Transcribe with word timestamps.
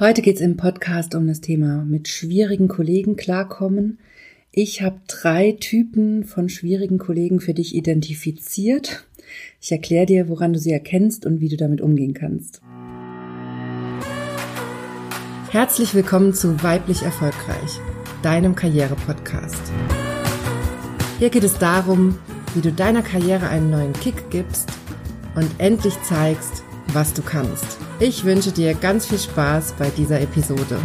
Heute 0.00 0.22
geht's 0.22 0.40
im 0.40 0.56
Podcast 0.56 1.14
um 1.14 1.28
das 1.28 1.40
Thema 1.40 1.84
mit 1.84 2.08
schwierigen 2.08 2.66
Kollegen 2.66 3.14
klarkommen. 3.14 4.00
Ich 4.50 4.82
habe 4.82 4.98
drei 5.06 5.52
Typen 5.52 6.24
von 6.24 6.48
schwierigen 6.48 6.98
Kollegen 6.98 7.38
für 7.38 7.54
dich 7.54 7.76
identifiziert. 7.76 9.06
Ich 9.60 9.70
erkläre 9.70 10.06
dir, 10.06 10.28
woran 10.28 10.52
du 10.52 10.58
sie 10.58 10.72
erkennst 10.72 11.26
und 11.26 11.40
wie 11.40 11.48
du 11.48 11.56
damit 11.56 11.80
umgehen 11.80 12.12
kannst. 12.12 12.60
Herzlich 15.52 15.94
willkommen 15.94 16.34
zu 16.34 16.60
Weiblich 16.64 17.02
Erfolgreich, 17.02 17.78
deinem 18.20 18.56
Karriere-Podcast. 18.56 19.62
Hier 21.20 21.30
geht 21.30 21.44
es 21.44 21.56
darum, 21.58 22.18
wie 22.56 22.62
du 22.62 22.72
deiner 22.72 23.02
Karriere 23.02 23.48
einen 23.48 23.70
neuen 23.70 23.92
Kick 23.92 24.28
gibst 24.30 24.72
und 25.36 25.48
endlich 25.58 25.94
zeigst, 26.02 26.63
was 26.94 27.12
du 27.12 27.22
kannst. 27.22 27.78
Ich 27.98 28.24
wünsche 28.24 28.52
dir 28.52 28.74
ganz 28.74 29.06
viel 29.06 29.18
Spaß 29.18 29.74
bei 29.78 29.90
dieser 29.90 30.20
Episode. 30.20 30.78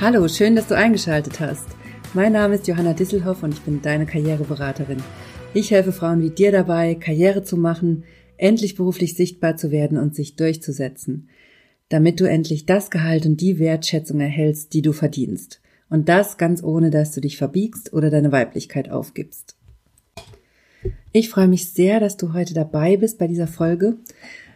Hallo, 0.00 0.28
schön, 0.28 0.54
dass 0.54 0.66
du 0.66 0.76
eingeschaltet 0.76 1.40
hast. 1.40 1.66
Mein 2.12 2.32
Name 2.32 2.56
ist 2.56 2.68
Johanna 2.68 2.92
Disselhoff 2.92 3.42
und 3.42 3.54
ich 3.54 3.60
bin 3.62 3.80
deine 3.80 4.04
Karriereberaterin. 4.04 5.02
Ich 5.54 5.70
helfe 5.70 5.92
Frauen 5.92 6.20
wie 6.20 6.30
dir 6.30 6.52
dabei, 6.52 6.94
Karriere 6.94 7.42
zu 7.42 7.56
machen, 7.56 8.04
endlich 8.36 8.74
beruflich 8.74 9.14
sichtbar 9.14 9.56
zu 9.56 9.70
werden 9.70 9.96
und 9.96 10.14
sich 10.14 10.36
durchzusetzen, 10.36 11.30
damit 11.88 12.20
du 12.20 12.28
endlich 12.28 12.66
das 12.66 12.90
Gehalt 12.90 13.24
und 13.24 13.40
die 13.40 13.58
Wertschätzung 13.58 14.20
erhältst, 14.20 14.74
die 14.74 14.82
du 14.82 14.92
verdienst. 14.92 15.62
Und 15.90 16.08
das 16.08 16.38
ganz 16.38 16.62
ohne, 16.62 16.90
dass 16.90 17.12
du 17.12 17.20
dich 17.20 17.36
verbiegst 17.36 17.92
oder 17.92 18.10
deine 18.10 18.32
Weiblichkeit 18.32 18.90
aufgibst. 18.90 19.56
Ich 21.12 21.28
freue 21.28 21.48
mich 21.48 21.70
sehr, 21.70 22.00
dass 22.00 22.16
du 22.16 22.32
heute 22.32 22.54
dabei 22.54 22.96
bist 22.96 23.18
bei 23.18 23.28
dieser 23.28 23.46
Folge. 23.46 23.96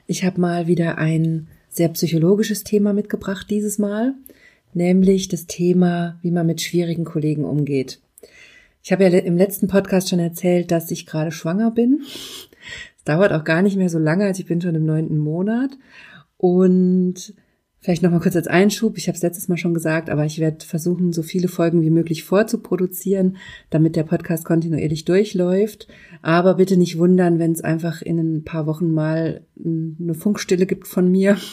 Ich 0.07 0.25
habe 0.25 0.41
mal 0.41 0.67
wieder 0.67 0.99
ein 0.99 1.49
sehr 1.69 1.89
psychologisches 1.91 2.65
Thema 2.65 2.93
mitgebracht 2.93 3.47
dieses 3.51 3.79
Mal, 3.79 4.15
nämlich 4.75 5.29
das 5.29 5.47
Thema, 5.47 6.19
wie 6.23 6.31
man 6.31 6.47
mit 6.47 6.61
schwierigen 6.61 7.05
Kollegen 7.05 7.45
umgeht. 7.45 8.01
Ich 8.83 8.93
habe 8.93 9.05
ja 9.05 9.11
im 9.11 9.37
letzten 9.37 9.69
Podcast 9.69 10.09
schon 10.09 10.19
erzählt, 10.19 10.71
dass 10.71 10.91
ich 10.91 11.07
gerade 11.07 11.31
schwanger 11.31 11.71
bin. 11.71 12.01
Es 12.97 13.05
dauert 13.05 13.33
auch 13.33 13.45
gar 13.45 13.63
nicht 13.63 13.77
mehr 13.77 13.91
so 13.91 13.99
lange, 13.99 14.25
als 14.25 14.39
ich 14.39 14.47
bin 14.47 14.61
schon 14.61 14.75
im 14.75 14.87
neunten 14.87 15.19
Monat. 15.19 15.71
Und 16.39 17.35
Vielleicht 17.81 18.03
noch 18.03 18.11
mal 18.11 18.19
kurz 18.19 18.35
als 18.35 18.49
Einschub. 18.49 18.99
Ich 18.99 19.07
habe 19.07 19.15
es 19.15 19.23
letztes 19.23 19.47
Mal 19.47 19.57
schon 19.57 19.73
gesagt, 19.73 20.11
aber 20.11 20.25
ich 20.25 20.41
werde 20.41 20.65
versuchen, 20.65 21.13
so 21.13 21.23
viele 21.23 21.47
Folgen 21.47 21.81
wie 21.83 21.91
möglich 21.91 22.25
vorzuproduzieren, 22.25 23.37
damit 23.71 23.95
der 23.95 24.03
Podcast 24.03 24.45
kontinuierlich 24.45 25.05
durchläuft. 25.05 25.87
Aber 26.21 26.55
bitte 26.55 26.77
nicht 26.77 26.99
wundern, 26.99 27.39
wenn 27.39 27.53
es 27.53 27.61
einfach 27.61 28.03
in 28.03 28.19
ein 28.19 28.43
paar 28.43 28.67
Wochen 28.67 28.93
mal 28.93 29.43
eine 29.65 30.15
Funkstille 30.15 30.67
gibt 30.67 30.89
von 30.89 31.11
mir. 31.11 31.37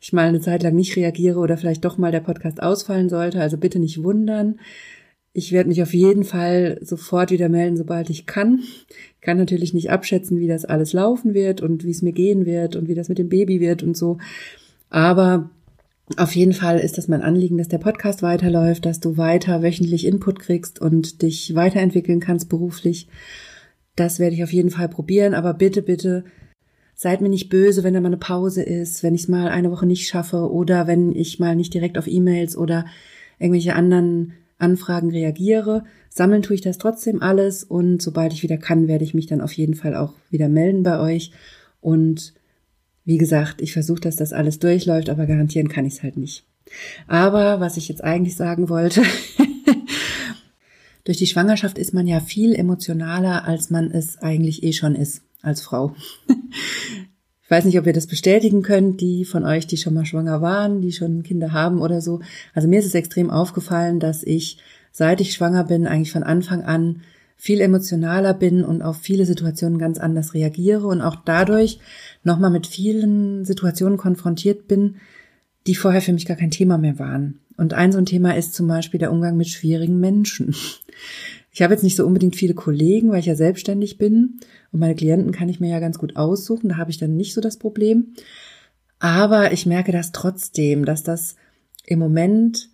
Ich 0.00 0.12
mal 0.12 0.28
eine 0.28 0.40
Zeit 0.40 0.62
lang 0.62 0.76
nicht 0.76 0.96
reagiere 0.96 1.40
oder 1.40 1.56
vielleicht 1.56 1.84
doch 1.84 1.98
mal 1.98 2.12
der 2.12 2.20
Podcast 2.20 2.62
ausfallen 2.62 3.08
sollte. 3.08 3.40
Also 3.40 3.58
bitte 3.58 3.80
nicht 3.80 4.04
wundern. 4.04 4.60
Ich 5.32 5.50
werde 5.50 5.68
mich 5.68 5.82
auf 5.82 5.92
jeden 5.92 6.22
Fall 6.22 6.78
sofort 6.82 7.32
wieder 7.32 7.48
melden, 7.48 7.76
sobald 7.76 8.08
ich 8.08 8.24
kann. 8.24 8.60
Ich 8.60 9.20
kann 9.20 9.36
natürlich 9.36 9.74
nicht 9.74 9.90
abschätzen, 9.90 10.38
wie 10.38 10.46
das 10.46 10.64
alles 10.64 10.92
laufen 10.92 11.34
wird 11.34 11.60
und 11.60 11.84
wie 11.84 11.90
es 11.90 12.00
mir 12.00 12.12
gehen 12.12 12.46
wird 12.46 12.76
und 12.76 12.88
wie 12.88 12.94
das 12.94 13.08
mit 13.08 13.18
dem 13.18 13.28
Baby 13.28 13.60
wird 13.60 13.82
und 13.82 13.96
so. 13.96 14.18
Aber 14.90 15.50
auf 16.16 16.34
jeden 16.34 16.54
Fall 16.54 16.78
ist 16.78 16.96
das 16.96 17.08
mein 17.08 17.22
Anliegen, 17.22 17.58
dass 17.58 17.68
der 17.68 17.78
Podcast 17.78 18.22
weiterläuft, 18.22 18.86
dass 18.86 19.00
du 19.00 19.16
weiter 19.16 19.62
wöchentlich 19.62 20.06
Input 20.06 20.38
kriegst 20.38 20.80
und 20.80 21.22
dich 21.22 21.54
weiterentwickeln 21.54 22.20
kannst 22.20 22.48
beruflich. 22.48 23.08
Das 23.94 24.18
werde 24.18 24.34
ich 24.34 24.42
auf 24.42 24.52
jeden 24.52 24.70
Fall 24.70 24.88
probieren, 24.88 25.34
aber 25.34 25.54
bitte, 25.54 25.82
bitte 25.82 26.24
seid 26.94 27.20
mir 27.20 27.28
nicht 27.28 27.48
böse, 27.48 27.84
wenn 27.84 27.94
da 27.94 28.00
mal 28.00 28.08
eine 28.08 28.16
Pause 28.16 28.62
ist, 28.62 29.02
wenn 29.02 29.14
ich 29.14 29.22
es 29.22 29.28
mal 29.28 29.48
eine 29.48 29.70
Woche 29.70 29.86
nicht 29.86 30.08
schaffe 30.08 30.50
oder 30.50 30.86
wenn 30.86 31.14
ich 31.14 31.38
mal 31.38 31.54
nicht 31.54 31.74
direkt 31.74 31.98
auf 31.98 32.06
E-Mails 32.06 32.56
oder 32.56 32.86
irgendwelche 33.38 33.74
anderen 33.74 34.32
Anfragen 34.58 35.10
reagiere. 35.10 35.84
Sammeln 36.08 36.42
tue 36.42 36.56
ich 36.56 36.60
das 36.60 36.78
trotzdem 36.78 37.22
alles 37.22 37.62
und 37.62 38.02
sobald 38.02 38.32
ich 38.32 38.42
wieder 38.42 38.56
kann, 38.56 38.88
werde 38.88 39.04
ich 39.04 39.14
mich 39.14 39.26
dann 39.26 39.40
auf 39.40 39.52
jeden 39.52 39.74
Fall 39.74 39.94
auch 39.94 40.14
wieder 40.30 40.48
melden 40.48 40.82
bei 40.82 40.98
euch 40.98 41.32
und 41.80 42.34
wie 43.08 43.16
gesagt, 43.16 43.62
ich 43.62 43.72
versuche, 43.72 44.00
dass 44.00 44.16
das 44.16 44.34
alles 44.34 44.58
durchläuft, 44.58 45.08
aber 45.08 45.24
garantieren 45.24 45.68
kann 45.68 45.86
ich 45.86 45.94
es 45.94 46.02
halt 46.02 46.18
nicht. 46.18 46.44
Aber 47.06 47.58
was 47.58 47.78
ich 47.78 47.88
jetzt 47.88 48.04
eigentlich 48.04 48.36
sagen 48.36 48.68
wollte, 48.68 49.02
durch 51.04 51.16
die 51.16 51.26
Schwangerschaft 51.26 51.78
ist 51.78 51.94
man 51.94 52.06
ja 52.06 52.20
viel 52.20 52.54
emotionaler, 52.54 53.46
als 53.48 53.70
man 53.70 53.90
es 53.90 54.18
eigentlich 54.18 54.62
eh 54.62 54.74
schon 54.74 54.94
ist 54.94 55.22
als 55.40 55.62
Frau. 55.62 55.96
Ich 57.42 57.50
weiß 57.50 57.64
nicht, 57.64 57.78
ob 57.78 57.86
ihr 57.86 57.94
das 57.94 58.06
bestätigen 58.06 58.60
könnt, 58.60 59.00
die 59.00 59.24
von 59.24 59.42
euch, 59.42 59.66
die 59.66 59.78
schon 59.78 59.94
mal 59.94 60.04
schwanger 60.04 60.42
waren, 60.42 60.82
die 60.82 60.92
schon 60.92 61.22
Kinder 61.22 61.54
haben 61.54 61.80
oder 61.80 62.02
so. 62.02 62.20
Also 62.52 62.68
mir 62.68 62.78
ist 62.78 62.84
es 62.84 62.94
extrem 62.94 63.30
aufgefallen, 63.30 64.00
dass 64.00 64.22
ich, 64.22 64.58
seit 64.92 65.22
ich 65.22 65.32
schwanger 65.32 65.64
bin, 65.64 65.86
eigentlich 65.86 66.12
von 66.12 66.24
Anfang 66.24 66.62
an 66.62 67.00
viel 67.40 67.60
emotionaler 67.60 68.34
bin 68.34 68.64
und 68.64 68.82
auf 68.82 68.98
viele 68.98 69.24
Situationen 69.24 69.78
ganz 69.78 69.98
anders 69.98 70.34
reagiere 70.34 70.86
und 70.88 71.00
auch 71.00 71.16
dadurch 71.24 71.78
nochmal 72.24 72.50
mit 72.50 72.66
vielen 72.66 73.44
Situationen 73.44 73.96
konfrontiert 73.96 74.66
bin, 74.66 74.96
die 75.68 75.76
vorher 75.76 76.02
für 76.02 76.12
mich 76.12 76.26
gar 76.26 76.36
kein 76.36 76.50
Thema 76.50 76.78
mehr 76.78 76.98
waren. 76.98 77.38
Und 77.56 77.74
ein 77.74 77.92
so 77.92 77.98
ein 77.98 78.06
Thema 78.06 78.36
ist 78.36 78.54
zum 78.54 78.66
Beispiel 78.66 78.98
der 78.98 79.12
Umgang 79.12 79.36
mit 79.36 79.48
schwierigen 79.48 80.00
Menschen. 80.00 80.54
Ich 81.50 81.62
habe 81.62 81.74
jetzt 81.74 81.82
nicht 81.82 81.96
so 81.96 82.06
unbedingt 82.06 82.36
viele 82.36 82.54
Kollegen, 82.54 83.10
weil 83.10 83.20
ich 83.20 83.26
ja 83.26 83.34
selbstständig 83.34 83.98
bin 83.98 84.38
und 84.70 84.80
meine 84.80 84.94
Klienten 84.94 85.32
kann 85.32 85.48
ich 85.48 85.58
mir 85.58 85.70
ja 85.70 85.80
ganz 85.80 85.98
gut 85.98 86.14
aussuchen, 86.14 86.68
da 86.68 86.76
habe 86.76 86.90
ich 86.90 86.98
dann 86.98 87.16
nicht 87.16 87.34
so 87.34 87.40
das 87.40 87.56
Problem. 87.56 88.12
Aber 89.00 89.52
ich 89.52 89.66
merke 89.66 89.90
das 89.90 90.12
trotzdem, 90.12 90.84
dass 90.84 91.02
das 91.02 91.36
im 91.86 91.98
Moment 91.98 92.68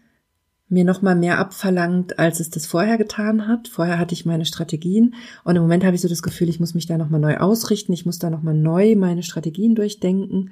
mir 0.69 0.85
noch 0.85 1.03
mal 1.03 1.15
mehr 1.15 1.39
abverlangt, 1.39 2.19
als 2.19 2.41
es 2.41 2.51
das 2.51 2.67
vorher 2.67 2.99
getan 2.99 3.47
hat. 3.47 3.69
Vorher 3.69 3.99
hatte 3.99 4.15
ich 4.15 4.27
meine 4.27 4.47
Strategien 4.47 5.15
und 5.45 5.57
im 5.57 5.63
Moment 5.63 5.85
habe 5.85 5.95
ich 5.95 6.01
so 6.03 6.09
das 6.09 6.23
Gefühl, 6.23 6.49
ich 6.49 6.61
muss 6.61 6.75
mich 6.75 6.87
da 6.87 6.97
noch 6.99 7.11
mal 7.11 7.19
neu 7.19 7.37
ausrichten, 7.37 7.93
ich 7.93 8.07
muss 8.07 8.19
da 8.19 8.31
noch 8.31 8.43
mal 8.43 8.55
neu 8.55 8.97
meine 8.97 9.23
Strategien 9.23 9.75
durchdenken. 9.75 10.51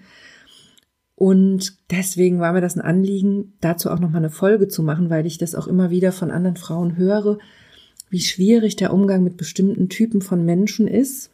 Und 1.15 1.75
deswegen 1.91 2.41
war 2.41 2.53
mir 2.53 2.61
das 2.61 2.77
ein 2.77 2.81
Anliegen, 2.83 3.55
dazu 3.61 3.91
auch 3.91 4.01
noch 4.01 4.11
mal 4.11 4.19
eine 4.19 4.31
Folge 4.31 4.69
zu 4.69 4.83
machen, 4.83 5.09
weil 5.09 5.27
ich 5.27 5.39
das 5.39 5.55
auch 5.55 5.67
immer 5.67 5.91
wieder 5.91 6.12
von 6.12 6.31
anderen 6.31 6.56
Frauen 6.56 6.97
höre, 6.97 7.39
wie 8.11 8.21
schwierig 8.21 8.77
der 8.77 8.93
Umgang 8.93 9.22
mit 9.22 9.37
bestimmten 9.37 9.89
Typen 9.89 10.21
von 10.21 10.45
Menschen 10.45 10.87
ist 10.89 11.31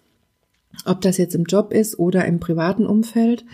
ob 0.85 1.01
das 1.01 1.19
jetzt 1.19 1.35
im 1.35 1.45
Job 1.45 1.73
ist 1.73 1.99
oder 1.99 2.25
im 2.25 2.41
privaten 2.41 2.87
Umfeld. 2.87 3.45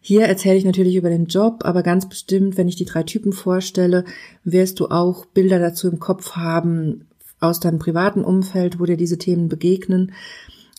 Hier 0.00 0.26
erzähle 0.26 0.56
ich 0.56 0.64
natürlich 0.64 0.96
über 0.96 1.08
den 1.08 1.26
Job, 1.26 1.62
aber 1.64 1.82
ganz 1.82 2.08
bestimmt, 2.08 2.56
wenn 2.56 2.68
ich 2.68 2.76
die 2.76 2.84
drei 2.84 3.02
Typen 3.02 3.32
vorstelle, 3.32 4.04
wirst 4.44 4.80
du 4.80 4.88
auch 4.88 5.26
Bilder 5.26 5.58
dazu 5.58 5.88
im 5.88 5.98
Kopf 5.98 6.32
haben 6.32 7.06
aus 7.40 7.60
deinem 7.60 7.78
privaten 7.78 8.24
Umfeld, 8.24 8.80
wo 8.80 8.84
dir 8.84 8.96
diese 8.96 9.18
Themen 9.18 9.48
begegnen. 9.48 10.12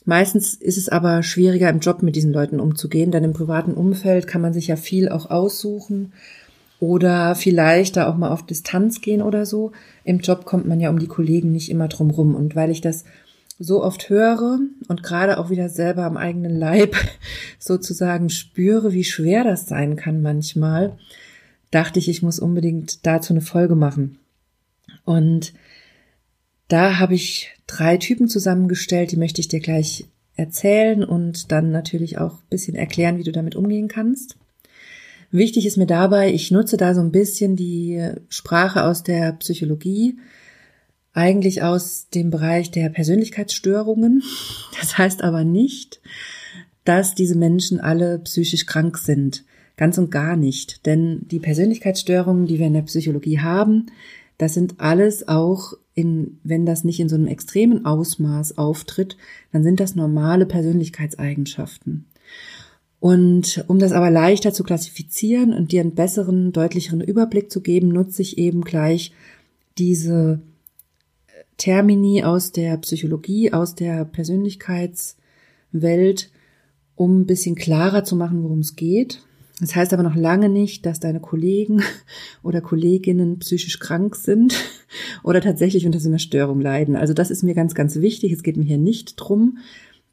Meistens 0.06 0.54
ist 0.54 0.78
es 0.78 0.90
aber 0.90 1.24
schwieriger 1.24 1.70
im 1.70 1.80
Job 1.80 2.04
mit 2.04 2.16
diesen 2.16 2.32
Leuten 2.32 2.60
umzugehen, 2.60 3.12
denn 3.12 3.24
im 3.24 3.34
privaten 3.34 3.74
Umfeld 3.74 4.28
kann 4.28 4.42
man 4.42 4.54
sich 4.54 4.68
ja 4.68 4.76
viel 4.76 5.10
auch 5.10 5.32
aussuchen 5.32 6.14
oder 6.80 7.34
vielleicht 7.36 7.98
da 7.98 8.08
auch 8.08 8.18
mal 8.18 8.30
auf 8.30 8.46
Distanz 8.46 9.02
gehen 9.02 9.22
oder 9.22 9.46
so. 9.46 9.72
Im 10.04 10.20
Job 10.20 10.46
kommt 10.46 10.68
man 10.68 10.80
ja 10.80 10.92
um 10.92 11.00
die 11.00 11.08
Kollegen 11.08 11.52
nicht 11.52 11.72
immer 11.72 11.88
drum 11.88 12.12
rum 12.12 12.36
und 12.36 12.56
weil 12.56 12.70
ich 12.70 12.82
das 12.82 13.06
so 13.58 13.84
oft 13.84 14.10
höre 14.10 14.60
und 14.88 15.04
gerade 15.04 15.38
auch 15.38 15.50
wieder 15.50 15.70
selber 15.70 16.04
am 16.04 16.18
eigenen 16.18 16.58
Leib 16.58 16.96
sozusagen 17.60 18.30
spüre, 18.30 18.94
wie 18.94 19.04
schwer 19.04 19.44
das 19.44 19.68
sein 19.68 19.96
kann 19.96 20.22
manchmal, 20.22 20.98
dachte 21.72 22.00
ich, 22.00 22.10
ich 22.10 22.22
muss 22.22 22.40
unbedingt 22.40 23.06
dazu 23.06 23.34
eine 23.34 23.42
Folge 23.42 23.76
machen. 23.76 24.20
Und 25.04 25.54
da 26.68 27.00
habe 27.00 27.14
ich 27.14 27.52
drei 27.68 27.98
Typen 27.98 28.28
zusammengestellt, 28.28 29.12
die 29.12 29.18
möchte 29.18 29.40
ich 29.40 29.48
dir 29.48 29.60
gleich 29.60 30.06
erzählen 30.36 31.04
und 31.04 31.52
dann 31.52 31.72
natürlich 31.72 32.18
auch 32.18 32.34
ein 32.34 32.50
bisschen 32.50 32.76
erklären, 32.76 33.18
wie 33.18 33.24
du 33.24 33.32
damit 33.32 33.56
umgehen 33.56 33.88
kannst. 33.88 34.38
Wichtig 35.32 35.66
ist 35.66 35.78
mir 35.78 35.86
dabei, 35.86 36.34
ich 36.34 36.52
nutze 36.52 36.78
da 36.78 36.94
so 36.94 37.02
ein 37.02 37.12
bisschen 37.12 37.56
die 37.56 38.12
Sprache 38.30 38.84
aus 38.84 39.04
der 39.04 39.34
Psychologie, 39.34 40.18
eigentlich 41.16 41.64
aus 41.64 42.10
dem 42.10 42.30
Bereich 42.30 42.72
der 42.72 42.90
Persönlichkeitsstörungen. 42.90 44.22
Das 44.80 44.98
heißt 44.98 45.24
aber 45.24 45.44
nicht, 45.44 46.02
dass 46.84 47.16
diese 47.16 47.38
Menschen 47.38 47.80
alle 47.80 48.20
psychisch 48.20 48.66
krank 48.66 48.98
sind. 48.98 49.46
Ganz 49.78 49.98
und 49.98 50.12
gar 50.12 50.36
nicht. 50.36 50.86
Denn 50.86 51.26
die 51.30 51.40
Persönlichkeitsstörungen, 51.40 52.46
die 52.46 52.60
wir 52.60 52.68
in 52.68 52.74
der 52.74 52.84
Psychologie 52.84 53.40
haben, 53.40 53.88
das 54.38 54.54
sind 54.54 54.76
alles 54.80 55.28
auch 55.28 55.74
in, 55.94 56.40
wenn 56.44 56.66
das 56.66 56.84
nicht 56.84 57.00
in 57.00 57.10
so 57.10 57.16
einem 57.16 57.28
extremen 57.28 57.86
Ausmaß 57.86 58.58
auftritt, 58.58 59.18
dann 59.54 59.64
sind 59.64 59.80
das 59.80 59.96
normale 59.96 60.46
Persönlichkeitseigenschaften. 60.46 62.06
Und 63.00 63.64
um 63.68 63.80
das 63.80 63.92
aber 63.94 64.10
leichter 64.10 64.52
zu 64.52 64.64
klassifizieren 64.64 65.54
und 65.54 65.72
dir 65.72 65.82
einen 65.82 65.96
besseren, 65.96 66.52
deutlicheren 66.52 67.02
Überblick 67.02 67.52
zu 67.52 67.62
geben, 67.62 67.90
nutze 67.90 68.22
ich 68.22 68.38
eben 68.38 68.62
gleich 68.62 69.14
diese 69.78 70.42
Termini 71.58 72.24
aus 72.24 72.52
der 72.52 72.78
Psychologie, 72.78 73.54
aus 73.54 73.76
der 73.76 74.06
Persönlichkeitsforschung 74.06 75.26
Welt, 75.82 76.32
um 76.96 77.22
ein 77.22 77.26
bisschen 77.26 77.56
klarer 77.56 78.04
zu 78.04 78.16
machen, 78.16 78.44
worum 78.44 78.60
es 78.60 78.76
geht. 78.76 79.22
Das 79.62 79.76
heißt 79.76 79.94
aber 79.94 80.04
noch 80.04 80.16
lange 80.16 80.50
nicht, 80.50 80.86
dass 80.86 81.00
deine 81.00 81.20
Kollegen 81.20 81.82
oder 82.44 82.62
Kolleginnen 82.62 83.40
psychisch 83.40 83.80
krank 83.80 84.16
sind 84.16 84.56
oder 85.24 85.42
tatsächlich 85.42 85.86
unter 85.86 86.00
so 86.00 86.10
einer 86.10 86.20
Störung 86.20 86.62
leiden. 86.62 86.96
Also 86.96 87.14
das 87.14 87.32
ist 87.32 87.44
mir 87.44 87.54
ganz, 87.54 87.74
ganz 87.76 87.98
wichtig. 87.98 88.32
Es 88.32 88.44
geht 88.44 88.58
mir 88.58 88.66
hier 88.66 88.78
nicht 88.78 89.16
drum, 89.18 89.60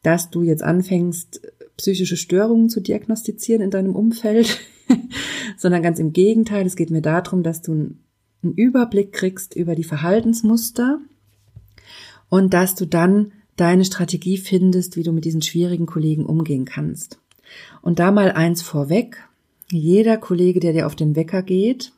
dass 0.02 0.30
du 0.30 0.42
jetzt 0.42 0.62
anfängst, 0.62 1.40
psychische 1.76 2.16
Störungen 2.16 2.68
zu 2.68 2.80
diagnostizieren 2.80 3.62
in 3.62 3.70
deinem 3.70 3.96
Umfeld, 3.96 4.60
sondern 5.56 5.82
ganz 5.82 5.98
im 5.98 6.12
Gegenteil. 6.12 6.66
Es 6.66 6.76
geht 6.76 6.90
mir 6.90 7.02
darum, 7.02 7.42
dass 7.42 7.62
du 7.62 7.72
einen 7.72 8.54
Überblick 8.54 9.12
kriegst 9.12 9.56
über 9.56 9.74
die 9.74 9.84
Verhaltensmuster 9.84 11.00
und 12.32 12.54
dass 12.54 12.74
du 12.74 12.86
dann 12.86 13.32
deine 13.56 13.84
Strategie 13.84 14.38
findest, 14.38 14.96
wie 14.96 15.02
du 15.02 15.12
mit 15.12 15.26
diesen 15.26 15.42
schwierigen 15.42 15.84
Kollegen 15.84 16.24
umgehen 16.24 16.64
kannst. 16.64 17.18
Und 17.82 17.98
da 17.98 18.10
mal 18.10 18.32
eins 18.32 18.62
vorweg. 18.62 19.28
Jeder 19.70 20.16
Kollege, 20.16 20.58
der 20.58 20.72
dir 20.72 20.86
auf 20.86 20.96
den 20.96 21.14
Wecker 21.14 21.42
geht, 21.42 21.92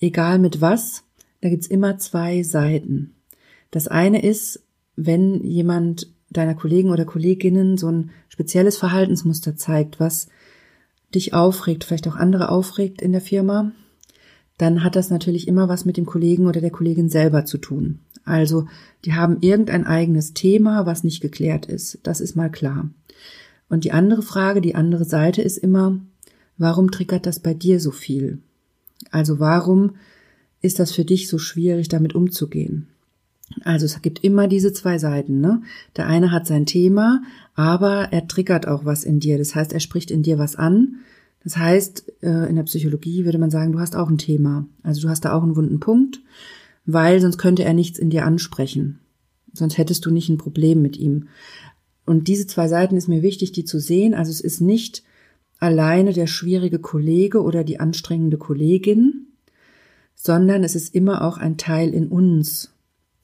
egal 0.00 0.38
mit 0.38 0.60
was, 0.60 1.04
da 1.40 1.48
gibt's 1.48 1.66
immer 1.66 1.96
zwei 1.96 2.42
Seiten. 2.42 3.14
Das 3.70 3.88
eine 3.88 4.22
ist, 4.22 4.62
wenn 4.96 5.42
jemand 5.42 6.12
deiner 6.28 6.54
Kollegen 6.54 6.90
oder 6.90 7.06
Kolleginnen 7.06 7.78
so 7.78 7.90
ein 7.90 8.10
spezielles 8.28 8.76
Verhaltensmuster 8.76 9.56
zeigt, 9.56 9.98
was 9.98 10.28
dich 11.14 11.32
aufregt, 11.32 11.84
vielleicht 11.84 12.06
auch 12.06 12.16
andere 12.16 12.50
aufregt 12.50 13.00
in 13.00 13.12
der 13.12 13.22
Firma, 13.22 13.72
dann 14.58 14.84
hat 14.84 14.94
das 14.94 15.08
natürlich 15.08 15.48
immer 15.48 15.70
was 15.70 15.86
mit 15.86 15.96
dem 15.96 16.04
Kollegen 16.04 16.46
oder 16.48 16.60
der 16.60 16.70
Kollegin 16.70 17.08
selber 17.08 17.46
zu 17.46 17.56
tun. 17.56 18.00
Also, 18.24 18.66
die 19.04 19.14
haben 19.14 19.38
irgendein 19.40 19.86
eigenes 19.86 20.34
Thema, 20.34 20.86
was 20.86 21.04
nicht 21.04 21.20
geklärt 21.20 21.66
ist. 21.66 21.98
Das 22.02 22.20
ist 22.20 22.36
mal 22.36 22.50
klar. 22.50 22.90
Und 23.68 23.84
die 23.84 23.92
andere 23.92 24.22
Frage, 24.22 24.60
die 24.60 24.74
andere 24.74 25.04
Seite 25.04 25.42
ist 25.42 25.58
immer, 25.58 25.98
warum 26.56 26.90
triggert 26.90 27.26
das 27.26 27.40
bei 27.40 27.54
dir 27.54 27.80
so 27.80 27.90
viel? 27.90 28.38
Also, 29.10 29.38
warum 29.38 29.96
ist 30.60 30.78
das 30.78 30.92
für 30.92 31.04
dich 31.04 31.28
so 31.28 31.38
schwierig, 31.38 31.88
damit 31.88 32.14
umzugehen? 32.14 32.88
Also 33.64 33.86
es 33.86 34.00
gibt 34.02 34.24
immer 34.24 34.48
diese 34.48 34.72
zwei 34.72 34.98
Seiten. 34.98 35.40
Ne? 35.40 35.62
Der 35.96 36.06
eine 36.06 36.30
hat 36.30 36.46
sein 36.46 36.66
Thema, 36.66 37.22
aber 37.54 38.08
er 38.12 38.28
triggert 38.28 38.68
auch 38.68 38.84
was 38.84 39.04
in 39.04 39.20
dir. 39.20 39.38
Das 39.38 39.54
heißt, 39.54 39.72
er 39.72 39.80
spricht 39.80 40.10
in 40.10 40.22
dir 40.22 40.38
was 40.38 40.56
an. 40.56 40.96
Das 41.44 41.56
heißt, 41.56 42.12
äh, 42.22 42.48
in 42.48 42.56
der 42.56 42.64
Psychologie 42.64 43.24
würde 43.24 43.38
man 43.38 43.50
sagen, 43.50 43.72
du 43.72 43.80
hast 43.80 43.96
auch 43.96 44.08
ein 44.08 44.18
Thema. 44.18 44.66
Also 44.82 45.02
du 45.02 45.08
hast 45.08 45.24
da 45.24 45.32
auch 45.32 45.42
einen 45.42 45.56
wunden 45.56 45.80
Punkt, 45.80 46.20
weil 46.90 47.20
sonst 47.20 47.36
könnte 47.36 47.64
er 47.64 47.74
nichts 47.74 47.98
in 47.98 48.08
dir 48.08 48.24
ansprechen. 48.24 48.98
Sonst 49.52 49.76
hättest 49.76 50.06
du 50.06 50.10
nicht 50.10 50.30
ein 50.30 50.38
Problem 50.38 50.80
mit 50.80 50.96
ihm. 50.96 51.28
Und 52.06 52.28
diese 52.28 52.46
zwei 52.46 52.66
Seiten 52.66 52.96
ist 52.96 53.08
mir 53.08 53.20
wichtig, 53.20 53.52
die 53.52 53.66
zu 53.66 53.78
sehen. 53.78 54.14
Also 54.14 54.30
es 54.30 54.40
ist 54.40 54.62
nicht 54.62 55.02
alleine 55.58 56.14
der 56.14 56.26
schwierige 56.26 56.78
Kollege 56.78 57.42
oder 57.42 57.62
die 57.62 57.78
anstrengende 57.78 58.38
Kollegin, 58.38 59.26
sondern 60.14 60.64
es 60.64 60.74
ist 60.74 60.94
immer 60.94 61.22
auch 61.24 61.36
ein 61.36 61.58
Teil 61.58 61.92
in 61.92 62.08
uns, 62.08 62.72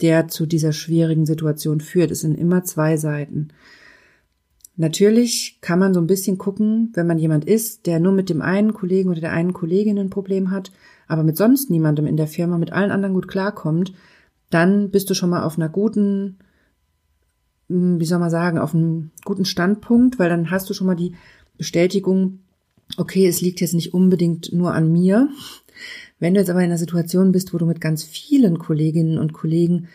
der 0.02 0.28
zu 0.28 0.44
dieser 0.44 0.74
schwierigen 0.74 1.24
Situation 1.24 1.80
führt. 1.80 2.10
Es 2.10 2.20
sind 2.20 2.38
immer 2.38 2.64
zwei 2.64 2.98
Seiten. 2.98 3.48
Natürlich 4.76 5.56
kann 5.62 5.78
man 5.78 5.94
so 5.94 6.00
ein 6.00 6.06
bisschen 6.06 6.36
gucken, 6.36 6.90
wenn 6.92 7.06
man 7.06 7.18
jemand 7.18 7.46
ist, 7.46 7.86
der 7.86 7.98
nur 7.98 8.12
mit 8.12 8.28
dem 8.28 8.42
einen 8.42 8.74
Kollegen 8.74 9.08
oder 9.08 9.22
der 9.22 9.32
einen 9.32 9.54
Kollegin 9.54 9.98
ein 9.98 10.10
Problem 10.10 10.50
hat, 10.50 10.70
aber 11.08 11.22
mit 11.22 11.36
sonst 11.36 11.70
niemandem 11.70 12.06
in 12.06 12.16
der 12.16 12.26
Firma, 12.26 12.58
mit 12.58 12.72
allen 12.72 12.90
anderen 12.90 13.14
gut 13.14 13.28
klarkommt, 13.28 13.92
dann 14.50 14.90
bist 14.90 15.10
du 15.10 15.14
schon 15.14 15.30
mal 15.30 15.42
auf 15.42 15.58
einer 15.58 15.68
guten, 15.68 16.38
hm, 17.68 18.00
wie 18.00 18.04
soll 18.04 18.18
man 18.18 18.30
sagen, 18.30 18.58
auf 18.58 18.74
einem 18.74 19.10
guten 19.24 19.44
Standpunkt, 19.44 20.18
weil 20.18 20.28
dann 20.28 20.50
hast 20.50 20.68
du 20.70 20.74
schon 20.74 20.86
mal 20.86 20.96
die 20.96 21.14
Bestätigung, 21.56 22.40
okay, 22.96 23.26
es 23.26 23.40
liegt 23.40 23.60
jetzt 23.60 23.74
nicht 23.74 23.94
unbedingt 23.94 24.52
nur 24.52 24.74
an 24.74 24.92
mir, 24.92 25.28
wenn 26.18 26.34
du 26.34 26.40
jetzt 26.40 26.50
aber 26.50 26.60
in 26.60 26.66
einer 26.66 26.78
Situation 26.78 27.32
bist, 27.32 27.52
wo 27.52 27.58
du 27.58 27.66
mit 27.66 27.80
ganz 27.80 28.04
vielen 28.04 28.58
Kolleginnen 28.58 29.18
und 29.18 29.32
Kollegen 29.32 29.88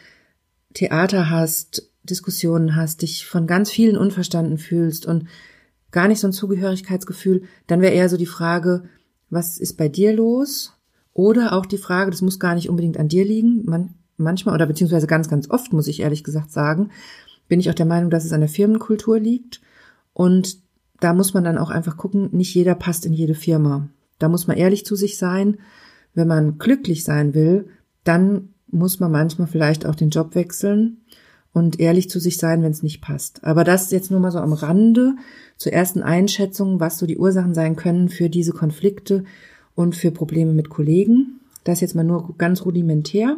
Theater 0.74 1.30
hast, 1.30 1.90
Diskussionen 2.04 2.76
hast, 2.76 3.02
dich 3.02 3.26
von 3.26 3.48
ganz 3.48 3.72
vielen 3.72 3.98
unverstanden 3.98 4.58
fühlst 4.58 5.06
und 5.06 5.26
gar 5.92 6.08
nicht 6.08 6.20
so 6.20 6.28
ein 6.28 6.34
Zugehörigkeitsgefühl, 6.34 7.44
dann 7.68 7.82
wäre 7.82 7.94
eher 7.94 8.10
so 8.10 8.18
die 8.18 8.26
Frage, 8.26 8.84
was 9.30 9.58
ist 9.58 9.78
bei 9.78 9.90
dir 9.90 10.14
los? 10.14 10.74
Oder 11.20 11.54
auch 11.54 11.66
die 11.66 11.78
Frage, 11.78 12.12
das 12.12 12.22
muss 12.22 12.40
gar 12.40 12.56
nicht 12.56 12.70
unbedingt 12.70 12.98
an 12.98 13.10
dir 13.10 13.26
liegen. 13.26 13.66
Man, 13.66 13.96
manchmal 14.18 14.56
oder 14.56 14.66
beziehungsweise 14.66 15.08
ganz, 15.08 15.30
ganz 15.30 15.50
oft, 15.50 15.74
muss 15.74 15.88
ich 15.88 16.00
ehrlich 16.00 16.24
gesagt 16.24 16.52
sagen, 16.52 16.92
bin 17.48 17.60
ich 17.60 17.70
auch 17.70 17.76
der 17.76 17.86
Meinung, 17.86 18.10
dass 18.10 18.26
es 18.26 18.34
an 18.34 18.42
der 18.42 18.50
Firmenkultur 18.50 19.20
liegt. 19.20 19.62
Und 20.14 20.58
da 21.00 21.14
muss 21.14 21.34
man 21.34 21.44
dann 21.44 21.58
auch 21.58 21.70
einfach 21.70 21.98
gucken, 21.98 22.30
nicht 22.32 22.54
jeder 22.54 22.76
passt 22.76 23.06
in 23.06 23.14
jede 23.14 23.36
Firma. 23.36 23.90
Da 24.18 24.30
muss 24.30 24.48
man 24.48 24.58
ehrlich 24.58 24.86
zu 24.86 24.96
sich 24.96 25.18
sein 25.18 25.58
wenn 26.14 26.28
man 26.28 26.58
glücklich 26.58 27.04
sein 27.04 27.34
will, 27.34 27.68
dann 28.04 28.50
muss 28.68 29.00
man 29.00 29.12
manchmal 29.12 29.48
vielleicht 29.48 29.86
auch 29.86 29.96
den 29.96 30.10
Job 30.10 30.36
wechseln 30.36 30.98
und 31.54 31.80
ehrlich 31.80 32.10
zu 32.10 32.20
sich 32.20 32.38
sein, 32.38 32.62
wenn 32.62 32.72
es 32.72 32.84
nicht 32.84 33.02
passt. 33.02 33.44
Aber 33.44 33.64
das 33.64 33.92
jetzt 33.92 34.12
nur 34.12 34.20
mal 34.20 34.32
so 34.32 34.40
am 34.40 34.54
Rande 34.54 35.16
zur 35.58 35.74
ersten 35.74 36.04
Einschätzung, 36.04 36.80
was 36.80 36.98
so 36.98 37.06
die 37.06 37.18
Ursachen 37.18 37.54
sein 37.54 37.76
können 37.76 38.10
für 38.10 38.30
diese 38.30 38.52
Konflikte 38.52 39.24
und 39.80 39.96
für 39.96 40.12
Probleme 40.12 40.52
mit 40.52 40.68
Kollegen. 40.68 41.40
Das 41.64 41.80
jetzt 41.80 41.96
mal 41.96 42.04
nur 42.04 42.36
ganz 42.38 42.66
rudimentär. 42.66 43.38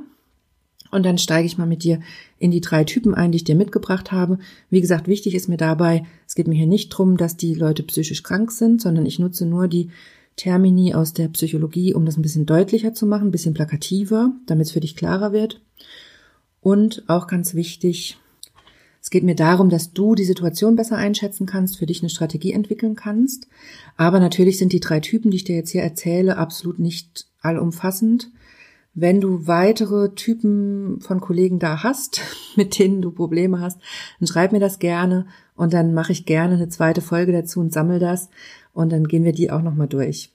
Und 0.90 1.06
dann 1.06 1.20
steige 1.20 1.46
ich 1.46 1.60
mal 1.60 1.68
mit 1.68 1.84
dir 1.84 2.00
in 2.40 2.50
die 2.50 2.62
drei 2.62 2.84
Typen 2.84 3.14
ein, 3.14 3.32
die 3.32 3.36
ich 3.36 3.44
dir 3.44 3.54
mitgebracht 3.54 4.12
habe. 4.12 4.40
Wie 4.72 4.82
gesagt, 4.82 5.08
wichtig 5.08 5.36
ist 5.36 5.50
mir 5.50 5.58
dabei, 5.58 6.04
es 6.28 6.34
geht 6.34 6.48
mir 6.48 6.56
hier 6.56 6.66
nicht 6.66 6.90
drum, 6.90 7.16
dass 7.16 7.38
die 7.38 7.54
Leute 7.54 7.84
psychisch 7.84 8.24
krank 8.24 8.52
sind, 8.52 8.82
sondern 8.82 9.06
ich 9.06 9.20
nutze 9.20 9.46
nur 9.46 9.68
die 9.68 9.92
Termini 10.36 10.96
aus 10.96 11.14
der 11.14 11.28
Psychologie, 11.28 11.94
um 11.94 12.08
das 12.08 12.18
ein 12.18 12.24
bisschen 12.24 12.48
deutlicher 12.48 12.96
zu 12.96 13.06
machen, 13.06 13.28
ein 13.28 13.32
bisschen 13.32 13.54
plakativer, 13.54 14.34
damit 14.48 14.66
es 14.66 14.72
für 14.72 14.80
dich 14.80 14.96
klarer 14.96 15.34
wird. 15.34 15.62
Und 16.60 17.04
auch 17.06 17.28
ganz 17.28 17.54
wichtig, 17.54 18.18
es 19.02 19.10
geht 19.10 19.24
mir 19.24 19.36
darum, 19.36 19.70
dass 19.70 19.94
du 19.94 20.14
die 20.14 20.24
Situation 20.24 20.76
besser 20.76 20.96
einschätzen 20.96 21.48
kannst, 21.48 21.78
für 21.78 21.88
dich 21.88 22.02
eine 22.02 22.10
Strategie 22.10 22.54
entwickeln 22.54 22.96
kannst. 22.96 23.48
Aber 23.98 24.20
natürlich 24.20 24.60
sind 24.60 24.74
die 24.74 24.80
drei 24.80 25.00
Typen, 25.00 25.32
die 25.32 25.38
ich 25.38 25.44
dir 25.44 25.56
jetzt 25.56 25.72
hier 25.72 25.82
erzähle, 25.82 26.38
absolut 26.38 26.78
nicht 26.78 27.26
allumfassend. 27.42 28.30
Wenn 28.94 29.20
du 29.20 29.48
weitere 29.48 30.14
Typen 30.14 31.00
von 31.02 31.20
Kollegen 31.20 31.58
da 31.58 31.82
hast, 31.82 32.22
mit 32.56 32.78
denen 32.78 33.02
du 33.02 33.12
Probleme 33.12 33.60
hast, 33.60 33.80
dann 34.20 34.28
schreib 34.28 34.52
mir 34.52 34.60
das 34.60 34.78
gerne 34.78 35.26
und 35.56 35.74
dann 35.74 35.94
mache 35.96 36.12
ich 36.12 36.26
gerne 36.26 36.56
eine 36.56 36.70
zweite 36.70 37.02
Folge 37.02 37.32
dazu 37.32 37.60
und 37.60 37.74
sammel 37.74 37.98
das 37.98 38.30
und 38.74 38.92
dann 38.92 39.08
gehen 39.08 39.24
wir 39.24 39.34
die 39.34 39.50
auch 39.50 39.64
nochmal 39.64 39.88
durch. 39.88 40.32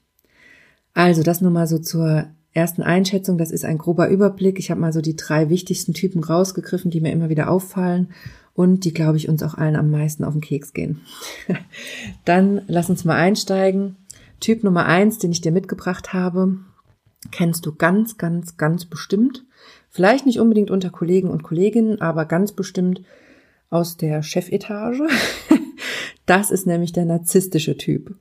Also 0.93 1.23
das 1.23 1.39
nur 1.39 1.51
mal 1.51 1.67
so 1.67 1.77
zur 1.77 2.25
ersten 2.51 2.81
Einschätzung. 2.81 3.37
Das 3.37 3.51
ist 3.51 3.63
ein 3.63 3.77
grober 3.77 4.09
Überblick. 4.09 4.57
Ich 4.57 4.71
habe 4.71 4.81
mal 4.81 4.91
so 4.91 4.99
die 4.99 5.15
drei 5.15 5.49
wichtigsten 5.49 5.93
Typen 5.93 6.23
rausgegriffen, 6.23 6.89
die 6.89 6.99
mir 6.99 7.11
immer 7.11 7.29
wieder 7.29 7.49
auffallen 7.49 8.09
und 8.57 8.85
die, 8.85 8.93
glaube 8.93 9.17
ich, 9.17 9.29
uns 9.29 9.43
auch 9.43 9.53
allen 9.53 9.75
am 9.75 9.91
meisten 9.91 10.23
auf 10.23 10.33
den 10.33 10.41
Keks 10.41 10.73
gehen. 10.73 11.01
dann 12.25 12.63
lass 12.67 12.89
uns 12.89 13.05
mal 13.05 13.15
einsteigen. 13.15 13.97
Typ 14.39 14.63
Nummer 14.63 14.87
eins, 14.87 15.19
den 15.19 15.31
ich 15.31 15.41
dir 15.41 15.51
mitgebracht 15.51 16.11
habe, 16.11 16.57
kennst 17.29 17.67
du 17.67 17.75
ganz, 17.75 18.17
ganz, 18.17 18.57
ganz 18.57 18.85
bestimmt. 18.85 19.45
Vielleicht 19.91 20.25
nicht 20.25 20.39
unbedingt 20.39 20.71
unter 20.71 20.89
Kollegen 20.89 21.29
und 21.29 21.43
Kolleginnen, 21.43 22.01
aber 22.01 22.25
ganz 22.25 22.51
bestimmt 22.51 23.03
aus 23.69 23.95
der 23.95 24.23
Chefetage. 24.23 25.07
Das 26.25 26.51
ist 26.51 26.67
nämlich 26.67 26.91
der 26.91 27.05
narzisstische 27.05 27.77
Typ. 27.77 28.13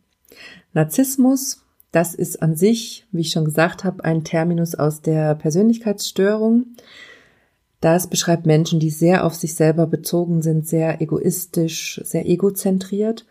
Narzissmus, 0.73 1.65
das 1.91 2.15
ist 2.15 2.41
an 2.41 2.55
sich, 2.55 3.05
wie 3.11 3.23
ich 3.23 3.33
schon 3.33 3.47
gesagt 3.47 3.83
habe, 3.83 4.05
ein 4.05 4.23
Terminus 4.23 4.77
aus 4.77 5.03
der 5.03 5.35
Persönlichkeitsstörung. 5.35 6.67
Das 7.81 8.09
beschreibt 8.09 8.47
Menschen, 8.47 8.81
die 8.81 8.91
sehr 8.91 9.25
auf 9.25 9.35
sich 9.35 9.55
selber 9.55 9.87
bezogen 9.87 10.43
sind, 10.43 10.67
sehr 10.67 11.01
egoistisch, 11.01 12.01
sehr 12.05 12.27
egozentriert. 12.27 13.27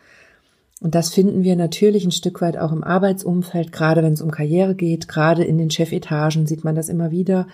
Und 0.81 0.93
das 0.93 1.09
finden 1.09 1.43
wir 1.43 1.55
natürlich 1.55 2.05
ein 2.05 2.11
Stück 2.11 2.41
weit 2.41 2.57
auch 2.57 2.71
im 2.71 2.83
Arbeitsumfeld, 2.83 3.71
gerade 3.71 4.03
wenn 4.03 4.13
es 4.13 4.21
um 4.21 4.29
Karriere 4.29 4.75
geht, 4.75 5.07
gerade 5.07 5.43
in 5.43 5.57
den 5.57 5.71
Chefetagen 5.71 6.45
sieht 6.45 6.63
man 6.63 6.75
das 6.75 6.89
immer 6.89 7.11
wieder, 7.11 7.47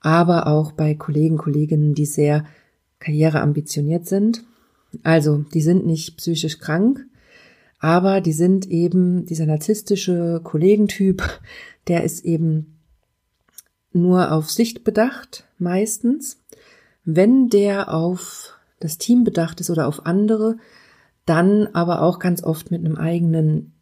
aber 0.00 0.46
auch 0.46 0.72
bei 0.72 0.94
Kollegen, 0.94 1.36
Kolleginnen, 1.36 1.94
die 1.94 2.06
sehr 2.06 2.44
karriereambitioniert 3.00 4.06
sind. 4.06 4.44
Also, 5.02 5.44
die 5.52 5.60
sind 5.60 5.84
nicht 5.84 6.16
psychisch 6.16 6.58
krank, 6.58 7.04
aber 7.78 8.20
die 8.20 8.32
sind 8.32 8.66
eben 8.70 9.26
dieser 9.26 9.46
narzisstische 9.46 10.40
Kollegentyp, 10.42 11.22
der 11.88 12.04
ist 12.04 12.24
eben 12.24 12.79
nur 13.92 14.32
auf 14.32 14.50
Sicht 14.50 14.84
bedacht, 14.84 15.44
meistens. 15.58 16.38
Wenn 17.04 17.48
der 17.48 17.92
auf 17.92 18.54
das 18.78 18.98
Team 18.98 19.24
bedacht 19.24 19.60
ist 19.60 19.70
oder 19.70 19.86
auf 19.86 20.06
andere, 20.06 20.56
dann 21.26 21.68
aber 21.72 22.02
auch 22.02 22.18
ganz 22.18 22.42
oft 22.42 22.70
mit 22.70 22.84
einem 22.84 22.96
eigenen 22.96 23.72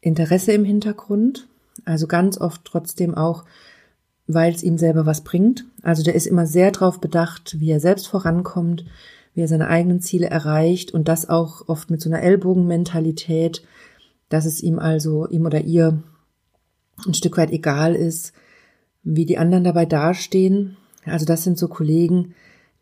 Interesse 0.00 0.52
im 0.52 0.64
Hintergrund. 0.64 1.48
Also 1.84 2.06
ganz 2.06 2.38
oft 2.38 2.64
trotzdem 2.64 3.14
auch, 3.14 3.44
weil 4.26 4.52
es 4.52 4.62
ihm 4.62 4.78
selber 4.78 5.06
was 5.06 5.22
bringt. 5.22 5.64
Also 5.82 6.02
der 6.02 6.14
ist 6.14 6.26
immer 6.26 6.46
sehr 6.46 6.70
darauf 6.70 7.00
bedacht, 7.00 7.60
wie 7.60 7.70
er 7.70 7.80
selbst 7.80 8.08
vorankommt, 8.08 8.84
wie 9.34 9.42
er 9.42 9.48
seine 9.48 9.68
eigenen 9.68 10.00
Ziele 10.00 10.28
erreicht 10.28 10.92
und 10.92 11.08
das 11.08 11.28
auch 11.28 11.68
oft 11.68 11.90
mit 11.90 12.00
so 12.00 12.08
einer 12.08 12.22
Ellbogenmentalität, 12.22 13.62
dass 14.28 14.46
es 14.46 14.62
ihm 14.62 14.78
also, 14.78 15.28
ihm 15.28 15.44
oder 15.44 15.60
ihr 15.60 16.02
ein 17.06 17.14
Stück 17.14 17.36
weit 17.36 17.50
egal 17.50 17.94
ist, 17.94 18.32
wie 19.06 19.24
die 19.24 19.38
anderen 19.38 19.64
dabei 19.64 19.86
dastehen. 19.86 20.76
Also 21.04 21.24
das 21.24 21.44
sind 21.44 21.56
so 21.56 21.68
Kollegen, 21.68 22.34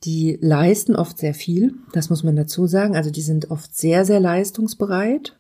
die 0.05 0.39
leisten 0.41 0.97
oft 0.97 1.19
sehr 1.19 1.35
viel, 1.35 1.75
das 1.93 2.11
muss 2.11 2.25
man 2.25 2.35
dazu 2.35 2.67
sagen. 2.67 2.97
Also 2.97 3.11
die 3.11 3.23
sind 3.23 3.51
oft 3.51 3.77
sehr, 3.77 4.05
sehr 4.05 4.21
leistungsbereit. 4.21 5.37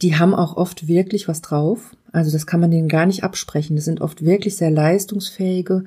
Die 0.00 0.16
haben 0.16 0.34
auch 0.34 0.56
oft 0.56 0.86
wirklich 0.86 1.26
was 1.28 1.42
drauf. 1.42 1.96
Also 2.12 2.30
das 2.30 2.46
kann 2.46 2.60
man 2.60 2.70
denen 2.70 2.88
gar 2.88 3.06
nicht 3.06 3.24
absprechen. 3.24 3.76
Das 3.76 3.84
sind 3.84 4.00
oft 4.00 4.24
wirklich 4.24 4.56
sehr 4.56 4.70
leistungsfähige 4.70 5.84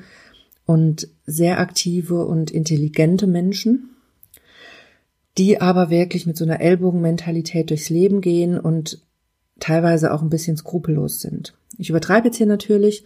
und 0.66 1.08
sehr 1.26 1.60
aktive 1.60 2.26
und 2.26 2.52
intelligente 2.52 3.28
Menschen, 3.28 3.96
die 5.38 5.62
aber 5.62 5.90
wirklich 5.90 6.26
mit 6.26 6.36
so 6.36 6.44
einer 6.44 6.60
Ellbogenmentalität 6.60 7.70
durchs 7.70 7.90
Leben 7.90 8.20
gehen 8.20 8.60
und 8.60 9.00
teilweise 9.60 10.14
auch 10.14 10.22
ein 10.22 10.30
bisschen 10.30 10.58
skrupellos 10.58 11.22
sind. 11.22 11.54
Ich 11.78 11.90
übertreibe 11.90 12.28
jetzt 12.28 12.38
hier 12.38 12.48
natürlich, 12.48 13.06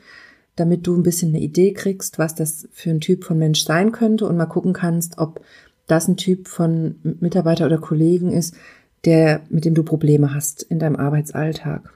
damit 0.56 0.88
du 0.88 0.96
ein 0.96 1.04
bisschen 1.04 1.30
eine 1.30 1.42
Idee 1.42 1.74
kriegst, 1.74 2.18
was 2.18 2.36
das 2.36 2.68
für 2.72 2.90
ein 2.90 3.02
Typ 3.02 3.24
von 3.24 3.38
Mensch 3.38 3.64
sein 3.64 3.92
könnte 3.92 4.28
und 4.28 4.38
mal 4.38 4.46
gucken 4.46 4.74
kannst, 4.74 5.18
ob 5.18 5.42
das 5.88 6.08
ein 6.08 6.18
Typ 6.18 6.48
von 6.48 6.96
Mitarbeiter 7.20 7.66
oder 7.66 7.78
Kollegen 7.78 8.32
ist, 8.32 8.56
der, 9.04 9.42
mit 9.50 9.66
dem 9.66 9.76
du 9.76 9.84
Probleme 9.84 10.34
hast 10.34 10.64
in 10.64 10.80
deinem 10.80 10.96
Arbeitsalltag. 10.96 11.94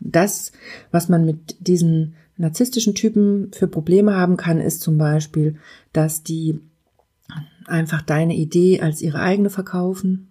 Das, 0.00 0.52
was 0.90 1.08
man 1.08 1.24
mit 1.24 1.56
diesen 1.66 2.14
narzisstischen 2.36 2.94
Typen 2.94 3.50
für 3.52 3.66
Probleme 3.66 4.14
haben 4.14 4.36
kann, 4.36 4.60
ist 4.60 4.82
zum 4.82 4.98
Beispiel, 4.98 5.56
dass 5.92 6.22
die 6.22 6.60
einfach 7.66 8.02
deine 8.02 8.36
Idee 8.36 8.80
als 8.80 9.00
ihre 9.00 9.20
eigene 9.20 9.48
verkaufen, 9.48 10.28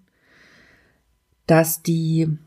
dass 1.47 1.81
die 1.81 2.37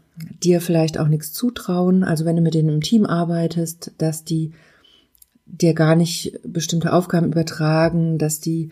dir 0.43 0.61
vielleicht 0.61 0.99
auch 0.99 1.09
nichts 1.09 1.33
zutrauen, 1.33 2.05
also 2.05 2.25
wenn 2.25 2.37
du 2.37 2.43
mit 2.43 2.55
denen 2.55 2.69
im 2.71 2.81
Team 2.81 3.07
arbeitest, 3.07 3.93
dass 3.99 4.25
die 4.25 4.53
dir 5.49 5.75
gar 5.75 5.97
nicht 5.97 6.39
bestimmte 6.45 6.93
Aufgaben 6.93 7.27
übertragen, 7.27 8.19
dass 8.19 8.41
die 8.41 8.71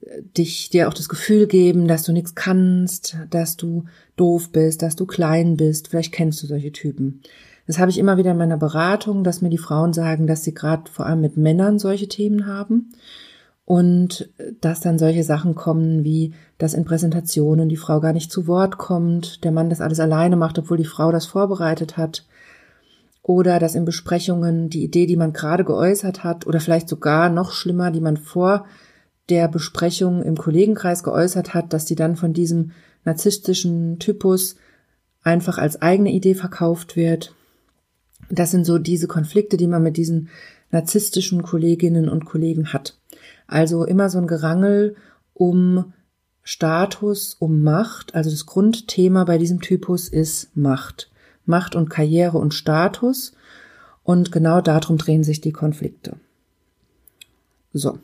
äh, 0.00 0.22
dich 0.36 0.70
dir 0.70 0.88
auch 0.88 0.94
das 0.94 1.08
Gefühl 1.08 1.46
geben, 1.46 1.88
dass 1.88 2.04
du 2.04 2.12
nichts 2.12 2.34
kannst, 2.34 3.16
dass 3.30 3.56
du 3.56 3.84
doof 4.16 4.50
bist, 4.52 4.82
dass 4.82 4.96
du 4.96 5.06
klein 5.06 5.56
bist. 5.56 5.88
Vielleicht 5.88 6.12
kennst 6.12 6.42
du 6.42 6.46
solche 6.46 6.72
Typen. 6.72 7.20
Das 7.66 7.78
habe 7.78 7.90
ich 7.90 7.98
immer 7.98 8.16
wieder 8.16 8.30
in 8.30 8.38
meiner 8.38 8.56
Beratung, 8.56 9.24
dass 9.24 9.42
mir 9.42 9.50
die 9.50 9.58
Frauen 9.58 9.92
sagen, 9.92 10.26
dass 10.26 10.44
sie 10.44 10.54
gerade 10.54 10.90
vor 10.90 11.06
allem 11.06 11.20
mit 11.20 11.36
Männern 11.36 11.78
solche 11.80 12.08
Themen 12.08 12.46
haben 12.46 12.92
und 13.64 14.30
dass 14.60 14.78
dann 14.78 14.98
solche 14.98 15.24
Sachen 15.24 15.56
kommen 15.56 16.04
wie, 16.04 16.32
dass 16.58 16.74
in 16.74 16.84
Präsentationen 16.84 17.68
die 17.68 17.76
Frau 17.76 17.98
gar 17.98 18.12
nicht 18.12 18.30
zu 18.30 18.46
Wort 18.46 18.78
kommt, 18.78 19.42
der 19.42 19.50
Mann 19.50 19.68
das 19.68 19.80
alles 19.80 19.98
alleine 19.98 20.36
macht, 20.36 20.58
obwohl 20.60 20.76
die 20.76 20.84
Frau 20.84 21.10
das 21.10 21.26
vorbereitet 21.26 21.96
hat 21.96 22.24
oder 23.26 23.58
dass 23.58 23.74
in 23.74 23.84
Besprechungen 23.84 24.70
die 24.70 24.84
Idee, 24.84 25.06
die 25.06 25.16
man 25.16 25.32
gerade 25.32 25.64
geäußert 25.64 26.22
hat 26.22 26.46
oder 26.46 26.60
vielleicht 26.60 26.88
sogar 26.88 27.28
noch 27.28 27.50
schlimmer, 27.50 27.90
die 27.90 28.00
man 28.00 28.16
vor 28.16 28.66
der 29.28 29.48
Besprechung 29.48 30.22
im 30.22 30.36
Kollegenkreis 30.36 31.02
geäußert 31.02 31.52
hat, 31.52 31.72
dass 31.72 31.86
die 31.86 31.96
dann 31.96 32.14
von 32.14 32.32
diesem 32.32 32.70
narzisstischen 33.04 33.98
Typus 33.98 34.54
einfach 35.24 35.58
als 35.58 35.82
eigene 35.82 36.12
Idee 36.12 36.36
verkauft 36.36 36.94
wird. 36.94 37.34
Das 38.30 38.52
sind 38.52 38.64
so 38.64 38.78
diese 38.78 39.08
Konflikte, 39.08 39.56
die 39.56 39.66
man 39.66 39.82
mit 39.82 39.96
diesen 39.96 40.28
narzisstischen 40.70 41.42
Kolleginnen 41.42 42.08
und 42.08 42.26
Kollegen 42.26 42.72
hat. 42.72 42.96
Also 43.48 43.84
immer 43.84 44.08
so 44.08 44.18
ein 44.18 44.28
Gerangel 44.28 44.94
um 45.34 45.92
Status, 46.44 47.34
um 47.34 47.64
Macht. 47.64 48.14
Also 48.14 48.30
das 48.30 48.46
Grundthema 48.46 49.24
bei 49.24 49.36
diesem 49.36 49.60
Typus 49.60 50.08
ist 50.08 50.56
Macht. 50.56 51.10
Macht 51.46 51.74
und 51.74 51.88
Karriere 51.88 52.38
und 52.38 52.54
Status. 52.54 53.32
Und 54.02 54.30
genau 54.32 54.60
darum 54.60 54.98
drehen 54.98 55.24
sich 55.24 55.40
die 55.40 55.52
Konflikte. 55.52 56.16
So. 57.72 57.98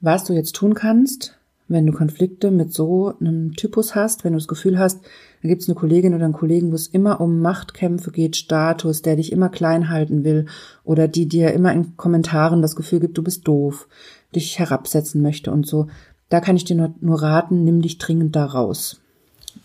Was 0.00 0.24
du 0.24 0.32
jetzt 0.32 0.56
tun 0.56 0.74
kannst, 0.74 1.38
wenn 1.68 1.86
du 1.86 1.92
Konflikte 1.92 2.50
mit 2.50 2.72
so 2.72 3.14
einem 3.20 3.54
Typus 3.54 3.94
hast, 3.94 4.24
wenn 4.24 4.32
du 4.32 4.38
das 4.38 4.48
Gefühl 4.48 4.78
hast, 4.78 5.00
da 5.42 5.48
gibt 5.48 5.62
es 5.62 5.68
eine 5.68 5.74
Kollegin 5.74 6.14
oder 6.14 6.24
einen 6.24 6.34
Kollegen, 6.34 6.70
wo 6.70 6.74
es 6.74 6.86
immer 6.86 7.20
um 7.20 7.40
Machtkämpfe 7.40 8.10
geht, 8.10 8.36
Status, 8.36 9.02
der 9.02 9.16
dich 9.16 9.32
immer 9.32 9.48
klein 9.48 9.88
halten 9.88 10.24
will 10.24 10.46
oder 10.84 11.08
die 11.08 11.26
dir 11.26 11.52
immer 11.52 11.72
in 11.72 11.96
Kommentaren 11.96 12.62
das 12.62 12.76
Gefühl 12.76 13.00
gibt, 13.00 13.16
du 13.16 13.22
bist 13.22 13.48
doof, 13.48 13.88
dich 14.34 14.58
herabsetzen 14.58 15.22
möchte 15.22 15.50
und 15.50 15.66
so. 15.66 15.88
Da 16.28 16.40
kann 16.40 16.56
ich 16.56 16.64
dir 16.64 16.76
nur, 16.76 16.94
nur 17.00 17.22
raten, 17.22 17.64
nimm 17.64 17.82
dich 17.82 17.98
dringend 17.98 18.36
da 18.36 18.44
raus. 18.44 19.00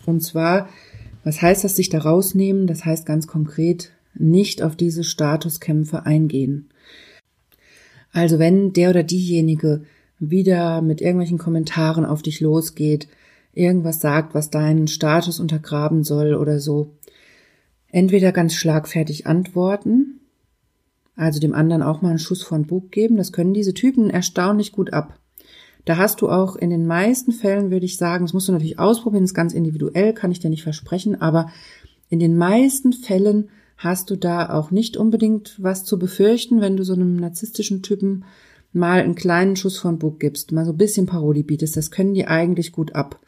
Und 0.06 0.22
zwar 0.22 0.68
was 1.28 1.42
heißt 1.42 1.62
das, 1.62 1.76
sich 1.76 1.90
da 1.90 1.98
rausnehmen? 1.98 2.66
Das 2.66 2.86
heißt 2.86 3.04
ganz 3.04 3.26
konkret, 3.26 3.92
nicht 4.14 4.62
auf 4.62 4.76
diese 4.76 5.04
Statuskämpfe 5.04 6.06
eingehen. 6.06 6.70
Also 8.12 8.38
wenn 8.38 8.72
der 8.72 8.88
oder 8.88 9.02
diejenige 9.02 9.82
wieder 10.18 10.80
mit 10.80 11.02
irgendwelchen 11.02 11.36
Kommentaren 11.36 12.06
auf 12.06 12.22
dich 12.22 12.40
losgeht, 12.40 13.08
irgendwas 13.52 14.00
sagt, 14.00 14.34
was 14.34 14.48
deinen 14.48 14.88
Status 14.88 15.38
untergraben 15.38 16.02
soll 16.02 16.32
oder 16.32 16.60
so, 16.60 16.94
entweder 17.88 18.32
ganz 18.32 18.54
schlagfertig 18.54 19.26
antworten, 19.26 20.20
also 21.14 21.40
dem 21.40 21.52
anderen 21.52 21.82
auch 21.82 22.00
mal 22.00 22.08
einen 22.08 22.18
Schuss 22.18 22.42
von 22.42 22.64
Bug 22.64 22.90
geben, 22.90 23.18
das 23.18 23.32
können 23.32 23.52
diese 23.52 23.74
Typen 23.74 24.08
erstaunlich 24.08 24.72
gut 24.72 24.94
ab. 24.94 25.18
Da 25.88 25.96
hast 25.96 26.20
du 26.20 26.28
auch 26.28 26.54
in 26.54 26.68
den 26.68 26.86
meisten 26.86 27.32
Fällen, 27.32 27.70
würde 27.70 27.86
ich 27.86 27.96
sagen, 27.96 28.26
das 28.26 28.34
musst 28.34 28.46
du 28.46 28.52
natürlich 28.52 28.78
ausprobieren, 28.78 29.24
ist 29.24 29.32
ganz 29.32 29.54
individuell, 29.54 30.12
kann 30.12 30.30
ich 30.30 30.38
dir 30.38 30.50
nicht 30.50 30.62
versprechen, 30.62 31.18
aber 31.18 31.50
in 32.10 32.18
den 32.18 32.36
meisten 32.36 32.92
Fällen 32.92 33.48
hast 33.78 34.10
du 34.10 34.16
da 34.16 34.50
auch 34.50 34.70
nicht 34.70 34.98
unbedingt 34.98 35.56
was 35.56 35.84
zu 35.84 35.98
befürchten, 35.98 36.60
wenn 36.60 36.76
du 36.76 36.84
so 36.84 36.92
einem 36.92 37.16
narzisstischen 37.16 37.80
Typen 37.80 38.26
mal 38.74 39.00
einen 39.00 39.14
kleinen 39.14 39.56
Schuss 39.56 39.78
von 39.78 39.98
Bug 39.98 40.20
gibst, 40.20 40.52
mal 40.52 40.66
so 40.66 40.72
ein 40.72 40.76
bisschen 40.76 41.06
Parodie 41.06 41.42
bietest, 41.42 41.78
das 41.78 41.90
können 41.90 42.12
die 42.12 42.26
eigentlich 42.26 42.72
gut 42.72 42.94
ab. 42.94 43.18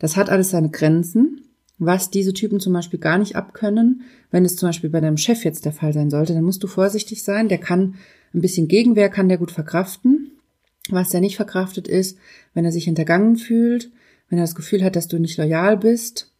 Das 0.00 0.16
hat 0.16 0.28
alles 0.28 0.50
seine 0.50 0.70
Grenzen. 0.70 1.42
Was 1.78 2.10
diese 2.10 2.32
Typen 2.32 2.58
zum 2.58 2.72
Beispiel 2.72 2.98
gar 2.98 3.18
nicht 3.18 3.36
abkönnen, 3.36 4.02
wenn 4.32 4.44
es 4.44 4.56
zum 4.56 4.70
Beispiel 4.70 4.90
bei 4.90 5.00
deinem 5.00 5.18
Chef 5.18 5.44
jetzt 5.44 5.66
der 5.66 5.72
Fall 5.72 5.92
sein 5.92 6.10
sollte, 6.10 6.34
dann 6.34 6.42
musst 6.42 6.64
du 6.64 6.66
vorsichtig 6.66 7.22
sein. 7.22 7.48
Der 7.48 7.58
kann 7.58 7.94
ein 8.34 8.40
bisschen 8.40 8.66
Gegenwehr, 8.66 9.08
kann 9.08 9.28
der 9.28 9.38
gut 9.38 9.52
verkraften. 9.52 10.31
Was 10.88 11.14
er 11.14 11.20
nicht 11.20 11.36
verkraftet 11.36 11.88
ist, 11.88 12.18
wenn 12.54 12.64
er 12.64 12.72
sich 12.72 12.84
hintergangen 12.84 13.36
fühlt, 13.36 13.90
wenn 14.28 14.38
er 14.38 14.44
das 14.44 14.54
Gefühl 14.54 14.82
hat, 14.82 14.96
dass 14.96 15.08
du 15.08 15.18
nicht 15.18 15.36
loyal 15.38 15.76
bist, 15.76 16.32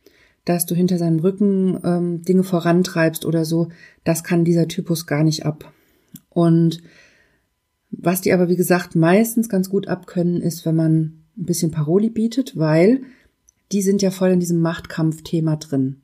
dass 0.44 0.66
du 0.66 0.74
hinter 0.74 0.98
seinem 0.98 1.20
Rücken 1.20 1.78
ähm, 1.84 2.22
Dinge 2.22 2.42
vorantreibst 2.42 3.24
oder 3.24 3.44
so, 3.44 3.68
das 4.04 4.24
kann 4.24 4.44
dieser 4.44 4.66
Typus 4.66 5.06
gar 5.06 5.22
nicht 5.22 5.46
ab. 5.46 5.72
Und 6.30 6.82
was 7.90 8.22
die 8.22 8.32
aber, 8.32 8.48
wie 8.48 8.56
gesagt, 8.56 8.96
meistens 8.96 9.48
ganz 9.48 9.68
gut 9.68 9.86
abkönnen, 9.86 10.40
ist, 10.40 10.64
wenn 10.64 10.74
man 10.74 10.94
ein 11.36 11.44
bisschen 11.44 11.70
Paroli 11.70 12.10
bietet, 12.10 12.56
weil 12.56 13.02
die 13.70 13.82
sind 13.82 14.02
ja 14.02 14.10
voll 14.10 14.30
in 14.30 14.40
diesem 14.40 14.60
Machtkampfthema 14.60 15.56
drin. 15.56 16.00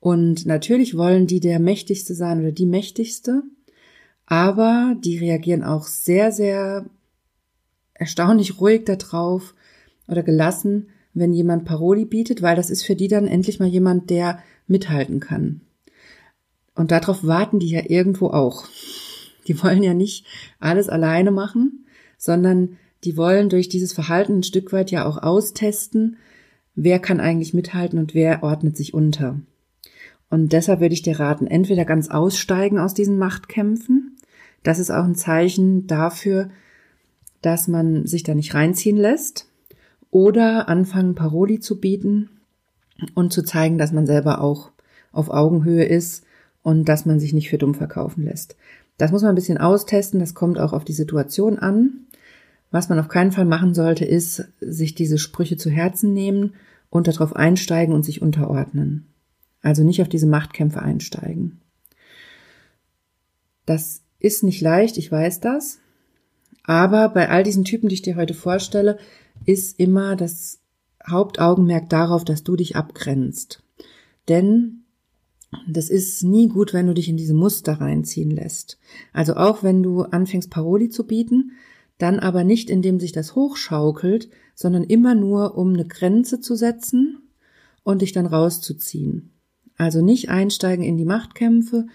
Und 0.00 0.46
natürlich 0.46 0.96
wollen 0.96 1.26
die 1.26 1.40
der 1.40 1.58
Mächtigste 1.58 2.14
sein 2.14 2.40
oder 2.40 2.52
die 2.52 2.66
Mächtigste, 2.66 3.42
aber 4.26 4.96
die 5.02 5.18
reagieren 5.18 5.62
auch 5.62 5.86
sehr, 5.86 6.32
sehr 6.32 6.86
erstaunlich 7.98 8.60
ruhig 8.60 8.84
darauf 8.84 9.54
oder 10.06 10.22
gelassen, 10.22 10.88
wenn 11.14 11.32
jemand 11.32 11.64
Paroli 11.64 12.04
bietet, 12.04 12.42
weil 12.42 12.56
das 12.56 12.70
ist 12.70 12.84
für 12.84 12.94
die 12.94 13.08
dann 13.08 13.26
endlich 13.26 13.60
mal 13.60 13.68
jemand, 13.68 14.10
der 14.10 14.42
mithalten 14.66 15.20
kann. 15.20 15.60
Und 16.74 16.90
darauf 16.90 17.24
warten 17.24 17.58
die 17.58 17.70
ja 17.70 17.82
irgendwo 17.86 18.28
auch. 18.28 18.66
Die 19.48 19.62
wollen 19.62 19.82
ja 19.82 19.94
nicht 19.94 20.26
alles 20.60 20.88
alleine 20.88 21.30
machen, 21.30 21.86
sondern 22.16 22.76
die 23.04 23.16
wollen 23.16 23.48
durch 23.48 23.68
dieses 23.68 23.92
Verhalten 23.92 24.38
ein 24.38 24.42
Stück 24.42 24.72
weit 24.72 24.90
ja 24.90 25.04
auch 25.04 25.22
austesten, 25.22 26.16
wer 26.74 26.98
kann 26.98 27.20
eigentlich 27.20 27.54
mithalten 27.54 27.98
und 27.98 28.14
wer 28.14 28.42
ordnet 28.42 28.76
sich 28.76 28.94
unter. 28.94 29.40
Und 30.30 30.52
deshalb 30.52 30.80
würde 30.80 30.94
ich 30.94 31.02
dir 31.02 31.18
raten, 31.18 31.46
entweder 31.46 31.84
ganz 31.84 32.08
aussteigen 32.10 32.78
aus 32.78 32.94
diesen 32.94 33.18
Machtkämpfen. 33.18 34.16
Das 34.62 34.78
ist 34.78 34.90
auch 34.90 35.04
ein 35.04 35.14
Zeichen 35.14 35.86
dafür, 35.86 36.50
dass 37.42 37.68
man 37.68 38.06
sich 38.06 38.22
da 38.22 38.34
nicht 38.34 38.54
reinziehen 38.54 38.96
lässt 38.96 39.46
oder 40.10 40.68
anfangen, 40.68 41.14
Paroli 41.14 41.60
zu 41.60 41.80
bieten 41.80 42.30
und 43.14 43.32
zu 43.32 43.42
zeigen, 43.42 43.78
dass 43.78 43.92
man 43.92 44.06
selber 44.06 44.40
auch 44.40 44.70
auf 45.12 45.30
Augenhöhe 45.30 45.84
ist 45.84 46.24
und 46.62 46.88
dass 46.88 47.06
man 47.06 47.20
sich 47.20 47.32
nicht 47.32 47.50
für 47.50 47.58
dumm 47.58 47.74
verkaufen 47.74 48.24
lässt. 48.24 48.56
Das 48.96 49.12
muss 49.12 49.22
man 49.22 49.30
ein 49.30 49.36
bisschen 49.36 49.58
austesten, 49.58 50.20
das 50.20 50.34
kommt 50.34 50.58
auch 50.58 50.72
auf 50.72 50.84
die 50.84 50.92
Situation 50.92 51.58
an. 51.58 52.06
Was 52.70 52.88
man 52.88 52.98
auf 52.98 53.08
keinen 53.08 53.32
Fall 53.32 53.46
machen 53.46 53.72
sollte, 53.72 54.04
ist, 54.04 54.44
sich 54.60 54.94
diese 54.94 55.18
Sprüche 55.18 55.56
zu 55.56 55.70
Herzen 55.70 56.12
nehmen 56.12 56.54
und 56.90 57.06
darauf 57.06 57.34
einsteigen 57.34 57.94
und 57.94 58.04
sich 58.04 58.20
unterordnen. 58.20 59.06
Also 59.62 59.84
nicht 59.84 60.02
auf 60.02 60.08
diese 60.08 60.26
Machtkämpfe 60.26 60.82
einsteigen. 60.82 61.60
Das 63.64 64.02
ist 64.18 64.42
nicht 64.42 64.60
leicht, 64.60 64.98
ich 64.98 65.10
weiß 65.10 65.40
das. 65.40 65.78
Aber 66.68 67.08
bei 67.08 67.30
all 67.30 67.44
diesen 67.44 67.64
Typen, 67.64 67.88
die 67.88 67.94
ich 67.94 68.02
dir 68.02 68.16
heute 68.16 68.34
vorstelle, 68.34 68.98
ist 69.46 69.80
immer 69.80 70.16
das 70.16 70.60
Hauptaugenmerk 71.08 71.88
darauf, 71.88 72.26
dass 72.26 72.44
du 72.44 72.56
dich 72.56 72.76
abgrenzt. 72.76 73.62
Denn 74.28 74.82
das 75.66 75.88
ist 75.88 76.22
nie 76.24 76.46
gut, 76.46 76.74
wenn 76.74 76.86
du 76.86 76.92
dich 76.92 77.08
in 77.08 77.16
diese 77.16 77.32
Muster 77.32 77.80
reinziehen 77.80 78.30
lässt. 78.30 78.78
Also 79.14 79.36
auch 79.36 79.62
wenn 79.62 79.82
du 79.82 80.02
anfängst, 80.02 80.50
Paroli 80.50 80.90
zu 80.90 81.06
bieten, 81.06 81.52
dann 81.96 82.18
aber 82.18 82.44
nicht, 82.44 82.68
indem 82.68 83.00
sich 83.00 83.12
das 83.12 83.34
hochschaukelt, 83.34 84.28
sondern 84.54 84.84
immer 84.84 85.14
nur, 85.14 85.56
um 85.56 85.72
eine 85.72 85.86
Grenze 85.86 86.38
zu 86.38 86.54
setzen 86.54 87.22
und 87.82 88.02
dich 88.02 88.12
dann 88.12 88.26
rauszuziehen. 88.26 89.30
Also 89.78 90.02
nicht 90.02 90.28
einsteigen 90.28 90.84
in 90.84 90.98
die 90.98 91.06
Machtkämpfe, 91.06 91.86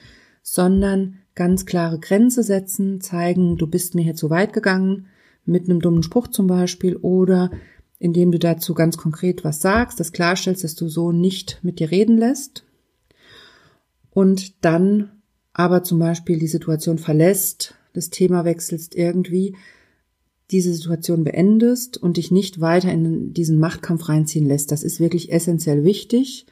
sondern 0.41 1.19
ganz 1.35 1.65
klare 1.65 1.99
Grenze 1.99 2.43
setzen, 2.43 3.01
zeigen, 3.01 3.57
du 3.57 3.67
bist 3.67 3.95
mir 3.95 4.03
hier 4.03 4.15
zu 4.15 4.29
weit 4.29 4.53
gegangen, 4.53 5.07
mit 5.45 5.69
einem 5.69 5.81
dummen 5.81 6.03
Spruch 6.03 6.27
zum 6.27 6.47
Beispiel, 6.47 6.95
oder 6.97 7.51
indem 7.99 8.31
du 8.31 8.39
dazu 8.39 8.73
ganz 8.73 8.97
konkret 8.97 9.43
was 9.43 9.61
sagst, 9.61 9.99
das 9.99 10.11
klarstellst, 10.11 10.63
dass 10.63 10.75
du 10.75 10.87
so 10.87 11.11
nicht 11.11 11.59
mit 11.63 11.79
dir 11.79 11.91
reden 11.91 12.17
lässt 12.17 12.63
und 14.11 14.63
dann 14.63 15.11
aber 15.53 15.83
zum 15.83 15.99
Beispiel 15.99 16.39
die 16.39 16.47
Situation 16.47 16.97
verlässt, 16.97 17.75
das 17.93 18.09
Thema 18.09 18.43
wechselst 18.45 18.95
irgendwie, 18.95 19.55
diese 20.51 20.73
Situation 20.73 21.23
beendest 21.23 21.97
und 21.97 22.17
dich 22.17 22.31
nicht 22.31 22.59
weiter 22.59 22.91
in 22.91 23.33
diesen 23.33 23.59
Machtkampf 23.59 24.09
reinziehen 24.09 24.45
lässt. 24.45 24.71
Das 24.71 24.83
ist 24.83 24.99
wirklich 24.99 25.31
essentiell 25.31 25.83
wichtig, 25.83 26.45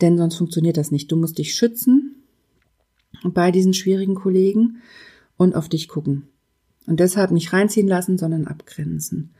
denn 0.00 0.16
sonst 0.16 0.36
funktioniert 0.36 0.76
das 0.76 0.90
nicht. 0.90 1.10
Du 1.10 1.16
musst 1.16 1.38
dich 1.38 1.54
schützen 1.54 2.15
bei 3.34 3.50
diesen 3.50 3.74
schwierigen 3.74 4.14
Kollegen 4.14 4.82
und 5.36 5.54
auf 5.54 5.68
dich 5.68 5.88
gucken. 5.88 6.28
Und 6.86 7.00
deshalb 7.00 7.30
nicht 7.30 7.52
reinziehen 7.52 7.88
lassen, 7.88 8.16
sondern 8.18 8.46
abgrenzen. 8.46 9.30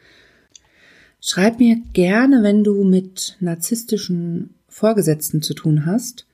Schreib 1.20 1.58
mir 1.58 1.76
gerne, 1.92 2.42
wenn 2.42 2.64
du 2.64 2.84
mit 2.84 3.36
narzisstischen 3.40 4.54
Vorgesetzten 4.68 5.42
zu 5.42 5.54
tun 5.54 5.86
hast. 5.86 6.26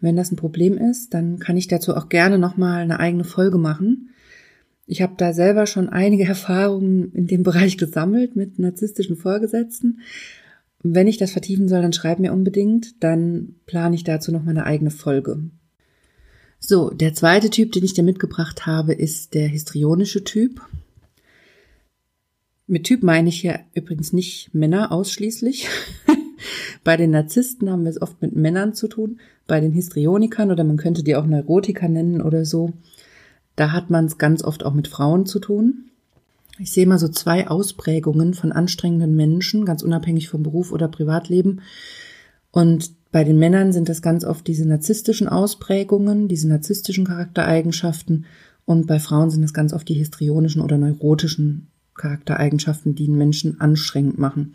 Wenn 0.00 0.16
das 0.16 0.30
ein 0.30 0.36
Problem 0.36 0.78
ist, 0.78 1.14
dann 1.14 1.38
kann 1.38 1.56
ich 1.56 1.68
dazu 1.68 1.96
auch 1.96 2.08
gerne 2.08 2.38
nochmal 2.38 2.82
eine 2.82 3.00
eigene 3.00 3.24
Folge 3.24 3.58
machen. 3.58 4.10
Ich 4.86 5.02
habe 5.02 5.14
da 5.16 5.32
selber 5.32 5.66
schon 5.66 5.88
einige 5.88 6.24
Erfahrungen 6.28 7.12
in 7.12 7.26
dem 7.26 7.42
Bereich 7.42 7.76
gesammelt 7.76 8.36
mit 8.36 8.58
narzisstischen 8.58 9.16
Vorgesetzten. 9.16 10.00
Wenn 10.82 11.08
ich 11.08 11.18
das 11.18 11.32
vertiefen 11.32 11.68
soll, 11.68 11.82
dann 11.82 11.92
schreib 11.92 12.20
mir 12.20 12.32
unbedingt, 12.32 13.02
dann 13.02 13.56
plane 13.66 13.96
ich 13.96 14.04
dazu 14.04 14.30
nochmal 14.30 14.56
eine 14.56 14.64
eigene 14.64 14.90
Folge. 14.90 15.50
So, 16.60 16.90
der 16.90 17.14
zweite 17.14 17.50
Typ, 17.50 17.72
den 17.72 17.84
ich 17.84 17.94
dir 17.94 18.02
mitgebracht 18.02 18.66
habe, 18.66 18.92
ist 18.92 19.34
der 19.34 19.48
histrionische 19.48 20.24
Typ. 20.24 20.60
Mit 22.66 22.84
Typ 22.84 23.02
meine 23.02 23.28
ich 23.28 23.40
hier 23.40 23.60
übrigens 23.74 24.12
nicht 24.12 24.52
Männer 24.52 24.92
ausschließlich. 24.92 25.68
Bei 26.84 26.96
den 26.96 27.10
Narzissten 27.10 27.70
haben 27.70 27.84
wir 27.84 27.90
es 27.90 28.00
oft 28.00 28.20
mit 28.22 28.36
Männern 28.36 28.74
zu 28.74 28.88
tun, 28.88 29.20
bei 29.46 29.60
den 29.60 29.72
Histrionikern 29.72 30.50
oder 30.50 30.64
man 30.64 30.76
könnte 30.76 31.02
die 31.02 31.16
auch 31.16 31.26
Neurotiker 31.26 31.88
nennen 31.88 32.22
oder 32.22 32.44
so. 32.44 32.72
Da 33.56 33.72
hat 33.72 33.90
man 33.90 34.04
es 34.04 34.18
ganz 34.18 34.44
oft 34.44 34.64
auch 34.64 34.74
mit 34.74 34.88
Frauen 34.88 35.26
zu 35.26 35.40
tun. 35.40 35.90
Ich 36.58 36.72
sehe 36.72 36.86
mal 36.86 36.98
so 36.98 37.08
zwei 37.08 37.48
Ausprägungen 37.48 38.34
von 38.34 38.52
anstrengenden 38.52 39.16
Menschen, 39.16 39.64
ganz 39.64 39.82
unabhängig 39.82 40.28
vom 40.28 40.42
Beruf 40.42 40.72
oder 40.72 40.88
Privatleben. 40.88 41.60
Und 42.50 42.92
bei 43.10 43.24
den 43.24 43.38
Männern 43.38 43.72
sind 43.72 43.88
das 43.88 44.02
ganz 44.02 44.24
oft 44.24 44.46
diese 44.46 44.66
narzisstischen 44.66 45.28
Ausprägungen, 45.28 46.28
diese 46.28 46.48
narzisstischen 46.48 47.06
Charaktereigenschaften. 47.06 48.26
Und 48.66 48.86
bei 48.86 48.98
Frauen 48.98 49.30
sind 49.30 49.42
es 49.42 49.54
ganz 49.54 49.72
oft 49.72 49.88
die 49.88 49.94
histrionischen 49.94 50.60
oder 50.60 50.76
neurotischen 50.76 51.68
Charaktereigenschaften, 51.94 52.94
die 52.94 53.06
einen 53.06 53.16
Menschen 53.16 53.60
anstrengend 53.60 54.18
machen. 54.18 54.54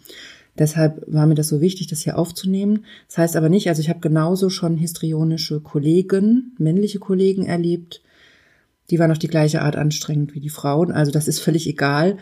Deshalb 0.58 1.04
war 1.08 1.26
mir 1.26 1.34
das 1.34 1.48
so 1.48 1.62
wichtig, 1.62 1.88
das 1.88 2.02
hier 2.02 2.18
aufzunehmen. 2.18 2.86
Das 3.08 3.18
heißt 3.18 3.36
aber 3.36 3.50
nicht, 3.50 3.70
also 3.70 3.82
ich 3.82 3.90
habe 3.90 4.02
genauso 4.02 4.50
schon 4.50 4.78
histrionische 4.78 5.60
Kollegen, 5.62 6.56
männliche 6.60 7.00
Kollegen 7.00 7.46
erlebt. 7.46 8.04
Die 8.92 9.00
waren 9.00 9.12
auf 9.12 9.18
die 9.18 9.28
gleiche 9.28 9.63
Art 9.63 9.76
anstrengend 9.76 10.36
wie 10.36 10.39
die 10.39 10.50
Frauen. 10.50 10.92
Also 10.92 11.12
das 11.12 11.28
ist 11.28 11.39
völlig 11.39 11.68
egal. 11.68 12.18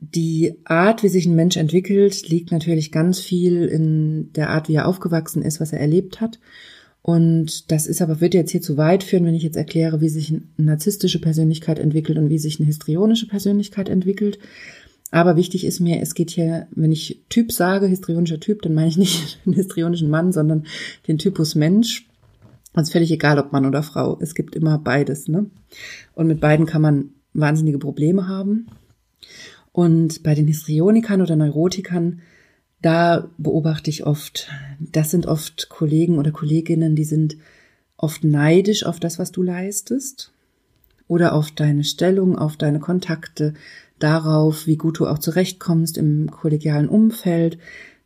Die 0.00 0.54
Art, 0.64 1.02
wie 1.02 1.08
sich 1.08 1.26
ein 1.26 1.34
Mensch 1.34 1.56
entwickelt, 1.56 2.28
liegt 2.28 2.52
natürlich 2.52 2.92
ganz 2.92 3.18
viel 3.18 3.64
in 3.64 4.32
der 4.32 4.50
Art, 4.50 4.68
wie 4.68 4.74
er 4.74 4.86
aufgewachsen 4.86 5.42
ist, 5.42 5.60
was 5.60 5.72
er 5.72 5.80
erlebt 5.80 6.20
hat. 6.20 6.38
Und 7.02 7.70
das 7.70 7.86
ist 7.86 8.02
aber, 8.02 8.20
wird 8.20 8.34
jetzt 8.34 8.50
hier 8.50 8.60
zu 8.60 8.76
weit 8.76 9.02
führen, 9.02 9.24
wenn 9.24 9.34
ich 9.34 9.42
jetzt 9.42 9.56
erkläre, 9.56 10.00
wie 10.00 10.08
sich 10.08 10.30
eine 10.30 10.42
narzisstische 10.56 11.20
Persönlichkeit 11.20 11.78
entwickelt 11.78 12.18
und 12.18 12.28
wie 12.28 12.38
sich 12.38 12.58
eine 12.58 12.66
histrionische 12.66 13.26
Persönlichkeit 13.26 13.88
entwickelt. 13.88 14.38
Aber 15.10 15.36
wichtig 15.36 15.64
ist 15.64 15.80
mir, 15.80 16.00
es 16.02 16.14
geht 16.14 16.30
hier, 16.30 16.66
wenn 16.72 16.92
ich 16.92 17.22
Typ 17.30 17.50
sage, 17.50 17.86
histrionischer 17.86 18.40
Typ, 18.40 18.62
dann 18.62 18.74
meine 18.74 18.88
ich 18.88 18.98
nicht 18.98 19.40
den 19.46 19.54
histrionischen 19.54 20.10
Mann, 20.10 20.32
sondern 20.32 20.66
den 21.06 21.18
Typus 21.18 21.54
Mensch. 21.54 22.06
Also 22.74 22.92
völlig 22.92 23.10
egal, 23.10 23.38
ob 23.38 23.52
Mann 23.52 23.66
oder 23.66 23.82
Frau. 23.82 24.18
Es 24.20 24.34
gibt 24.34 24.54
immer 24.54 24.78
beides, 24.78 25.28
ne? 25.28 25.46
Und 26.14 26.26
mit 26.26 26.40
beiden 26.40 26.66
kann 26.66 26.82
man 26.82 27.10
wahnsinnige 27.32 27.78
Probleme 27.78 28.28
haben. 28.28 28.66
Und 29.78 30.24
bei 30.24 30.34
den 30.34 30.48
Histrionikern 30.48 31.22
oder 31.22 31.36
Neurotikern, 31.36 32.18
da 32.82 33.30
beobachte 33.38 33.90
ich 33.90 34.04
oft, 34.04 34.50
das 34.80 35.12
sind 35.12 35.26
oft 35.26 35.68
Kollegen 35.68 36.18
oder 36.18 36.32
Kolleginnen, 36.32 36.96
die 36.96 37.04
sind 37.04 37.36
oft 37.96 38.24
neidisch 38.24 38.84
auf 38.84 38.98
das, 38.98 39.20
was 39.20 39.30
du 39.30 39.44
leistest 39.44 40.32
oder 41.06 41.32
auf 41.32 41.52
deine 41.52 41.84
Stellung, 41.84 42.36
auf 42.36 42.56
deine 42.56 42.80
Kontakte, 42.80 43.54
darauf, 44.00 44.66
wie 44.66 44.76
gut 44.76 44.98
du 44.98 45.06
auch 45.06 45.20
zurechtkommst 45.20 45.96
im 45.96 46.28
kollegialen 46.28 46.88
Umfeld. 46.88 47.56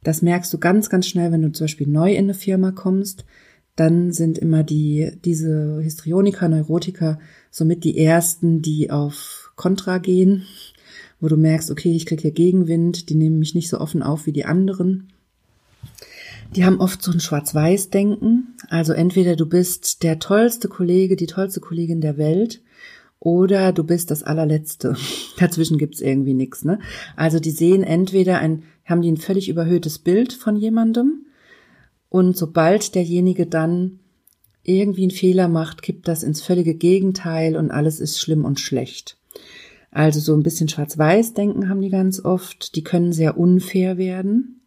Das 0.02 0.20
merkst 0.20 0.52
du 0.52 0.58
ganz, 0.58 0.90
ganz 0.90 1.06
schnell, 1.06 1.32
wenn 1.32 1.40
du 1.40 1.52
zum 1.52 1.64
Beispiel 1.64 1.88
neu 1.88 2.12
in 2.12 2.24
eine 2.24 2.34
Firma 2.34 2.72
kommst. 2.72 3.24
Dann 3.76 4.12
sind 4.12 4.36
immer 4.36 4.62
die, 4.62 5.12
diese 5.24 5.80
Histrioniker, 5.80 6.50
Neurotiker 6.50 7.18
somit 7.50 7.82
die 7.84 7.96
ersten, 7.96 8.60
die 8.60 8.90
auf 8.90 9.52
Kontra 9.56 9.96
gehen, 9.96 10.44
wo 11.22 11.28
du 11.28 11.36
merkst, 11.36 11.70
okay, 11.70 11.94
ich 11.94 12.04
kriege 12.04 12.20
hier 12.20 12.32
Gegenwind, 12.32 13.08
die 13.08 13.14
nehmen 13.14 13.38
mich 13.38 13.54
nicht 13.54 13.68
so 13.68 13.78
offen 13.78 14.02
auf 14.02 14.26
wie 14.26 14.32
die 14.32 14.44
anderen. 14.44 15.08
Die 16.56 16.64
haben 16.64 16.80
oft 16.80 17.00
so 17.00 17.12
ein 17.12 17.20
Schwarz-Weiß-Denken. 17.20 18.56
Also 18.68 18.92
entweder 18.92 19.36
du 19.36 19.46
bist 19.46 20.02
der 20.02 20.18
tollste 20.18 20.68
Kollege, 20.68 21.14
die 21.14 21.28
tollste 21.28 21.60
Kollegin 21.60 22.00
der 22.00 22.18
Welt 22.18 22.60
oder 23.20 23.72
du 23.72 23.84
bist 23.84 24.10
das 24.10 24.24
allerletzte. 24.24 24.96
Dazwischen 25.38 25.78
gibt's 25.78 26.00
irgendwie 26.00 26.34
nichts. 26.34 26.64
Ne? 26.64 26.80
Also 27.14 27.38
die 27.38 27.52
sehen 27.52 27.84
entweder 27.84 28.40
ein, 28.40 28.64
haben 28.84 29.00
die 29.00 29.12
ein 29.12 29.16
völlig 29.16 29.48
überhöhtes 29.48 30.00
Bild 30.00 30.32
von 30.32 30.56
jemandem 30.56 31.26
und 32.08 32.36
sobald 32.36 32.96
derjenige 32.96 33.46
dann 33.46 34.00
irgendwie 34.64 35.02
einen 35.02 35.12
Fehler 35.12 35.46
macht, 35.46 35.82
kippt 35.82 36.08
das 36.08 36.24
ins 36.24 36.42
völlige 36.42 36.74
Gegenteil 36.74 37.56
und 37.56 37.70
alles 37.70 38.00
ist 38.00 38.20
schlimm 38.20 38.44
und 38.44 38.58
schlecht. 38.58 39.16
Also 39.92 40.20
so 40.20 40.34
ein 40.34 40.42
bisschen 40.42 40.68
Schwarz-Weiß-Denken 40.68 41.68
haben 41.68 41.82
die 41.82 41.90
ganz 41.90 42.24
oft. 42.24 42.74
Die 42.74 42.82
können 42.82 43.12
sehr 43.12 43.38
unfair 43.38 43.98
werden, 43.98 44.62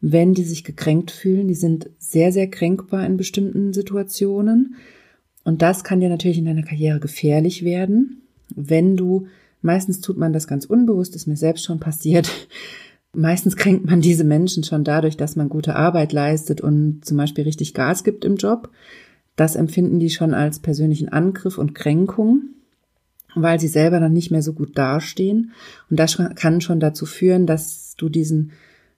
wenn 0.00 0.34
die 0.34 0.44
sich 0.44 0.62
gekränkt 0.64 1.10
fühlen. 1.10 1.48
Die 1.48 1.54
sind 1.54 1.90
sehr, 1.98 2.32
sehr 2.32 2.48
kränkbar 2.48 3.04
in 3.04 3.16
bestimmten 3.16 3.72
Situationen. 3.74 4.76
Und 5.44 5.62
das 5.62 5.84
kann 5.84 6.00
dir 6.00 6.08
natürlich 6.08 6.38
in 6.38 6.44
deiner 6.44 6.62
Karriere 6.62 7.00
gefährlich 7.00 7.64
werden, 7.64 8.22
wenn 8.54 8.96
du, 8.96 9.26
meistens 9.62 10.00
tut 10.00 10.16
man 10.16 10.32
das 10.32 10.46
ganz 10.46 10.64
unbewusst, 10.64 11.16
ist 11.16 11.26
mir 11.26 11.36
selbst 11.36 11.64
schon 11.64 11.80
passiert, 11.80 12.30
meistens 13.12 13.56
kränkt 13.56 13.86
man 13.86 14.00
diese 14.00 14.24
Menschen 14.24 14.62
schon 14.62 14.84
dadurch, 14.84 15.16
dass 15.16 15.36
man 15.36 15.48
gute 15.48 15.74
Arbeit 15.74 16.12
leistet 16.12 16.60
und 16.60 17.04
zum 17.04 17.16
Beispiel 17.16 17.44
richtig 17.44 17.74
Gas 17.74 18.04
gibt 18.04 18.24
im 18.24 18.36
Job. 18.36 18.70
Das 19.34 19.56
empfinden 19.56 19.98
die 19.98 20.10
schon 20.10 20.34
als 20.34 20.60
persönlichen 20.60 21.08
Angriff 21.08 21.58
und 21.58 21.74
Kränkung, 21.74 22.55
weil 23.36 23.60
sie 23.60 23.68
selber 23.68 24.00
dann 24.00 24.12
nicht 24.12 24.30
mehr 24.30 24.42
so 24.42 24.52
gut 24.52 24.76
dastehen. 24.76 25.52
Und 25.90 25.98
das 25.98 26.20
kann 26.34 26.60
schon 26.60 26.80
dazu 26.80 27.06
führen, 27.06 27.46
dass 27.46 27.94
du 27.96 28.08
diesen 28.08 28.52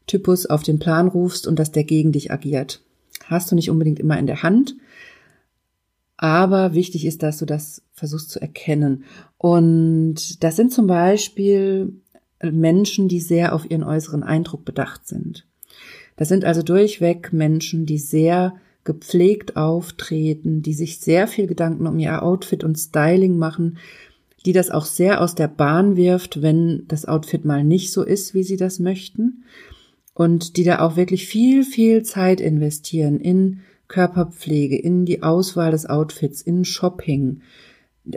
Typus 0.06 0.46
auf 0.46 0.62
den 0.62 0.78
Plan 0.78 1.08
rufst 1.08 1.46
und 1.46 1.58
dass 1.58 1.72
der 1.72 1.84
gegen 1.84 2.12
dich 2.12 2.32
agiert. 2.32 2.82
Hast 3.26 3.50
du 3.50 3.54
nicht 3.54 3.70
unbedingt 3.70 3.98
immer 3.98 4.18
in 4.18 4.26
der 4.26 4.42
Hand, 4.42 4.76
aber 6.16 6.74
wichtig 6.74 7.04
ist, 7.04 7.22
dass 7.22 7.38
du 7.38 7.44
das 7.44 7.82
versuchst 7.92 8.30
zu 8.30 8.40
erkennen. 8.40 9.04
Und 9.36 10.42
das 10.42 10.56
sind 10.56 10.72
zum 10.72 10.86
Beispiel 10.86 11.92
Menschen, 12.42 13.08
die 13.08 13.20
sehr 13.20 13.54
auf 13.54 13.70
ihren 13.70 13.84
äußeren 13.84 14.22
Eindruck 14.22 14.64
bedacht 14.64 15.06
sind. 15.06 15.46
Das 16.16 16.28
sind 16.28 16.44
also 16.44 16.62
durchweg 16.62 17.32
Menschen, 17.32 17.86
die 17.86 17.98
sehr 17.98 18.54
gepflegt 18.84 19.56
auftreten, 19.56 20.62
die 20.62 20.72
sich 20.72 20.98
sehr 20.98 21.28
viel 21.28 21.46
Gedanken 21.46 21.86
um 21.86 21.98
ihr 21.98 22.22
Outfit 22.22 22.64
und 22.64 22.76
Styling 22.76 23.36
machen, 23.36 23.78
die 24.48 24.54
das 24.54 24.70
auch 24.70 24.86
sehr 24.86 25.20
aus 25.20 25.34
der 25.34 25.46
Bahn 25.46 25.94
wirft, 25.94 26.40
wenn 26.40 26.84
das 26.88 27.04
Outfit 27.04 27.44
mal 27.44 27.62
nicht 27.64 27.92
so 27.92 28.02
ist, 28.02 28.32
wie 28.32 28.42
sie 28.42 28.56
das 28.56 28.78
möchten. 28.78 29.44
Und 30.14 30.56
die 30.56 30.64
da 30.64 30.78
auch 30.78 30.96
wirklich 30.96 31.26
viel, 31.26 31.64
viel 31.64 32.02
Zeit 32.02 32.40
investieren 32.40 33.20
in 33.20 33.60
Körperpflege, 33.88 34.78
in 34.78 35.04
die 35.04 35.22
Auswahl 35.22 35.70
des 35.70 35.84
Outfits, 35.84 36.40
in 36.40 36.64
Shopping. 36.64 37.42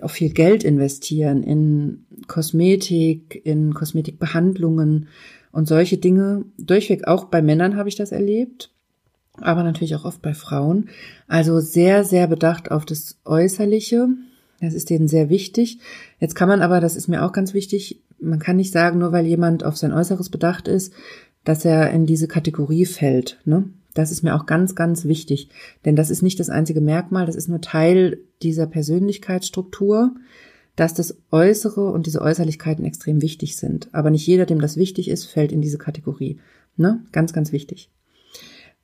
auch 0.01 0.09
viel 0.09 0.29
Geld 0.29 0.63
investieren 0.63 1.43
in 1.43 2.05
Kosmetik, 2.27 3.41
in 3.43 3.73
Kosmetikbehandlungen 3.73 5.09
und 5.51 5.67
solche 5.67 5.97
Dinge. 5.97 6.45
Durchweg 6.57 7.09
auch 7.09 7.25
bei 7.25 7.41
Männern 7.41 7.75
habe 7.75 7.89
ich 7.89 7.95
das 7.95 8.13
erlebt, 8.13 8.73
aber 9.33 9.63
natürlich 9.63 9.95
auch 9.95 10.05
oft 10.05 10.21
bei 10.21 10.33
Frauen. 10.33 10.87
Also 11.27 11.59
sehr, 11.59 12.05
sehr 12.05 12.27
bedacht 12.27 12.71
auf 12.71 12.85
das 12.85 13.19
Äußerliche. 13.25 14.07
Das 14.61 14.73
ist 14.73 14.89
denen 14.89 15.07
sehr 15.07 15.29
wichtig. 15.29 15.79
Jetzt 16.19 16.35
kann 16.35 16.47
man 16.47 16.61
aber, 16.61 16.79
das 16.79 16.95
ist 16.95 17.07
mir 17.07 17.25
auch 17.25 17.33
ganz 17.33 17.53
wichtig, 17.53 18.01
man 18.19 18.39
kann 18.39 18.55
nicht 18.55 18.71
sagen, 18.71 18.99
nur 18.99 19.11
weil 19.11 19.25
jemand 19.25 19.63
auf 19.63 19.75
sein 19.75 19.91
Äußeres 19.91 20.29
bedacht 20.29 20.67
ist, 20.67 20.93
dass 21.43 21.65
er 21.65 21.89
in 21.91 22.05
diese 22.05 22.27
Kategorie 22.27 22.85
fällt. 22.85 23.39
Ne? 23.45 23.65
Das 23.93 24.11
ist 24.11 24.23
mir 24.23 24.35
auch 24.35 24.45
ganz, 24.45 24.75
ganz 24.75 25.05
wichtig, 25.05 25.49
denn 25.83 25.95
das 25.95 26.11
ist 26.11 26.21
nicht 26.21 26.39
das 26.39 26.49
einzige 26.49 26.81
Merkmal, 26.81 27.25
das 27.25 27.35
ist 27.35 27.49
nur 27.49 27.61
Teil 27.61 28.19
dieser 28.43 28.67
Persönlichkeitsstruktur, 28.67 30.15
dass 30.75 30.93
das 30.93 31.17
Äußere 31.31 31.91
und 31.91 32.05
diese 32.05 32.21
Äußerlichkeiten 32.21 32.85
extrem 32.85 33.21
wichtig 33.21 33.57
sind. 33.57 33.89
Aber 33.91 34.09
nicht 34.09 34.25
jeder, 34.25 34.45
dem 34.45 34.61
das 34.61 34.77
wichtig 34.77 35.09
ist, 35.09 35.25
fällt 35.25 35.51
in 35.51 35.61
diese 35.61 35.77
Kategorie. 35.77 36.39
Ne? 36.77 37.03
Ganz, 37.11 37.33
ganz 37.33 37.51
wichtig. 37.51 37.89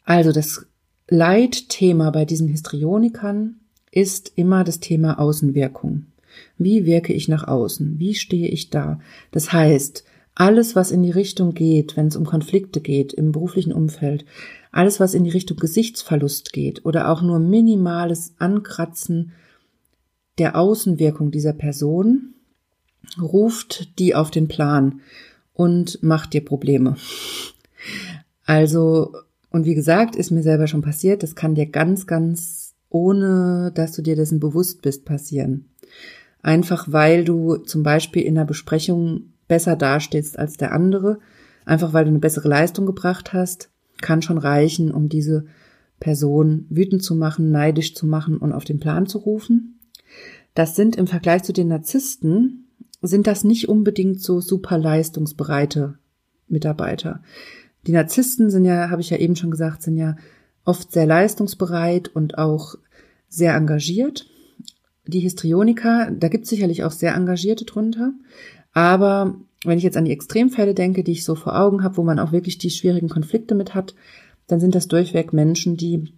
Also 0.03 0.31
das 0.31 0.65
Leitthema 1.07 2.09
bei 2.09 2.25
diesen 2.25 2.47
Histrionikern 2.47 3.59
ist 3.91 4.31
immer 4.35 4.63
das 4.63 4.79
Thema 4.79 5.19
Außenwirkung. 5.19 6.05
Wie 6.57 6.85
wirke 6.85 7.13
ich 7.13 7.27
nach 7.27 7.47
außen? 7.47 7.99
Wie 7.99 8.15
stehe 8.15 8.47
ich 8.47 8.69
da? 8.69 8.99
Das 9.31 9.53
heißt, 9.53 10.03
alles, 10.35 10.75
was 10.75 10.91
in 10.91 11.01
die 11.01 11.11
Richtung 11.11 11.53
geht, 11.53 11.97
wenn 11.97 12.07
es 12.07 12.15
um 12.15 12.25
Konflikte 12.25 12.79
geht 12.79 13.13
im 13.13 13.31
beruflichen 13.31 13.73
Umfeld, 13.73 14.23
alles, 14.71 14.99
was 14.99 15.15
in 15.15 15.23
die 15.23 15.31
Richtung 15.31 15.57
Gesichtsverlust 15.57 16.53
geht 16.53 16.85
oder 16.85 17.09
auch 17.09 17.23
nur 17.23 17.39
minimales 17.39 18.33
Ankratzen 18.37 19.31
der 20.37 20.55
Außenwirkung 20.55 21.31
dieser 21.31 21.53
Person, 21.53 22.35
ruft 23.19 23.97
die 23.97 24.13
auf 24.13 24.29
den 24.29 24.47
Plan 24.47 25.01
und 25.53 26.03
macht 26.03 26.33
dir 26.33 26.45
Probleme. 26.45 26.97
Also, 28.45 29.15
und 29.49 29.65
wie 29.65 29.75
gesagt, 29.75 30.15
ist 30.15 30.29
mir 30.29 30.43
selber 30.43 30.67
schon 30.67 30.81
passiert, 30.81 31.23
das 31.23 31.35
kann 31.35 31.55
dir 31.55 31.65
ganz, 31.65 32.05
ganz 32.05 32.66
ohne, 32.89 33.71
dass 33.73 33.93
du 33.93 34.01
dir 34.01 34.15
dessen 34.15 34.39
bewusst 34.39 34.81
bist, 34.81 35.05
passieren. 35.05 35.65
Einfach 36.41 36.87
weil 36.91 37.25
du 37.25 37.57
zum 37.57 37.83
Beispiel 37.83 38.23
in 38.23 38.37
einer 38.37 38.45
Besprechung 38.45 39.33
besser 39.47 39.75
dastehst 39.75 40.37
als 40.37 40.57
der 40.57 40.71
andere, 40.71 41.19
einfach 41.65 41.93
weil 41.93 42.05
du 42.05 42.09
eine 42.09 42.19
bessere 42.19 42.47
Leistung 42.47 42.85
gebracht 42.85 43.33
hast, 43.33 43.69
kann 44.01 44.21
schon 44.21 44.37
reichen, 44.37 44.91
um 44.91 45.09
diese 45.09 45.45
Person 45.99 46.65
wütend 46.69 47.03
zu 47.03 47.15
machen, 47.15 47.51
neidisch 47.51 47.95
zu 47.95 48.05
machen 48.05 48.37
und 48.37 48.53
auf 48.53 48.63
den 48.63 48.79
Plan 48.79 49.07
zu 49.07 49.17
rufen. 49.17 49.79
Das 50.53 50.75
sind 50.75 50.95
im 50.95 51.07
Vergleich 51.07 51.43
zu 51.43 51.53
den 51.53 51.67
Narzissten, 51.67 52.67
sind 53.01 53.27
das 53.27 53.43
nicht 53.43 53.69
unbedingt 53.69 54.21
so 54.21 54.41
super 54.41 54.77
leistungsbereite 54.77 55.97
Mitarbeiter. 56.47 57.21
Die 57.85 57.91
Narzissten 57.91 58.49
sind 58.49 58.65
ja, 58.65 58.89
habe 58.89 59.01
ich 59.01 59.09
ja 59.09 59.17
eben 59.17 59.35
schon 59.35 59.51
gesagt, 59.51 59.81
sind 59.81 59.97
ja 59.97 60.15
oft 60.67 60.91
sehr 60.91 61.05
leistungsbereit 61.05 62.09
und 62.09 62.37
auch 62.37 62.75
sehr 63.29 63.55
engagiert. 63.55 64.27
Die 65.05 65.21
Histrioniker, 65.21 66.11
da 66.11 66.27
gibt 66.27 66.43
es 66.43 66.49
sicherlich 66.49 66.83
auch 66.83 66.91
sehr 66.91 67.15
Engagierte 67.15 67.65
drunter, 67.65 68.11
aber 68.73 69.35
wenn 69.63 69.77
ich 69.77 69.83
jetzt 69.83 69.97
an 69.97 70.05
die 70.05 70.11
Extremfälle 70.11 70.73
denke, 70.73 71.03
die 71.03 71.13
ich 71.13 71.23
so 71.23 71.35
vor 71.35 71.59
Augen 71.59 71.83
habe, 71.83 71.97
wo 71.97 72.03
man 72.03 72.19
auch 72.19 72.31
wirklich 72.31 72.57
die 72.57 72.69
schwierigen 72.69 73.09
Konflikte 73.09 73.55
mit 73.55 73.73
hat, 73.73 73.95
dann 74.47 74.59
sind 74.59 74.75
das 74.75 74.87
durchweg 74.87 75.33
Menschen, 75.33 75.77
die 75.77 76.13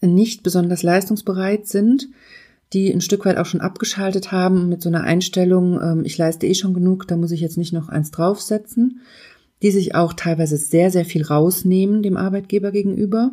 nicht 0.00 0.42
besonders 0.42 0.82
leistungsbereit 0.82 1.66
sind, 1.68 2.08
die 2.72 2.90
ein 2.92 3.00
Stück 3.00 3.24
weit 3.26 3.36
auch 3.36 3.46
schon 3.46 3.60
abgeschaltet 3.60 4.32
haben 4.32 4.68
mit 4.68 4.82
so 4.82 4.88
einer 4.88 5.02
Einstellung, 5.02 5.80
ähm, 5.80 6.02
ich 6.04 6.16
leiste 6.16 6.46
eh 6.46 6.54
schon 6.54 6.74
genug, 6.74 7.06
da 7.06 7.16
muss 7.16 7.30
ich 7.30 7.40
jetzt 7.40 7.58
nicht 7.58 7.72
noch 7.72 7.88
eins 7.88 8.10
draufsetzen, 8.10 9.00
die 9.62 9.70
sich 9.70 9.94
auch 9.94 10.12
teilweise 10.12 10.56
sehr, 10.56 10.90
sehr 10.90 11.04
viel 11.04 11.24
rausnehmen 11.24 12.02
dem 12.02 12.16
Arbeitgeber 12.16 12.72
gegenüber, 12.72 13.30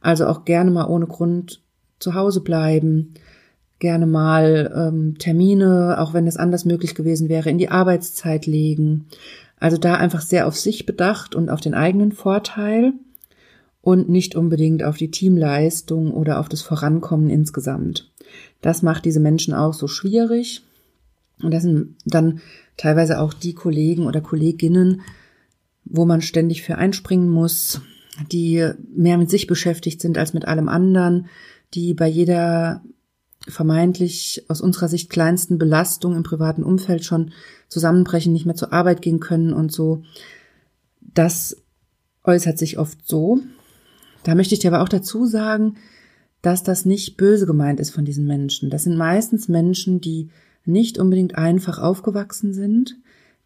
also 0.00 0.26
auch 0.26 0.44
gerne 0.44 0.70
mal 0.70 0.86
ohne 0.86 1.06
Grund 1.06 1.62
zu 1.98 2.14
Hause 2.14 2.40
bleiben, 2.40 3.14
gerne 3.78 4.06
mal 4.06 4.72
ähm, 4.74 5.18
Termine, 5.18 5.96
auch 5.98 6.14
wenn 6.14 6.26
es 6.26 6.36
anders 6.36 6.64
möglich 6.64 6.94
gewesen 6.94 7.28
wäre, 7.28 7.50
in 7.50 7.58
die 7.58 7.68
Arbeitszeit 7.68 8.46
legen. 8.46 9.06
Also 9.58 9.76
da 9.76 9.94
einfach 9.94 10.22
sehr 10.22 10.46
auf 10.46 10.56
sich 10.56 10.86
bedacht 10.86 11.34
und 11.34 11.50
auf 11.50 11.60
den 11.60 11.74
eigenen 11.74 12.12
Vorteil 12.12 12.92
und 13.82 14.08
nicht 14.08 14.34
unbedingt 14.34 14.82
auf 14.82 14.96
die 14.96 15.10
Teamleistung 15.10 16.12
oder 16.12 16.40
auf 16.40 16.48
das 16.48 16.62
Vorankommen 16.62 17.30
insgesamt. 17.30 18.10
Das 18.60 18.82
macht 18.82 19.04
diese 19.04 19.20
Menschen 19.20 19.54
auch 19.54 19.74
so 19.74 19.86
schwierig. 19.86 20.62
Und 21.42 21.52
das 21.52 21.62
sind 21.62 21.96
dann 22.04 22.40
teilweise 22.76 23.20
auch 23.20 23.32
die 23.34 23.54
Kollegen 23.54 24.06
oder 24.06 24.20
Kolleginnen, 24.20 25.02
wo 25.86 26.04
man 26.04 26.20
ständig 26.20 26.62
für 26.62 26.76
einspringen 26.76 27.28
muss, 27.28 27.80
die 28.30 28.70
mehr 28.94 29.18
mit 29.18 29.30
sich 29.30 29.46
beschäftigt 29.46 30.00
sind 30.00 30.18
als 30.18 30.34
mit 30.34 30.46
allem 30.46 30.68
anderen, 30.68 31.26
die 31.74 31.94
bei 31.94 32.06
jeder 32.06 32.82
vermeintlich 33.48 34.44
aus 34.48 34.60
unserer 34.60 34.88
Sicht 34.88 35.10
kleinsten 35.10 35.58
Belastungen 35.58 36.16
im 36.16 36.24
privaten 36.24 36.62
Umfeld 36.62 37.04
schon 37.04 37.32
zusammenbrechen, 37.68 38.32
nicht 38.32 38.46
mehr 38.46 38.56
zur 38.56 38.72
Arbeit 38.72 39.02
gehen 39.02 39.20
können 39.20 39.52
und 39.52 39.70
so. 39.72 40.02
Das 41.00 41.56
äußert 42.24 42.58
sich 42.58 42.78
oft 42.78 43.06
so. 43.06 43.40
Da 44.24 44.34
möchte 44.34 44.54
ich 44.54 44.60
dir 44.60 44.72
aber 44.72 44.82
auch 44.82 44.88
dazu 44.88 45.26
sagen, 45.26 45.76
dass 46.42 46.62
das 46.62 46.84
nicht 46.84 47.16
böse 47.16 47.46
gemeint 47.46 47.78
ist 47.78 47.90
von 47.90 48.04
diesen 48.04 48.26
Menschen. 48.26 48.70
Das 48.70 48.84
sind 48.84 48.96
meistens 48.96 49.48
Menschen, 49.48 50.00
die 50.00 50.30
nicht 50.64 50.98
unbedingt 50.98 51.36
einfach 51.36 51.78
aufgewachsen 51.78 52.52
sind, 52.52 52.96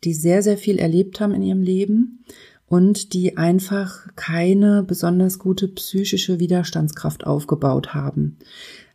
die 0.05 0.15
sehr, 0.15 0.43
sehr 0.43 0.57
viel 0.57 0.79
erlebt 0.79 1.21
haben 1.21 1.35
in 1.35 1.43
ihrem 1.43 1.63
Leben 1.63 2.25
und 2.67 3.13
die 3.15 3.37
einfach 3.37 4.15
keine 4.17 4.83
besonders 4.83 5.39
gute 5.39 5.69
psychische 5.69 6.39
Widerstandskraft 6.39 7.27
aufgebaut 7.27 7.95
haben. 7.95 8.39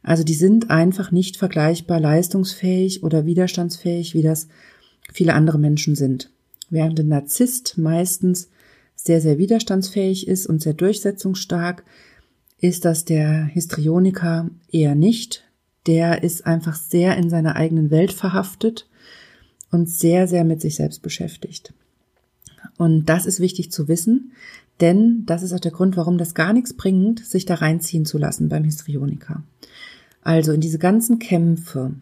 Also 0.01 0.23
die 0.23 0.33
sind 0.33 0.69
einfach 0.69 1.11
nicht 1.11 1.37
vergleichbar 1.37 1.99
leistungsfähig 1.99 3.03
oder 3.03 3.25
widerstandsfähig, 3.25 4.13
wie 4.13 4.21
das 4.21 4.47
viele 5.11 5.33
andere 5.33 5.59
Menschen 5.59 5.95
sind. 5.95 6.31
Während 6.69 6.99
ein 6.99 7.09
Narzisst 7.09 7.77
meistens 7.77 8.49
sehr, 8.95 9.19
sehr 9.19 9.37
widerstandsfähig 9.37 10.27
ist 10.27 10.47
und 10.47 10.61
sehr 10.61 10.73
durchsetzungsstark, 10.73 11.83
ist 12.59 12.85
das 12.85 13.05
der 13.05 13.45
Histrioniker 13.45 14.49
eher 14.71 14.95
nicht. 14.95 15.43
Der 15.85 16.23
ist 16.23 16.45
einfach 16.47 16.75
sehr 16.75 17.17
in 17.17 17.29
seiner 17.29 17.55
eigenen 17.55 17.91
Welt 17.91 18.13
verhaftet 18.13 18.87
und 19.71 19.89
sehr, 19.89 20.27
sehr 20.27 20.43
mit 20.43 20.61
sich 20.61 20.75
selbst 20.75 21.01
beschäftigt. 21.01 21.73
Und 22.77 23.05
das 23.05 23.25
ist 23.25 23.39
wichtig 23.39 23.71
zu 23.71 23.87
wissen, 23.87 24.31
denn 24.81 25.23
das 25.25 25.43
ist 25.43 25.53
auch 25.53 25.59
der 25.59 25.71
Grund, 25.71 25.95
warum 25.97 26.17
das 26.17 26.33
gar 26.33 26.53
nichts 26.53 26.73
bringt, 26.73 27.25
sich 27.25 27.45
da 27.45 27.55
reinziehen 27.55 28.05
zu 28.05 28.17
lassen 28.17 28.49
beim 28.49 28.63
Histrioniker. 28.63 29.43
Also 30.21 30.51
in 30.51 30.61
diese 30.61 30.79
ganzen 30.79 31.19
Kämpfe, 31.19 31.93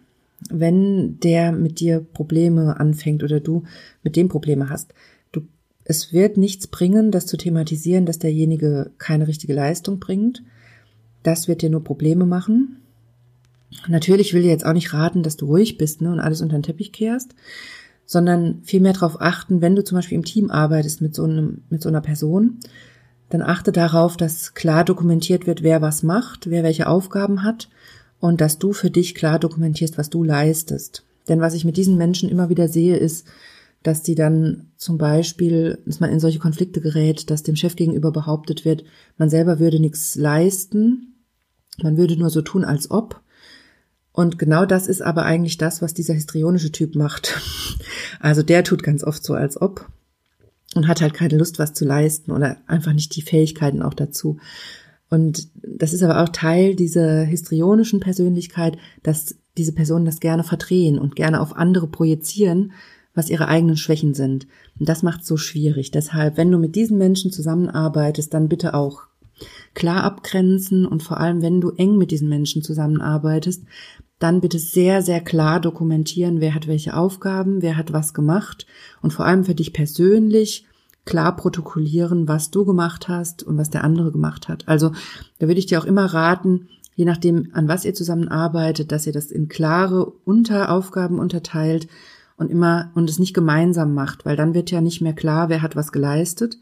wenn 0.49 1.19
der 1.19 1.52
mit 1.52 1.80
dir 1.80 1.99
Probleme 1.99 2.80
anfängt 2.80 3.23
oder 3.23 3.39
du 3.39 3.63
mit 4.02 4.15
dem 4.15 4.30
Probleme 4.30 4.69
hast, 4.69 4.93
du, 5.32 5.41
es 5.84 6.13
wird 6.13 6.38
nichts 6.38 6.67
bringen, 6.67 7.12
das 7.12 7.26
zu 7.26 7.38
thematisieren, 7.38 8.06
dass 8.06 8.19
derjenige 8.19 8.91
keine 8.97 9.28
richtige 9.28 9.54
Leistung 9.54 9.99
bringt. 9.99 10.43
Das 11.21 11.47
wird 11.47 11.62
dir 11.62 11.69
nur 11.69 11.84
Probleme 11.84 12.26
machen. 12.26 12.78
Natürlich 13.88 14.34
will 14.34 14.42
ich 14.42 14.48
jetzt 14.48 14.66
auch 14.66 14.74
nicht 14.74 14.94
raten, 14.94 15.24
dass 15.24 15.38
du 15.38 15.46
ruhig 15.46 15.78
bist 15.78 16.02
ne, 16.02 16.12
und 16.12 16.20
alles 16.20 16.42
unter 16.42 16.58
den 16.58 16.64
Teppich 16.64 16.92
kehrst, 16.92 17.36
sondern 18.06 18.62
vielmehr 18.64 18.94
darauf 18.94 19.22
achten, 19.22 19.62
wenn 19.62 19.76
du 19.76 19.84
zum 19.84 19.98
Beispiel 19.98 20.18
im 20.18 20.26
Team 20.26 20.52
arbeitest 20.52 21.02
mit 21.02 21.16
so, 21.16 21.24
einem, 21.24 21.64
mit 21.70 21.82
so 21.82 21.90
einer 21.90 22.02
Person, 22.02 22.60
dann 23.30 23.42
achte 23.42 23.72
darauf, 23.72 24.18
dass 24.18 24.54
klar 24.54 24.84
dokumentiert 24.84 25.48
wird, 25.48 25.64
wer 25.64 25.82
was 25.82 26.04
macht, 26.04 26.50
wer 26.50 26.64
welche 26.64 26.88
Aufgaben 26.88 27.44
hat 27.44 27.70
und 28.20 28.42
dass 28.42 28.60
du 28.60 28.74
für 28.74 28.92
dich 28.92 29.16
klar 29.16 29.40
dokumentierst, 29.40 29.98
was 29.98 30.10
du 30.10 30.24
leistest. 30.24 31.04
Denn 31.28 31.42
was 31.42 31.54
ich 31.54 31.66
mit 31.66 31.78
diesen 31.78 31.98
Menschen 31.98 32.30
immer 32.30 32.50
wieder 32.50 32.68
sehe, 32.68 32.98
ist, 32.98 33.26
dass 33.82 34.02
die 34.02 34.16
dann 34.16 34.72
zum 34.78 34.98
Beispiel, 34.98 35.80
dass 35.86 36.00
man 36.00 36.10
in 36.10 36.20
solche 36.20 36.40
Konflikte 36.40 36.80
gerät, 36.80 37.30
dass 37.30 37.44
dem 37.44 37.56
Chef 37.56 37.76
gegenüber 37.76 38.12
behauptet 38.12 38.66
wird, 38.66 38.84
man 39.18 39.30
selber 39.30 39.60
würde 39.60 39.80
nichts 39.80 40.16
leisten, 40.16 41.16
man 41.82 41.98
würde 41.98 42.18
nur 42.18 42.30
so 42.30 42.42
tun, 42.42 42.64
als 42.64 42.92
ob. 42.92 43.22
Und 44.13 44.38
genau 44.39 44.65
das 44.65 44.88
ist 44.88 45.02
aber 45.02 45.26
eigentlich 45.26 45.58
das, 45.58 45.82
was 45.82 45.93
dieser 45.93 46.13
histrionische 46.13 46.71
Typ 46.71 46.95
macht. 46.95 47.41
Also 48.19 48.43
der 48.43 48.63
tut 48.63 48.84
ganz 48.84 49.04
oft 49.04 49.23
so, 49.23 49.34
als 49.34 49.60
ob 49.60 49.89
und 50.76 50.88
hat 50.88 51.02
halt 51.02 51.13
keine 51.13 51.38
Lust, 51.38 51.60
was 51.60 51.73
zu 51.73 51.84
leisten 51.84 52.32
oder 52.32 52.58
einfach 52.67 52.93
nicht 52.93 53.15
die 53.15 53.21
Fähigkeiten 53.21 53.82
auch 53.82 53.93
dazu. 53.93 54.38
Und 55.10 55.47
das 55.56 55.93
ist 55.93 56.04
aber 56.04 56.23
auch 56.23 56.30
Teil 56.30 56.76
dieser 56.76 57.23
histrionischen 57.23 57.99
Persönlichkeit, 57.99 58.78
dass 59.02 59.36
diese 59.58 59.73
Personen 59.73 60.06
das 60.06 60.19
gerne 60.19 60.43
verdrehen 60.43 60.97
und 60.97 61.15
gerne 61.15 61.41
auf 61.41 61.56
andere 61.56 61.88
projizieren, 61.88 62.71
was 63.13 63.30
ihre 63.30 63.47
eigenen 63.47 63.78
Schwächen 63.78 64.13
sind. 64.13 64.47
Und 64.80 64.89
das 64.89 65.04
macht 65.04 65.21
es 65.21 65.28
so 65.28 65.38
schwierig. 65.38 65.91
Deshalb, 65.91 66.38
wenn 66.38 66.52
du 66.52 66.58
mit 66.58 66.76
diesen 66.76 66.97
Menschen 66.97 67.32
zusammenarbeitest, 67.32 68.34
dann 68.34 68.49
bitte 68.49 68.73
auch 68.73 69.04
klar 69.74 70.04
abgrenzen 70.04 70.86
und 70.86 71.04
vor 71.04 71.19
allem, 71.19 71.41
wenn 71.41 71.62
du 71.62 71.72
eng 71.72 71.98
mit 71.98 72.12
diesen 72.12 72.30
Menschen 72.30 72.62
zusammenarbeitest, 72.62 73.63
dann 74.19 74.39
bitte 74.41 74.60
sehr, 74.60 75.02
sehr 75.02 75.22
klar 75.22 75.60
dokumentieren, 75.60 76.39
wer 76.39 76.56
hat 76.56 76.67
welche 76.67 76.96
Aufgaben, 76.96 77.62
wer 77.62 77.76
hat 77.76 77.91
was 77.91 78.13
gemacht 78.13 78.65
und 79.02 79.12
vor 79.12 79.26
allem 79.26 79.43
für 79.43 79.56
dich 79.56 79.74
persönlich 79.74 80.65
klar 81.06 81.36
protokollieren, 81.36 82.28
was 82.28 82.50
du 82.50 82.63
gemacht 82.63 83.10
hast 83.10 83.43
und 83.43 83.58
was 83.58 83.69
der 83.69 83.84
andere 83.84 84.12
gemacht 84.12 84.48
hat. 84.48 84.67
Also 84.67 84.91
da 85.39 85.48
würde 85.48 85.60
ich 85.60 85.65
dir 85.65 85.80
auch 85.80 85.86
immer 85.86 86.06
raten, 86.06 86.69
je 86.96 87.06
nachdem, 87.06 87.50
an 87.54 87.67
was 87.67 87.86
ihr 87.86 87.93
zusammenarbeitet, 87.93 88.91
dass 88.91 89.06
ihr 89.08 89.13
das 89.13 89.32
in 89.32 89.50
klare 89.50 90.06
Unteraufgaben 90.06 91.19
unterteilt 91.19 91.88
und 92.38 92.50
immer 92.50 92.91
und 92.96 93.10
es 93.10 93.19
nicht 93.19 93.34
gemeinsam 93.34 93.93
macht, 93.93 94.26
weil 94.26 94.36
dann 94.36 94.54
wird 94.54 94.72
ja 94.72 94.82
nicht 94.82 95.02
mehr 95.02 95.13
klar, 95.13 95.50
wer 95.50 95.62
hat 95.62 95.76
was 95.76 95.91
geleistet. 95.91 96.58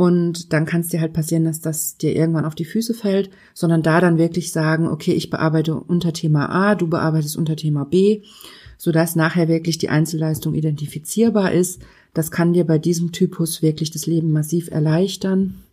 Und 0.00 0.54
dann 0.54 0.64
kann 0.64 0.80
es 0.80 0.88
dir 0.88 1.02
halt 1.02 1.12
passieren, 1.12 1.44
dass 1.44 1.60
das 1.60 1.98
dir 1.98 2.16
irgendwann 2.16 2.46
auf 2.46 2.54
die 2.54 2.64
Füße 2.64 2.94
fällt, 2.94 3.28
sondern 3.52 3.82
da 3.82 4.00
dann 4.00 4.16
wirklich 4.16 4.50
sagen, 4.50 4.88
okay, 4.88 5.12
ich 5.12 5.28
bearbeite 5.28 5.74
unter 5.74 6.14
Thema 6.14 6.46
A, 6.46 6.74
du 6.74 6.88
bearbeitest 6.88 7.36
unter 7.36 7.54
Thema 7.54 7.84
B, 7.84 8.22
sodass 8.78 9.14
nachher 9.14 9.46
wirklich 9.46 9.76
die 9.76 9.90
Einzelleistung 9.90 10.54
identifizierbar 10.54 11.52
ist. 11.52 11.82
Das 12.14 12.30
kann 12.30 12.54
dir 12.54 12.64
bei 12.64 12.78
diesem 12.78 13.12
Typus 13.12 13.60
wirklich 13.60 13.90
das 13.90 14.06
Leben 14.06 14.32
massiv 14.32 14.70
erleichtern. 14.70 15.64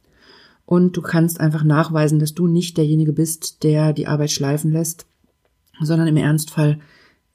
Und 0.66 0.98
du 0.98 1.02
kannst 1.02 1.40
einfach 1.40 1.64
nachweisen, 1.64 2.20
dass 2.20 2.34
du 2.34 2.48
nicht 2.48 2.76
derjenige 2.76 3.14
bist, 3.14 3.64
der 3.64 3.94
die 3.94 4.08
Arbeit 4.08 4.32
schleifen 4.32 4.74
lässt, 4.74 5.06
sondern 5.80 6.10
im 6.10 6.18
Ernstfall 6.18 6.80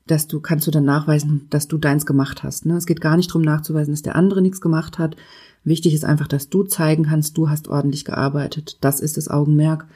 dass 0.06 0.26
du 0.26 0.40
kannst 0.40 0.66
du 0.66 0.70
dann 0.70 0.84
nachweisen, 0.84 1.46
dass 1.50 1.68
du 1.68 1.78
deins 1.78 2.06
gemacht 2.06 2.42
hast. 2.42 2.66
Ne? 2.66 2.76
Es 2.76 2.86
geht 2.86 3.00
gar 3.00 3.16
nicht 3.16 3.30
darum 3.30 3.42
nachzuweisen, 3.42 3.92
dass 3.92 4.02
der 4.02 4.16
andere 4.16 4.42
nichts 4.42 4.60
gemacht 4.60 4.98
hat. 4.98 5.16
Wichtig 5.64 5.94
ist 5.94 6.04
einfach, 6.04 6.26
dass 6.26 6.48
du 6.48 6.64
zeigen 6.64 7.04
kannst, 7.04 7.36
du 7.36 7.48
hast 7.48 7.68
ordentlich 7.68 8.04
gearbeitet. 8.04 8.78
Das 8.80 9.00
ist 9.00 9.16
das 9.16 9.28
Augenmerk. 9.28 9.86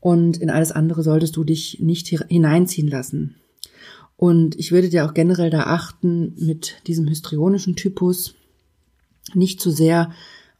Und 0.00 0.38
in 0.38 0.50
alles 0.50 0.72
andere 0.72 1.02
solltest 1.02 1.36
du 1.36 1.44
dich 1.44 1.78
nicht 1.80 2.08
hineinziehen 2.08 2.88
lassen. 2.88 3.36
Und 4.16 4.58
ich 4.58 4.72
würde 4.72 4.90
dir 4.90 5.06
auch 5.06 5.14
generell 5.14 5.48
da 5.48 5.62
achten, 5.62 6.34
mit 6.38 6.76
diesem 6.86 7.06
histrionischen 7.06 7.76
Typus 7.76 8.34
nicht 9.34 9.60
zu 9.60 9.70
sehr 9.70 10.10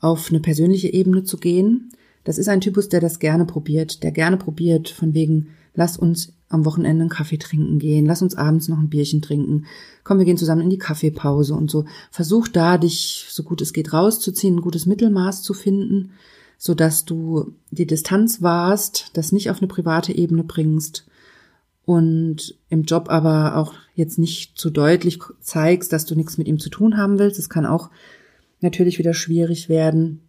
auf 0.01 0.31
eine 0.31 0.41
persönliche 0.41 0.91
Ebene 0.93 1.25
zu 1.25 1.37
gehen. 1.37 1.91
Das 2.25 2.39
ist 2.39 2.49
ein 2.49 2.63
Typus, 2.63 2.89
der 2.89 3.01
das 3.01 3.19
gerne 3.19 3.45
probiert, 3.45 4.03
der 4.03 4.13
gerne 4.13 4.39
probiert, 4.39 4.89
von 4.89 5.13
wegen, 5.13 5.49
lass 5.75 5.99
uns 5.99 6.33
am 6.51 6.67
Wochenende 6.67 7.03
einen 7.03 7.11
Kaffee 7.11 7.39
trinken 7.39 7.79
gehen, 7.79 8.05
lass 8.05 8.23
uns 8.23 8.35
abends 8.35 8.69
noch 8.69 8.79
ein 8.79 8.91
Bierchen 8.91 9.23
trinken, 9.23 9.65
komm, 10.05 10.19
wir 10.19 10.25
gehen 10.27 10.37
zusammen 10.37 10.63
in 10.63 10.71
die 10.71 10.79
Kaffeepause 10.79 11.55
und 11.55 11.71
so. 11.71 11.87
Versuch 12.11 12.49
da, 12.49 12.77
dich 12.77 13.27
so 13.31 13.45
gut 13.45 13.63
es 13.63 13.73
geht 13.73 13.93
rauszuziehen, 13.93 14.57
ein 14.57 14.61
gutes 14.61 14.85
Mittelmaß 14.85 15.43
zu 15.43 15.55
finden, 15.55 16.11
so 16.59 16.75
dass 16.75 17.05
du 17.05 17.55
die 17.71 17.87
Distanz 17.87 18.43
wahrst, 18.43 19.11
das 19.15 19.33
nicht 19.33 19.49
auf 19.49 19.59
eine 19.59 19.69
private 19.69 20.13
Ebene 20.13 20.45
bringst 20.45 21.07
und 21.85 22.59
im 22.69 22.83
Job 22.83 23.09
aber 23.09 23.57
auch 23.57 23.75
jetzt 23.95 24.19
nicht 24.19 24.59
zu 24.59 24.71
deutlich 24.71 25.21
zeigst, 25.41 25.93
dass 25.93 26.05
du 26.05 26.15
nichts 26.15 26.37
mit 26.37 26.49
ihm 26.49 26.59
zu 26.59 26.69
tun 26.69 26.97
haben 26.97 27.19
willst. 27.19 27.39
Das 27.39 27.49
kann 27.49 27.65
auch 27.65 27.91
natürlich 28.61 28.99
wieder 28.99 29.15
schwierig 29.15 29.69
werden. 29.69 30.21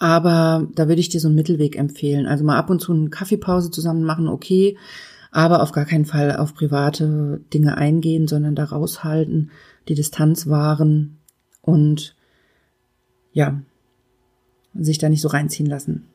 Aber 0.00 0.66
da 0.74 0.88
würde 0.88 1.00
ich 1.00 1.10
dir 1.10 1.20
so 1.20 1.28
einen 1.28 1.34
Mittelweg 1.34 1.76
empfehlen. 1.76 2.26
Also 2.26 2.42
mal 2.42 2.56
ab 2.56 2.70
und 2.70 2.80
zu 2.80 2.92
eine 2.92 3.10
Kaffeepause 3.10 3.70
zusammen 3.70 4.02
machen, 4.02 4.28
okay, 4.28 4.78
aber 5.30 5.62
auf 5.62 5.72
gar 5.72 5.84
keinen 5.84 6.06
Fall 6.06 6.34
auf 6.36 6.54
private 6.54 7.42
Dinge 7.52 7.76
eingehen, 7.76 8.26
sondern 8.26 8.54
da 8.54 8.64
raushalten, 8.64 9.50
die 9.88 9.94
Distanz 9.94 10.48
wahren 10.48 11.18
und 11.60 12.16
ja, 13.32 13.60
sich 14.74 14.96
da 14.96 15.10
nicht 15.10 15.20
so 15.20 15.28
reinziehen 15.28 15.68
lassen. 15.68 16.06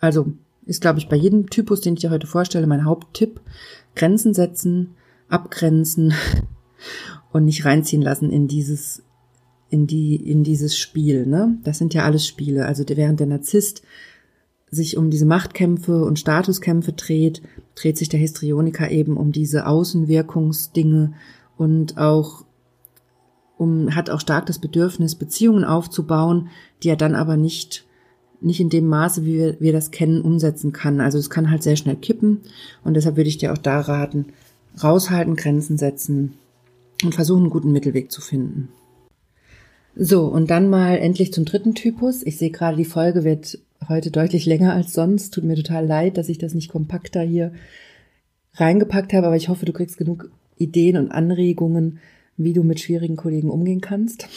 Also 0.00 0.32
ist, 0.64 0.80
glaube 0.80 0.98
ich, 0.98 1.10
bei 1.10 1.16
jedem 1.16 1.50
Typus, 1.50 1.82
den 1.82 1.94
ich 1.94 2.00
dir 2.00 2.10
heute 2.10 2.26
vorstelle, 2.26 2.66
mein 2.66 2.86
Haupttipp. 2.86 3.42
Grenzen 3.94 4.32
setzen, 4.32 4.94
abgrenzen 5.28 6.14
und 7.32 7.44
nicht 7.44 7.66
reinziehen 7.66 8.02
lassen 8.02 8.30
in 8.30 8.48
dieses 8.48 9.02
in 9.70 9.86
die, 9.86 10.16
in 10.16 10.44
dieses 10.44 10.76
Spiel, 10.76 11.26
ne? 11.26 11.58
Das 11.64 11.78
sind 11.78 11.94
ja 11.94 12.04
alles 12.04 12.26
Spiele. 12.26 12.66
Also 12.66 12.84
während 12.86 13.20
der 13.20 13.26
Narzisst 13.26 13.82
sich 14.70 14.96
um 14.96 15.10
diese 15.10 15.26
Machtkämpfe 15.26 16.04
und 16.04 16.18
Statuskämpfe 16.18 16.92
dreht, 16.92 17.42
dreht 17.74 17.98
sich 17.98 18.08
der 18.08 18.20
Histrioniker 18.20 18.90
eben 18.90 19.16
um 19.16 19.32
diese 19.32 19.66
Außenwirkungsdinge 19.66 21.12
und 21.56 21.98
auch 21.98 22.44
um, 23.56 23.94
hat 23.94 24.10
auch 24.10 24.20
stark 24.20 24.46
das 24.46 24.58
Bedürfnis, 24.58 25.14
Beziehungen 25.14 25.64
aufzubauen, 25.64 26.48
die 26.82 26.88
er 26.88 26.96
dann 26.96 27.14
aber 27.14 27.36
nicht, 27.36 27.86
nicht 28.40 28.60
in 28.60 28.68
dem 28.68 28.86
Maße, 28.86 29.24
wie 29.24 29.34
wir, 29.38 29.60
wir 29.60 29.72
das 29.72 29.90
kennen, 29.90 30.20
umsetzen 30.20 30.72
kann. 30.72 31.00
Also 31.00 31.18
es 31.18 31.30
kann 31.30 31.50
halt 31.50 31.62
sehr 31.62 31.76
schnell 31.76 31.96
kippen 31.96 32.40
und 32.84 32.94
deshalb 32.94 33.16
würde 33.16 33.30
ich 33.30 33.38
dir 33.38 33.52
auch 33.52 33.58
da 33.58 33.80
raten, 33.80 34.26
raushalten, 34.82 35.36
Grenzen 35.36 35.78
setzen 35.78 36.34
und 37.02 37.14
versuchen, 37.14 37.42
einen 37.42 37.50
guten 37.50 37.72
Mittelweg 37.72 38.12
zu 38.12 38.20
finden. 38.20 38.68
So, 39.98 40.26
und 40.26 40.50
dann 40.50 40.68
mal 40.68 40.98
endlich 40.98 41.32
zum 41.32 41.46
dritten 41.46 41.74
Typus. 41.74 42.22
Ich 42.22 42.36
sehe 42.36 42.50
gerade, 42.50 42.76
die 42.76 42.84
Folge 42.84 43.24
wird 43.24 43.58
heute 43.88 44.10
deutlich 44.10 44.44
länger 44.44 44.74
als 44.74 44.92
sonst. 44.92 45.32
Tut 45.32 45.44
mir 45.44 45.56
total 45.56 45.86
leid, 45.86 46.18
dass 46.18 46.28
ich 46.28 46.36
das 46.36 46.52
nicht 46.52 46.70
kompakter 46.70 47.22
hier 47.22 47.52
reingepackt 48.54 49.14
habe, 49.14 49.26
aber 49.26 49.36
ich 49.36 49.48
hoffe, 49.48 49.64
du 49.64 49.72
kriegst 49.72 49.96
genug 49.96 50.30
Ideen 50.58 50.98
und 50.98 51.12
Anregungen, 51.12 51.98
wie 52.36 52.52
du 52.52 52.62
mit 52.62 52.78
schwierigen 52.78 53.16
Kollegen 53.16 53.48
umgehen 53.48 53.80
kannst. 53.80 54.28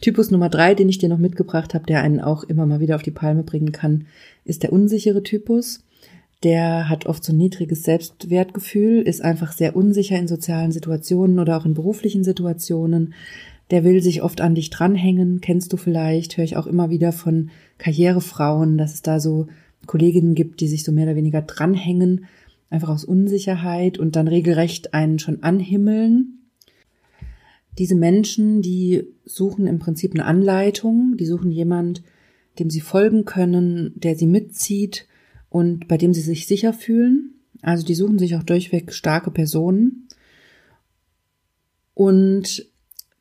Typus 0.00 0.32
Nummer 0.32 0.48
drei, 0.48 0.74
den 0.74 0.88
ich 0.88 0.98
dir 0.98 1.08
noch 1.08 1.18
mitgebracht 1.18 1.72
habe, 1.74 1.86
der 1.86 2.02
einen 2.02 2.20
auch 2.20 2.42
immer 2.42 2.66
mal 2.66 2.80
wieder 2.80 2.96
auf 2.96 3.04
die 3.04 3.12
Palme 3.12 3.44
bringen 3.44 3.70
kann, 3.70 4.06
ist 4.44 4.64
der 4.64 4.72
unsichere 4.72 5.22
Typus. 5.22 5.84
Der 6.42 6.88
hat 6.88 7.06
oft 7.06 7.22
so 7.22 7.32
ein 7.32 7.38
niedriges 7.38 7.84
Selbstwertgefühl, 7.84 9.02
ist 9.02 9.22
einfach 9.22 9.52
sehr 9.52 9.76
unsicher 9.76 10.18
in 10.18 10.26
sozialen 10.26 10.72
Situationen 10.72 11.38
oder 11.38 11.56
auch 11.58 11.66
in 11.66 11.74
beruflichen 11.74 12.24
Situationen, 12.24 13.14
der 13.70 13.84
will 13.84 14.02
sich 14.02 14.22
oft 14.22 14.40
an 14.40 14.54
dich 14.54 14.70
dranhängen, 14.70 15.40
kennst 15.40 15.72
du 15.72 15.76
vielleicht, 15.76 16.36
höre 16.36 16.44
ich 16.44 16.56
auch 16.56 16.66
immer 16.66 16.90
wieder 16.90 17.12
von 17.12 17.50
Karrierefrauen, 17.78 18.78
dass 18.78 18.94
es 18.94 19.02
da 19.02 19.20
so 19.20 19.46
Kolleginnen 19.86 20.34
gibt, 20.34 20.60
die 20.60 20.68
sich 20.68 20.84
so 20.84 20.92
mehr 20.92 21.04
oder 21.04 21.16
weniger 21.16 21.42
dranhängen, 21.42 22.26
einfach 22.68 22.88
aus 22.88 23.04
Unsicherheit 23.04 23.98
und 23.98 24.16
dann 24.16 24.28
regelrecht 24.28 24.94
einen 24.94 25.18
schon 25.18 25.42
anhimmeln. 25.42 26.38
Diese 27.78 27.94
Menschen, 27.94 28.62
die 28.62 29.04
suchen 29.24 29.66
im 29.66 29.78
Prinzip 29.78 30.14
eine 30.14 30.24
Anleitung, 30.24 31.16
die 31.16 31.26
suchen 31.26 31.50
jemand, 31.50 32.02
dem 32.58 32.70
sie 32.70 32.80
folgen 32.80 33.24
können, 33.24 33.92
der 33.94 34.16
sie 34.16 34.26
mitzieht 34.26 35.06
und 35.48 35.88
bei 35.88 35.96
dem 35.96 36.12
sie 36.12 36.20
sich 36.20 36.46
sicher 36.46 36.72
fühlen. 36.72 37.34
Also 37.62 37.84
die 37.84 37.94
suchen 37.94 38.18
sich 38.18 38.36
auch 38.36 38.42
durchweg 38.42 38.92
starke 38.92 39.30
Personen. 39.30 40.08
Und 41.94 42.69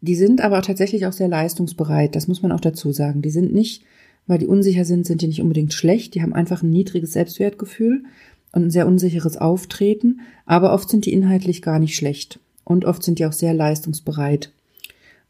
die 0.01 0.15
sind 0.15 0.41
aber 0.41 0.61
tatsächlich 0.61 1.05
auch 1.05 1.13
sehr 1.13 1.27
leistungsbereit, 1.27 2.15
das 2.15 2.27
muss 2.27 2.41
man 2.41 2.51
auch 2.51 2.61
dazu 2.61 2.91
sagen. 2.91 3.21
Die 3.21 3.31
sind 3.31 3.53
nicht, 3.53 3.83
weil 4.27 4.37
die 4.37 4.47
unsicher 4.47 4.85
sind, 4.85 5.05
sind 5.05 5.21
die 5.21 5.27
nicht 5.27 5.41
unbedingt 5.41 5.73
schlecht, 5.73 6.15
die 6.15 6.21
haben 6.21 6.33
einfach 6.33 6.63
ein 6.63 6.69
niedriges 6.69 7.13
Selbstwertgefühl 7.13 8.03
und 8.51 8.65
ein 8.65 8.71
sehr 8.71 8.87
unsicheres 8.87 9.37
Auftreten, 9.37 10.21
aber 10.45 10.73
oft 10.73 10.89
sind 10.89 11.05
die 11.05 11.13
inhaltlich 11.13 11.61
gar 11.61 11.79
nicht 11.79 11.95
schlecht 11.95 12.39
und 12.63 12.85
oft 12.85 13.03
sind 13.03 13.19
die 13.19 13.25
auch 13.25 13.33
sehr 13.33 13.53
leistungsbereit. 13.53 14.51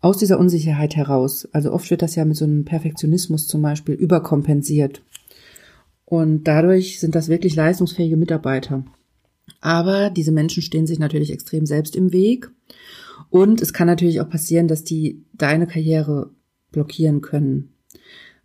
Aus 0.01 0.17
dieser 0.17 0.39
Unsicherheit 0.39 0.95
heraus, 0.95 1.47
also 1.51 1.73
oft 1.73 1.89
wird 1.89 2.01
das 2.01 2.15
ja 2.15 2.23
mit 2.23 2.37
so 2.37 2.45
einem 2.45 2.63
Perfektionismus 2.63 3.47
zum 3.47 3.61
Beispiel 3.61 3.95
überkompensiert. 3.95 5.01
Und 6.05 6.45
dadurch 6.45 6.99
sind 6.99 7.15
das 7.15 7.27
wirklich 7.27 7.55
leistungsfähige 7.55 8.15
Mitarbeiter. 8.15 8.83
Aber 9.61 10.09
diese 10.09 10.31
Menschen 10.31 10.63
stehen 10.63 10.87
sich 10.87 10.99
natürlich 10.99 11.31
extrem 11.31 11.65
selbst 11.65 11.95
im 11.95 12.13
Weg 12.13 12.49
und 13.29 13.61
es 13.61 13.73
kann 13.73 13.87
natürlich 13.87 14.21
auch 14.21 14.29
passieren, 14.29 14.67
dass 14.67 14.83
die 14.83 15.23
deine 15.33 15.67
Karriere 15.67 16.31
blockieren 16.71 17.21
können, 17.21 17.69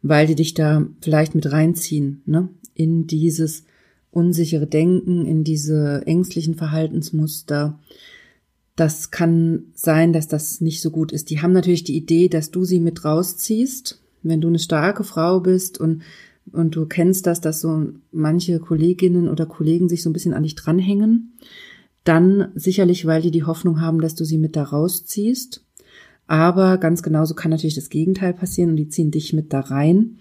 weil 0.02 0.26
die 0.26 0.34
dich 0.34 0.54
da 0.54 0.86
vielleicht 1.00 1.34
mit 1.34 1.50
reinziehen, 1.50 2.22
ne? 2.26 2.48
In 2.74 3.06
dieses 3.06 3.64
unsichere 4.10 4.66
Denken, 4.66 5.26
in 5.26 5.44
diese 5.44 6.02
ängstlichen 6.06 6.54
Verhaltensmuster. 6.54 7.80
Das 8.76 9.10
kann 9.10 9.66
sein, 9.74 10.12
dass 10.12 10.28
das 10.28 10.60
nicht 10.60 10.80
so 10.80 10.90
gut 10.90 11.12
ist. 11.12 11.30
Die 11.30 11.40
haben 11.40 11.52
natürlich 11.52 11.84
die 11.84 11.96
Idee, 11.96 12.28
dass 12.28 12.50
du 12.50 12.64
sie 12.64 12.80
mit 12.80 13.04
rausziehst, 13.04 14.02
wenn 14.22 14.40
du 14.40 14.48
eine 14.48 14.58
starke 14.58 15.04
Frau 15.04 15.40
bist 15.40 15.78
und 15.78 16.02
und 16.52 16.76
du 16.76 16.84
kennst 16.84 17.26
das, 17.26 17.40
dass 17.40 17.62
so 17.62 17.86
manche 18.12 18.60
Kolleginnen 18.60 19.28
oder 19.28 19.46
Kollegen 19.46 19.88
sich 19.88 20.02
so 20.02 20.10
ein 20.10 20.12
bisschen 20.12 20.34
an 20.34 20.42
dich 20.42 20.54
dranhängen 20.54 21.32
dann 22.04 22.52
sicherlich, 22.54 23.06
weil 23.06 23.22
die 23.22 23.30
die 23.30 23.44
Hoffnung 23.44 23.80
haben, 23.80 24.00
dass 24.00 24.14
du 24.14 24.24
sie 24.24 24.38
mit 24.38 24.56
da 24.56 24.62
rausziehst. 24.62 25.64
Aber 26.26 26.78
ganz 26.78 27.02
genauso 27.02 27.34
kann 27.34 27.50
natürlich 27.50 27.74
das 27.74 27.90
Gegenteil 27.90 28.32
passieren 28.32 28.70
und 28.70 28.76
die 28.76 28.88
ziehen 28.88 29.10
dich 29.10 29.32
mit 29.32 29.52
da 29.52 29.60
rein. 29.60 30.18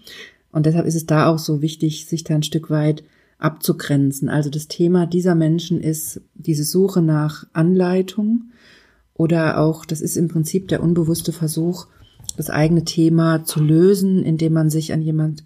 Und 0.50 0.66
deshalb 0.66 0.86
ist 0.86 0.94
es 0.94 1.06
da 1.06 1.26
auch 1.26 1.38
so 1.38 1.62
wichtig, 1.62 2.06
sich 2.06 2.24
da 2.24 2.34
ein 2.34 2.42
Stück 2.42 2.70
weit 2.70 3.04
abzugrenzen. 3.38 4.28
Also 4.28 4.50
das 4.50 4.68
Thema 4.68 5.06
dieser 5.06 5.34
Menschen 5.34 5.80
ist 5.80 6.20
diese 6.34 6.64
Suche 6.64 7.02
nach 7.02 7.46
Anleitung 7.52 8.50
oder 9.14 9.58
auch, 9.58 9.84
das 9.84 10.00
ist 10.00 10.16
im 10.16 10.28
Prinzip 10.28 10.68
der 10.68 10.82
unbewusste 10.82 11.32
Versuch, 11.32 11.86
das 12.36 12.50
eigene 12.50 12.84
Thema 12.84 13.44
zu 13.44 13.62
lösen, 13.62 14.22
indem 14.22 14.52
man 14.54 14.70
sich 14.70 14.92
an 14.92 15.02
jemand 15.02 15.44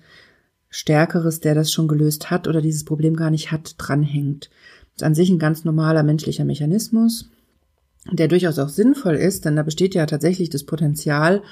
Stärkeres, 0.71 1.41
der 1.41 1.55
das 1.55 1.73
schon 1.73 1.89
gelöst 1.89 2.31
hat 2.31 2.47
oder 2.47 2.61
dieses 2.61 2.85
Problem 2.85 3.17
gar 3.17 3.31
nicht 3.31 3.51
hat, 3.51 3.75
dranhängt. 3.79 4.51
Ist 4.99 5.05
an 5.05 5.15
sich 5.15 5.31
ein 5.31 5.39
ganz 5.39 5.65
normaler 5.65 6.03
menschlicher 6.03 6.45
Mechanismus, 6.45 7.31
der 8.11 8.27
durchaus 8.27 8.59
auch 8.59 8.69
sinnvoll 8.69 9.15
ist, 9.15 9.45
denn 9.45 9.55
da 9.55 9.63
besteht 9.63 9.95
ja 9.95 10.07
tatsächlich 10.07 10.51
das 10.51 10.65
Potenzial, 10.65 11.43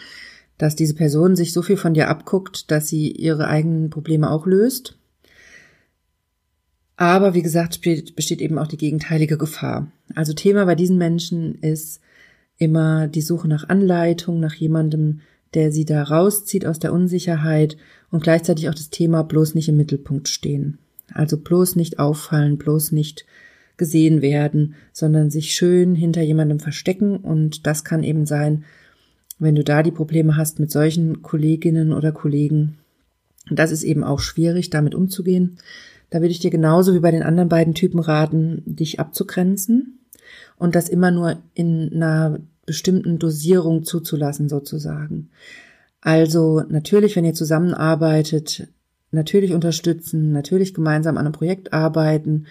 dass 0.58 0.74
diese 0.74 0.94
Person 0.94 1.36
sich 1.36 1.52
so 1.52 1.62
viel 1.62 1.76
von 1.76 1.94
dir 1.94 2.08
abguckt, 2.08 2.70
dass 2.72 2.88
sie 2.88 3.12
ihre 3.12 3.46
eigenen 3.46 3.90
Probleme 3.90 4.30
auch 4.30 4.46
löst. 4.46 4.98
Aber 6.96 7.34
wie 7.34 7.42
gesagt, 7.42 7.82
besteht 8.16 8.40
eben 8.40 8.58
auch 8.58 8.66
die 8.66 8.78
gegenteilige 8.78 9.38
Gefahr. 9.38 9.92
Also 10.14 10.32
Thema 10.32 10.64
bei 10.64 10.74
diesen 10.74 10.98
Menschen 10.98 11.56
ist 11.60 12.00
immer 12.58 13.06
die 13.06 13.20
Suche 13.20 13.46
nach 13.46 13.68
Anleitung, 13.68 14.40
nach 14.40 14.54
jemandem, 14.54 15.20
der 15.54 15.70
sie 15.70 15.84
da 15.84 16.02
rauszieht 16.02 16.66
aus 16.66 16.80
der 16.80 16.92
Unsicherheit 16.92 17.76
und 18.10 18.24
gleichzeitig 18.24 18.68
auch 18.68 18.74
das 18.74 18.90
Thema 18.90 19.22
bloß 19.22 19.54
nicht 19.54 19.68
im 19.68 19.76
Mittelpunkt 19.76 20.28
stehen. 20.28 20.78
Also 21.12 21.38
bloß 21.38 21.76
nicht 21.76 21.98
auffallen, 21.98 22.58
bloß 22.58 22.92
nicht 22.92 23.26
gesehen 23.76 24.22
werden, 24.22 24.74
sondern 24.92 25.30
sich 25.30 25.54
schön 25.54 25.94
hinter 25.94 26.22
jemandem 26.22 26.60
verstecken 26.60 27.18
und 27.18 27.66
das 27.66 27.84
kann 27.84 28.02
eben 28.02 28.26
sein, 28.26 28.64
wenn 29.38 29.54
du 29.54 29.62
da 29.62 29.82
die 29.82 29.90
Probleme 29.90 30.36
hast 30.36 30.58
mit 30.60 30.70
solchen 30.70 31.22
Kolleginnen 31.22 31.92
oder 31.92 32.12
Kollegen. 32.12 32.78
Das 33.50 33.70
ist 33.70 33.82
eben 33.82 34.02
auch 34.02 34.20
schwierig, 34.20 34.70
damit 34.70 34.94
umzugehen. 34.94 35.58
Da 36.10 36.20
würde 36.20 36.30
ich 36.30 36.38
dir 36.38 36.50
genauso 36.50 36.94
wie 36.94 37.00
bei 37.00 37.10
den 37.10 37.22
anderen 37.22 37.48
beiden 37.48 37.74
Typen 37.74 38.00
raten, 38.00 38.62
dich 38.64 38.98
abzugrenzen 38.98 39.98
und 40.56 40.74
das 40.74 40.88
immer 40.88 41.10
nur 41.10 41.42
in 41.54 41.92
einer 41.92 42.40
bestimmten 42.64 43.18
Dosierung 43.18 43.84
zuzulassen 43.84 44.48
sozusagen. 44.48 45.30
Also 46.00 46.62
natürlich, 46.68 47.14
wenn 47.16 47.24
ihr 47.24 47.34
zusammenarbeitet, 47.34 48.68
natürlich 49.10 49.52
unterstützen, 49.52 50.32
natürlich 50.32 50.74
gemeinsam 50.74 51.16
an 51.16 51.26
einem 51.26 51.32
Projekt 51.32 51.72
arbeiten 51.72 52.46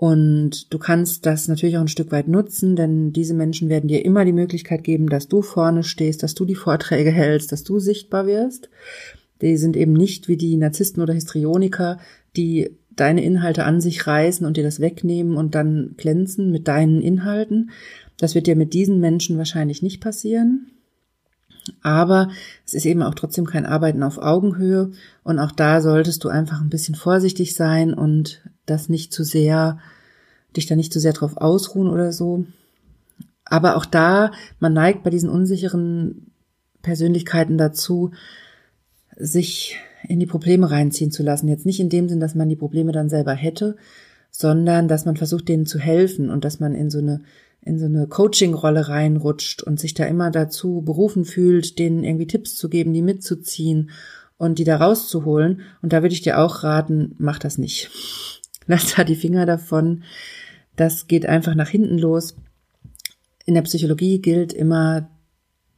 und 0.00 0.72
du 0.72 0.78
kannst 0.78 1.26
das 1.26 1.46
natürlich 1.46 1.76
auch 1.76 1.82
ein 1.82 1.88
Stück 1.88 2.10
weit 2.10 2.26
nutzen, 2.26 2.74
denn 2.74 3.12
diese 3.12 3.34
Menschen 3.34 3.68
werden 3.68 3.86
dir 3.86 4.02
immer 4.02 4.24
die 4.24 4.32
Möglichkeit 4.32 4.82
geben, 4.82 5.10
dass 5.10 5.28
du 5.28 5.42
vorne 5.42 5.82
stehst, 5.82 6.22
dass 6.22 6.34
du 6.34 6.46
die 6.46 6.54
Vorträge 6.54 7.10
hältst, 7.10 7.52
dass 7.52 7.64
du 7.64 7.78
sichtbar 7.78 8.26
wirst. 8.26 8.70
Die 9.42 9.58
sind 9.58 9.76
eben 9.76 9.92
nicht 9.92 10.26
wie 10.26 10.38
die 10.38 10.56
Narzissten 10.56 11.02
oder 11.02 11.12
Histrioniker, 11.12 11.98
die 12.34 12.78
deine 12.96 13.22
Inhalte 13.22 13.64
an 13.64 13.82
sich 13.82 14.06
reißen 14.06 14.46
und 14.46 14.56
dir 14.56 14.64
das 14.64 14.80
wegnehmen 14.80 15.36
und 15.36 15.54
dann 15.54 15.92
glänzen 15.98 16.50
mit 16.50 16.66
deinen 16.66 17.02
Inhalten. 17.02 17.68
Das 18.16 18.34
wird 18.34 18.46
dir 18.46 18.56
mit 18.56 18.72
diesen 18.72 19.00
Menschen 19.00 19.36
wahrscheinlich 19.36 19.82
nicht 19.82 20.00
passieren. 20.00 20.70
Aber 21.82 22.30
es 22.66 22.74
ist 22.74 22.86
eben 22.86 23.02
auch 23.02 23.14
trotzdem 23.14 23.46
kein 23.46 23.66
Arbeiten 23.66 24.02
auf 24.02 24.18
Augenhöhe 24.18 24.92
und 25.22 25.38
auch 25.38 25.52
da 25.52 25.80
solltest 25.80 26.24
du 26.24 26.28
einfach 26.28 26.60
ein 26.60 26.70
bisschen 26.70 26.94
vorsichtig 26.94 27.54
sein 27.54 27.94
und 27.94 28.42
das 28.66 28.88
nicht 28.88 29.12
zu 29.12 29.24
sehr, 29.24 29.78
dich 30.56 30.66
da 30.66 30.76
nicht 30.76 30.92
zu 30.92 31.00
sehr 31.00 31.12
drauf 31.12 31.36
ausruhen 31.36 31.88
oder 31.88 32.12
so. 32.12 32.44
Aber 33.44 33.76
auch 33.76 33.84
da, 33.84 34.32
man 34.60 34.72
neigt 34.72 35.02
bei 35.02 35.10
diesen 35.10 35.28
unsicheren 35.28 36.32
Persönlichkeiten 36.82 37.58
dazu, 37.58 38.12
sich 39.16 39.76
in 40.08 40.20
die 40.20 40.26
Probleme 40.26 40.70
reinziehen 40.70 41.10
zu 41.10 41.22
lassen. 41.22 41.48
Jetzt 41.48 41.66
nicht 41.66 41.80
in 41.80 41.90
dem 41.90 42.08
Sinn, 42.08 42.20
dass 42.20 42.34
man 42.34 42.48
die 42.48 42.56
Probleme 42.56 42.92
dann 42.92 43.08
selber 43.08 43.32
hätte, 43.34 43.76
sondern 44.30 44.88
dass 44.88 45.04
man 45.04 45.16
versucht, 45.16 45.48
denen 45.48 45.66
zu 45.66 45.78
helfen 45.78 46.30
und 46.30 46.44
dass 46.44 46.60
man 46.60 46.74
in 46.74 46.90
so 46.90 46.98
eine 46.98 47.22
in 47.62 47.78
so 47.78 47.84
eine 47.84 48.06
Coaching-Rolle 48.06 48.88
reinrutscht 48.88 49.62
und 49.62 49.78
sich 49.78 49.94
da 49.94 50.04
immer 50.06 50.30
dazu 50.30 50.82
berufen 50.82 51.24
fühlt, 51.24 51.78
denen 51.78 52.04
irgendwie 52.04 52.26
Tipps 52.26 52.56
zu 52.56 52.68
geben, 52.68 52.92
die 52.92 53.02
mitzuziehen 53.02 53.90
und 54.38 54.58
die 54.58 54.64
da 54.64 54.76
rauszuholen. 54.76 55.60
Und 55.82 55.92
da 55.92 56.02
würde 56.02 56.14
ich 56.14 56.22
dir 56.22 56.38
auch 56.38 56.64
raten, 56.64 57.14
mach 57.18 57.38
das 57.38 57.58
nicht. 57.58 57.90
Lass 58.66 58.94
da 58.94 59.04
die 59.04 59.16
Finger 59.16 59.46
davon. 59.46 60.04
Das 60.76 61.06
geht 61.06 61.26
einfach 61.26 61.54
nach 61.54 61.68
hinten 61.68 61.98
los. 61.98 62.36
In 63.44 63.54
der 63.54 63.62
Psychologie 63.62 64.20
gilt 64.20 64.52
immer 64.52 65.10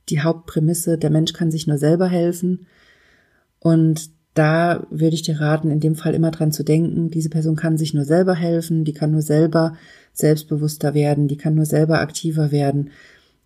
die 0.08 0.20
Hauptprämisse, 0.20 0.98
der 0.98 1.10
Mensch 1.10 1.32
kann 1.32 1.50
sich 1.50 1.66
nur 1.66 1.78
selber 1.78 2.08
helfen. 2.08 2.66
Und 3.58 4.10
da 4.34 4.86
würde 4.90 5.14
ich 5.14 5.22
dir 5.22 5.40
raten, 5.40 5.70
in 5.70 5.80
dem 5.80 5.94
Fall 5.94 6.14
immer 6.14 6.30
dran 6.30 6.52
zu 6.52 6.64
denken, 6.64 7.10
diese 7.10 7.30
Person 7.30 7.56
kann 7.56 7.78
sich 7.78 7.94
nur 7.94 8.04
selber 8.04 8.34
helfen, 8.34 8.84
die 8.84 8.92
kann 8.94 9.10
nur 9.10 9.22
selber 9.22 9.76
selbstbewusster 10.12 10.94
werden, 10.94 11.28
die 11.28 11.36
kann 11.36 11.54
nur 11.54 11.66
selber 11.66 12.00
aktiver 12.00 12.50
werden. 12.50 12.90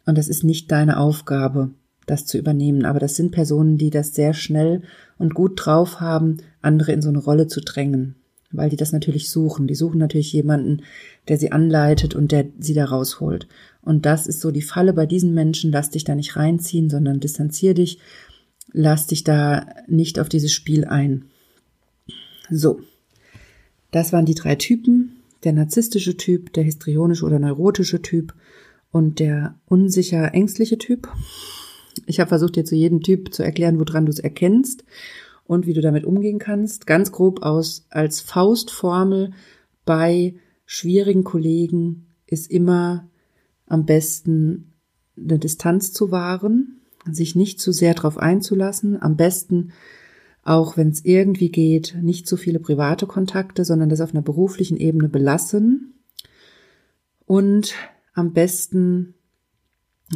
Und 0.04 0.18
das 0.18 0.28
ist 0.28 0.44
nicht 0.44 0.70
deine 0.70 0.98
Aufgabe, 0.98 1.70
das 2.06 2.26
zu 2.26 2.38
übernehmen. 2.38 2.84
Aber 2.84 2.98
das 2.98 3.16
sind 3.16 3.32
Personen, 3.32 3.78
die 3.78 3.90
das 3.90 4.14
sehr 4.14 4.34
schnell 4.34 4.82
und 5.18 5.34
gut 5.34 5.52
drauf 5.64 6.00
haben, 6.00 6.38
andere 6.62 6.92
in 6.92 7.02
so 7.02 7.08
eine 7.08 7.18
Rolle 7.18 7.46
zu 7.46 7.60
drängen, 7.60 8.16
weil 8.52 8.70
die 8.70 8.76
das 8.76 8.92
natürlich 8.92 9.30
suchen. 9.30 9.66
Die 9.66 9.74
suchen 9.74 9.98
natürlich 9.98 10.32
jemanden, 10.32 10.82
der 11.28 11.38
sie 11.38 11.52
anleitet 11.52 12.14
und 12.14 12.32
der 12.32 12.46
sie 12.58 12.74
da 12.74 12.84
rausholt. 12.84 13.48
Und 13.82 14.06
das 14.06 14.26
ist 14.26 14.40
so 14.40 14.50
die 14.50 14.62
Falle 14.62 14.92
bei 14.92 15.06
diesen 15.06 15.34
Menschen. 15.34 15.72
Lass 15.72 15.90
dich 15.90 16.04
da 16.04 16.14
nicht 16.14 16.36
reinziehen, 16.36 16.90
sondern 16.90 17.20
distanzier 17.20 17.74
dich 17.74 17.98
lass 18.76 19.06
dich 19.06 19.24
da 19.24 19.66
nicht 19.86 20.18
auf 20.20 20.28
dieses 20.28 20.52
Spiel 20.52 20.84
ein. 20.84 21.24
So, 22.50 22.80
das 23.90 24.12
waren 24.12 24.26
die 24.26 24.34
drei 24.34 24.54
Typen. 24.54 25.12
Der 25.46 25.52
narzisstische 25.52 26.16
Typ, 26.16 26.52
der 26.54 26.64
histrionische 26.64 27.24
oder 27.24 27.38
neurotische 27.38 28.02
Typ 28.02 28.34
und 28.90 29.20
der 29.20 29.54
unsicher 29.66 30.34
ängstliche 30.34 30.76
Typ. 30.76 31.08
Ich 32.04 32.18
habe 32.18 32.30
versucht, 32.30 32.56
dir 32.56 32.64
zu 32.64 32.74
jedem 32.74 33.00
Typ 33.00 33.32
zu 33.32 33.44
erklären, 33.44 33.78
woran 33.78 34.06
du 34.06 34.10
es 34.10 34.18
erkennst 34.18 34.82
und 35.44 35.68
wie 35.68 35.72
du 35.72 35.80
damit 35.80 36.04
umgehen 36.04 36.40
kannst. 36.40 36.88
Ganz 36.88 37.12
grob 37.12 37.44
aus 37.44 37.86
als 37.90 38.20
Faustformel 38.20 39.34
bei 39.84 40.34
schwierigen 40.64 41.22
Kollegen 41.22 42.08
ist 42.26 42.50
immer 42.50 43.08
am 43.68 43.86
besten 43.86 44.72
eine 45.16 45.38
Distanz 45.38 45.92
zu 45.92 46.10
wahren, 46.10 46.80
sich 47.08 47.36
nicht 47.36 47.60
zu 47.60 47.70
sehr 47.70 47.94
darauf 47.94 48.18
einzulassen, 48.18 49.00
am 49.00 49.16
besten 49.16 49.70
auch 50.46 50.76
wenn 50.76 50.90
es 50.90 51.04
irgendwie 51.04 51.50
geht, 51.50 51.96
nicht 52.00 52.28
zu 52.28 52.36
viele 52.36 52.60
private 52.60 53.06
Kontakte, 53.06 53.64
sondern 53.64 53.88
das 53.88 54.00
auf 54.00 54.12
einer 54.12 54.22
beruflichen 54.22 54.76
Ebene 54.76 55.08
belassen 55.08 55.94
und 57.24 57.74
am 58.14 58.32
besten 58.32 59.14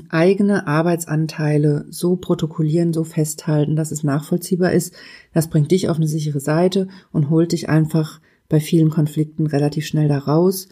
eigene 0.09 0.69
Arbeitsanteile 0.69 1.87
so 1.91 2.15
protokollieren, 2.15 2.93
so 2.93 3.03
festhalten, 3.03 3.75
dass 3.75 3.91
es 3.91 4.05
nachvollziehbar 4.05 4.73
ist. 4.73 4.95
Das 5.35 5.51
bringt 5.51 5.73
dich 5.73 5.89
auf 5.89 5.97
eine 5.97 6.07
sichere 6.07 6.39
Seite 6.39 6.87
und 7.11 7.29
holt 7.29 7.51
dich 7.51 7.69
einfach 7.69 8.21
bei 8.49 8.61
vielen 8.61 8.91
Konflikten 8.91 9.49
relativ 9.49 9.85
schnell 9.85 10.07
da 10.07 10.19
raus, 10.19 10.69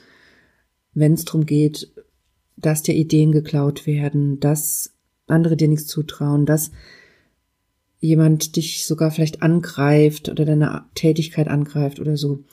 wenn 0.94 1.14
es 1.14 1.25
darum 1.25 1.47
geht, 1.47 1.92
dass 2.57 2.83
dir 2.83 2.94
Ideen 2.94 3.33
geklaut 3.33 3.88
werden, 3.88 4.38
dass 4.38 4.94
andere 5.27 5.57
dir 5.57 5.68
nichts 5.68 5.87
zutrauen, 5.87 6.47
dass 6.47 6.71
jemand 8.01 8.57
dich 8.57 8.87
sogar 8.87 9.11
vielleicht 9.11 9.43
angreift 9.43 10.29
oder 10.29 10.45
deine 10.45 10.85
Tätigkeit 10.95 11.49
angreift 11.49 12.01
oder 12.01 12.17
so, 12.17 12.45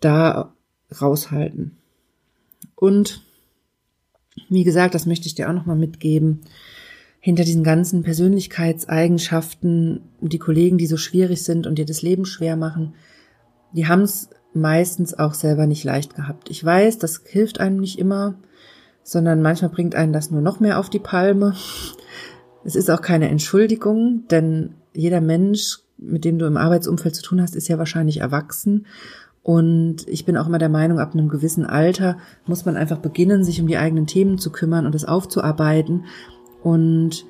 da 0.00 0.54
raushalten. 1.00 1.78
Und 2.74 3.22
wie 4.48 4.64
gesagt, 4.64 4.94
das 4.94 5.06
möchte 5.06 5.26
ich 5.26 5.34
dir 5.34 5.48
auch 5.48 5.54
nochmal 5.54 5.76
mitgeben. 5.76 6.40
Hinter 7.20 7.44
diesen 7.44 7.64
ganzen 7.64 8.02
Persönlichkeitseigenschaften, 8.02 10.02
die 10.20 10.38
Kollegen, 10.38 10.76
die 10.76 10.86
so 10.86 10.98
schwierig 10.98 11.42
sind 11.42 11.66
und 11.66 11.78
dir 11.78 11.86
das 11.86 12.02
Leben 12.02 12.26
schwer 12.26 12.56
machen, 12.56 12.94
die 13.72 13.88
haben 13.88 14.02
es 14.02 14.28
meistens 14.52 15.18
auch 15.18 15.32
selber 15.32 15.66
nicht 15.66 15.84
leicht 15.84 16.14
gehabt. 16.14 16.50
Ich 16.50 16.62
weiß, 16.62 16.98
das 16.98 17.22
hilft 17.26 17.60
einem 17.60 17.80
nicht 17.80 17.98
immer 17.98 18.36
sondern 19.04 19.42
manchmal 19.42 19.70
bringt 19.70 19.94
einen 19.94 20.14
das 20.14 20.30
nur 20.30 20.40
noch 20.40 20.58
mehr 20.58 20.80
auf 20.80 20.90
die 20.90 20.98
Palme. 20.98 21.54
Es 22.64 22.74
ist 22.76 22.90
auch 22.90 23.02
keine 23.02 23.28
Entschuldigung, 23.28 24.24
denn 24.30 24.70
jeder 24.94 25.20
Mensch, 25.20 25.80
mit 25.98 26.24
dem 26.24 26.38
du 26.38 26.46
im 26.46 26.56
Arbeitsumfeld 26.56 27.14
zu 27.14 27.22
tun 27.22 27.40
hast, 27.40 27.54
ist 27.54 27.68
ja 27.68 27.78
wahrscheinlich 27.78 28.20
erwachsen. 28.20 28.86
Und 29.42 30.08
ich 30.08 30.24
bin 30.24 30.38
auch 30.38 30.46
immer 30.46 30.58
der 30.58 30.70
Meinung, 30.70 30.98
ab 30.98 31.12
einem 31.12 31.28
gewissen 31.28 31.66
Alter 31.66 32.16
muss 32.46 32.64
man 32.64 32.76
einfach 32.76 32.98
beginnen, 32.98 33.44
sich 33.44 33.60
um 33.60 33.66
die 33.66 33.76
eigenen 33.76 34.06
Themen 34.06 34.38
zu 34.38 34.50
kümmern 34.50 34.86
und 34.86 34.94
es 34.94 35.04
aufzuarbeiten. 35.04 36.06
Und 36.62 37.26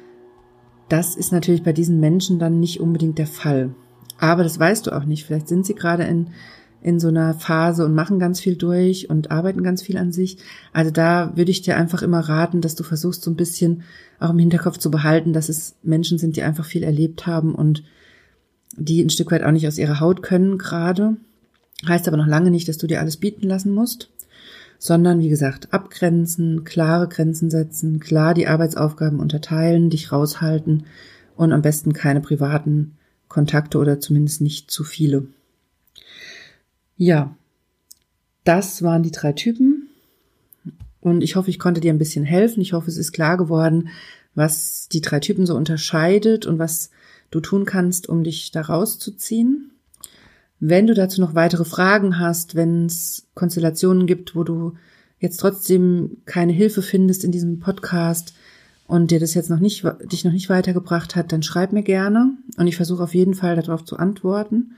das 0.89 1.16
ist 1.16 1.32
natürlich 1.32 1.64
bei 1.64 1.72
diesen 1.72 1.99
Menschen 1.99 2.39
dann 2.39 2.61
nicht 2.61 2.80
unbedingt 2.80 3.18
der 3.18 3.26
Fall. 3.26 3.74
Aber 4.18 4.45
das 4.45 4.61
weißt 4.61 4.87
du 4.87 4.93
auch 4.93 5.05
nicht. 5.05 5.24
Vielleicht 5.24 5.49
sind 5.49 5.66
sie 5.66 5.74
gerade 5.74 6.05
in 6.05 6.28
in 6.85 7.01
so 7.01 7.09
einer 7.09 7.32
Phase 7.32 7.87
und 7.87 7.95
machen 7.95 8.18
ganz 8.18 8.41
viel 8.41 8.57
durch 8.57 9.09
und 9.09 9.30
arbeiten 9.30 9.62
ganz 9.62 9.82
viel 9.82 9.97
an 9.97 10.12
sich. 10.12 10.37
Also 10.74 10.91
da 10.91 11.32
würde 11.35 11.51
ich 11.51 11.62
dir 11.62 11.78
einfach 11.78 12.03
immer 12.03 12.20
raten, 12.20 12.61
dass 12.61 12.74
du 12.74 12.85
versuchst 12.85 13.22
so 13.22 13.30
ein 13.30 13.37
bisschen 13.37 13.85
auch 14.20 14.30
im 14.30 14.39
Hinterkopf 14.39 14.76
zu 14.76 14.91
behalten, 14.91 15.32
dass 15.32 15.49
es 15.49 15.76
Menschen 15.82 16.18
sind, 16.18 16.37
die 16.37 16.43
einfach 16.43 16.66
viel 16.66 16.82
erlebt 16.82 17.26
haben 17.26 17.55
und 17.55 17.85
die 18.76 19.03
ein 19.03 19.09
Stück 19.09 19.32
weit 19.32 19.43
auch 19.45 19.51
nicht 19.51 19.66
aus 19.66 19.78
ihrer 19.78 19.99
Haut 19.99 20.22
können 20.22 20.59
gerade. 20.59 21.16
Heißt 21.89 22.07
aber 22.07 22.18
noch 22.18 22.26
lange 22.26 22.51
nicht, 22.51 22.68
dass 22.68 22.76
du 22.76 22.87
dir 22.87 23.01
alles 23.01 23.16
bieten 23.16 23.49
lassen 23.49 23.72
musst, 23.72 24.11
sondern 24.78 25.20
wie 25.20 25.30
gesagt, 25.30 25.72
abgrenzen, 25.72 26.64
klare 26.64 27.09
Grenzen 27.09 27.49
setzen, 27.49 27.99
klar 27.99 28.35
die 28.35 28.47
Arbeitsaufgaben 28.47 29.20
unterteilen, 29.20 29.89
dich 29.89 30.12
raushalten 30.12 30.85
und 31.35 31.53
am 31.53 31.62
besten 31.62 31.95
keine 31.95 32.20
privaten 32.20 32.99
Kontakte 33.28 33.78
oder 33.78 34.01
zumindest 34.01 34.43
nicht 34.43 34.70
zu 34.70 34.85
viele. 34.85 35.28
Ja, 36.97 37.36
das 38.45 38.82
waren 38.82 39.03
die 39.03 39.11
drei 39.11 39.32
Typen. 39.32 39.88
Und 41.01 41.22
ich 41.22 41.36
hoffe, 41.36 41.51
ich 41.51 41.59
konnte 41.59 41.80
dir 41.80 41.92
ein 41.92 41.99
bisschen 41.99 42.24
helfen. 42.24 42.61
Ich 42.61 42.72
hoffe, 42.72 42.88
es 42.88 42.97
ist 42.97 43.12
klar 43.12 43.36
geworden, 43.36 43.88
was 44.34 44.88
die 44.88 45.01
drei 45.01 45.20
Typen 45.20 45.47
so 45.47 45.55
unterscheidet 45.55 46.47
und 46.47 46.59
was 46.59 46.90
du 47.30 47.40
tun 47.40 47.64
kannst, 47.64 48.09
um 48.09 48.24
dich 48.24 48.51
da 48.53 48.62
rauszuziehen. 48.62 49.70
Wenn 50.61 50.86
du 50.86 50.95
dazu 50.95 51.20
noch 51.20 51.34
weitere 51.34 51.64
Fragen 51.64 52.18
hast, 52.18 52.55
wenn 52.55 52.86
es 52.86 53.26
Konstellationen 53.34 54.07
gibt, 54.07 54.34
wo 54.34 54.45
du 54.45 54.74
jetzt 55.18 55.38
trotzdem 55.38 56.18
keine 56.26 56.53
Hilfe 56.53 56.80
findest 56.80 57.24
in 57.24 57.32
diesem 57.32 57.59
Podcast 57.59 58.34
und 58.86 59.11
dir 59.11 59.20
das 59.20 59.34
jetzt 59.34 59.51
noch 59.51 59.61
nicht, 59.61 59.84
dich 60.11 60.24
noch 60.24 60.32
nicht 60.32 60.49
weitergebracht 60.49 61.16
hat, 61.16 61.32
dann 61.32 61.42
schreib 61.42 61.72
mir 61.72 61.82
gerne 61.82 62.36
und 62.57 62.66
ich 62.66 62.76
versuche 62.76 63.03
auf 63.03 63.14
jeden 63.14 63.34
Fall 63.34 63.57
darauf 63.57 63.84
zu 63.84 63.97
antworten. 63.97 64.76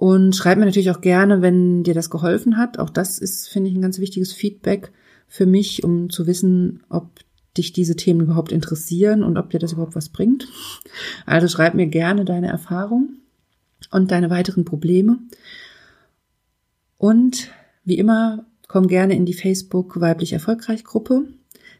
Und 0.00 0.34
schreib 0.34 0.56
mir 0.56 0.64
natürlich 0.64 0.90
auch 0.90 1.02
gerne, 1.02 1.42
wenn 1.42 1.82
dir 1.82 1.92
das 1.92 2.08
geholfen 2.08 2.56
hat. 2.56 2.78
Auch 2.78 2.88
das 2.88 3.18
ist, 3.18 3.50
finde 3.50 3.68
ich, 3.68 3.76
ein 3.76 3.82
ganz 3.82 3.98
wichtiges 3.98 4.32
Feedback 4.32 4.92
für 5.28 5.44
mich, 5.44 5.84
um 5.84 6.08
zu 6.08 6.26
wissen, 6.26 6.82
ob 6.88 7.20
dich 7.58 7.74
diese 7.74 7.96
Themen 7.96 8.22
überhaupt 8.22 8.50
interessieren 8.50 9.22
und 9.22 9.36
ob 9.36 9.50
dir 9.50 9.58
das 9.58 9.74
überhaupt 9.74 9.94
was 9.94 10.08
bringt. 10.08 10.48
Also 11.26 11.48
schreib 11.48 11.74
mir 11.74 11.86
gerne 11.86 12.24
deine 12.24 12.46
Erfahrung 12.46 13.18
und 13.90 14.10
deine 14.10 14.30
weiteren 14.30 14.64
Probleme. 14.64 15.18
Und 16.96 17.50
wie 17.84 17.98
immer, 17.98 18.46
komm 18.68 18.88
gerne 18.88 19.14
in 19.14 19.26
die 19.26 19.34
Facebook 19.34 20.00
Weiblich 20.00 20.32
Erfolgreich 20.32 20.82
Gruppe. 20.82 21.28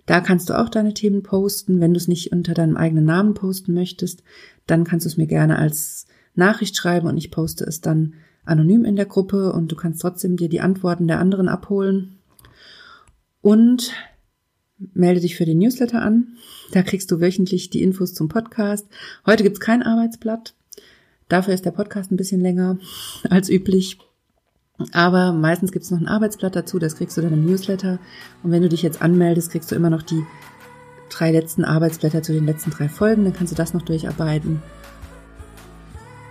Da 0.05 0.21
kannst 0.21 0.51
du 0.51 0.59
auch 0.59 0.68
deine 0.68 0.93
Themen 0.93 1.23
posten. 1.23 1.81
Wenn 1.81 1.95
du 1.95 1.97
es 1.97 2.07
nicht 2.07 2.33
unter 2.33 2.53
deinem 2.53 2.77
eigenen 2.77 3.07
Namen 3.07 3.33
posten 3.33 3.73
möchtest, 3.73 4.23
dann 4.66 4.85
kannst 4.85 5.07
du 5.07 5.09
es 5.09 5.16
mir 5.16 5.27
gerne 5.27 5.59
als 5.59 6.07
Nachricht 6.41 6.76
schreiben 6.76 7.07
und 7.07 7.16
ich 7.16 7.30
poste 7.30 7.64
es 7.64 7.80
dann 7.80 8.14
anonym 8.45 8.84
in 8.84 8.97
der 8.97 9.07
Gruppe 9.07 9.53
und 9.53 9.70
du 9.70 9.76
kannst 9.76 10.01
trotzdem 10.03 10.36
dir 10.36 10.49
die 10.49 10.61
Antworten 10.61 11.07
der 11.07 11.20
anderen 11.20 11.49
abholen. 11.49 12.16
Und 13.43 13.93
melde 14.95 15.20
dich 15.20 15.36
für 15.36 15.45
den 15.45 15.59
Newsletter 15.59 16.03
an. 16.03 16.28
Da 16.72 16.82
kriegst 16.82 17.11
du 17.11 17.20
wöchentlich 17.20 17.70
die 17.70 17.82
Infos 17.82 18.14
zum 18.14 18.28
Podcast. 18.28 18.86
Heute 19.26 19.43
gibt's 19.43 19.61
kein 19.61 19.82
Arbeitsblatt. 19.82 20.55
Dafür 21.28 21.55
ist 21.55 21.64
der 21.64 21.70
Podcast 21.70 22.11
ein 22.11 22.16
bisschen 22.16 22.41
länger 22.41 22.78
als 23.30 23.49
üblich. 23.49 23.99
Aber 24.93 25.32
meistens 25.32 25.72
gibt's 25.72 25.91
noch 25.91 26.01
ein 26.01 26.09
Arbeitsblatt 26.09 26.57
dazu, 26.57 26.78
das 26.78 26.97
kriegst 26.97 27.16
du 27.16 27.20
dann 27.20 27.34
im 27.34 27.45
Newsletter. 27.45 27.99
Und 28.43 28.51
wenn 28.51 28.62
du 28.62 28.68
dich 28.68 28.82
jetzt 28.82 29.03
anmeldest, 29.03 29.51
kriegst 29.51 29.70
du 29.70 29.74
immer 29.74 29.91
noch 29.91 30.03
die 30.03 30.24
drei 31.11 31.32
letzten 31.32 31.64
Arbeitsblätter 31.64 32.22
zu 32.22 32.32
den 32.32 32.47
letzten 32.47 32.70
drei 32.70 32.88
Folgen. 32.88 33.24
Dann 33.24 33.34
kannst 33.34 33.53
du 33.53 33.57
das 33.57 33.74
noch 33.74 33.82
durcharbeiten. 33.82 34.62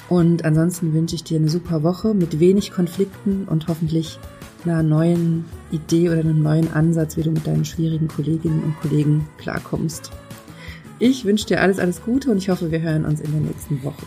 Und 0.10 0.44
ansonsten 0.44 0.94
wünsche 0.94 1.16
ich 1.16 1.24
dir 1.24 1.38
eine 1.38 1.50
super 1.50 1.84
Woche 1.84 2.16
mit 2.16 2.40
wenig 2.40 2.72
Konflikten 2.72 3.46
und 3.48 3.68
hoffentlich 3.68 4.20
einer 4.66 4.84
neuen 4.84 5.46
Idee 5.72 6.10
oder 6.10 6.20
einem 6.20 6.42
neuen 6.42 6.74
Ansatz, 6.74 7.16
wie 7.16 7.22
du 7.22 7.32
mit 7.32 7.46
deinen 7.46 7.64
schwierigen 7.64 8.08
Kolleginnen 8.08 8.64
und 8.64 8.80
Kollegen 8.82 9.28
klarkommst. 9.38 10.12
Ich 10.98 11.24
wünsche 11.24 11.46
dir 11.46 11.62
alles, 11.62 11.80
alles 11.80 12.02
Gute 12.02 12.32
und 12.32 12.38
ich 12.40 12.50
hoffe, 12.50 12.72
wir 12.72 12.82
hören 12.82 13.06
uns 13.06 13.22
in 13.22 13.32
der 13.32 13.42
nächsten 13.42 13.84
Woche. 13.84 14.06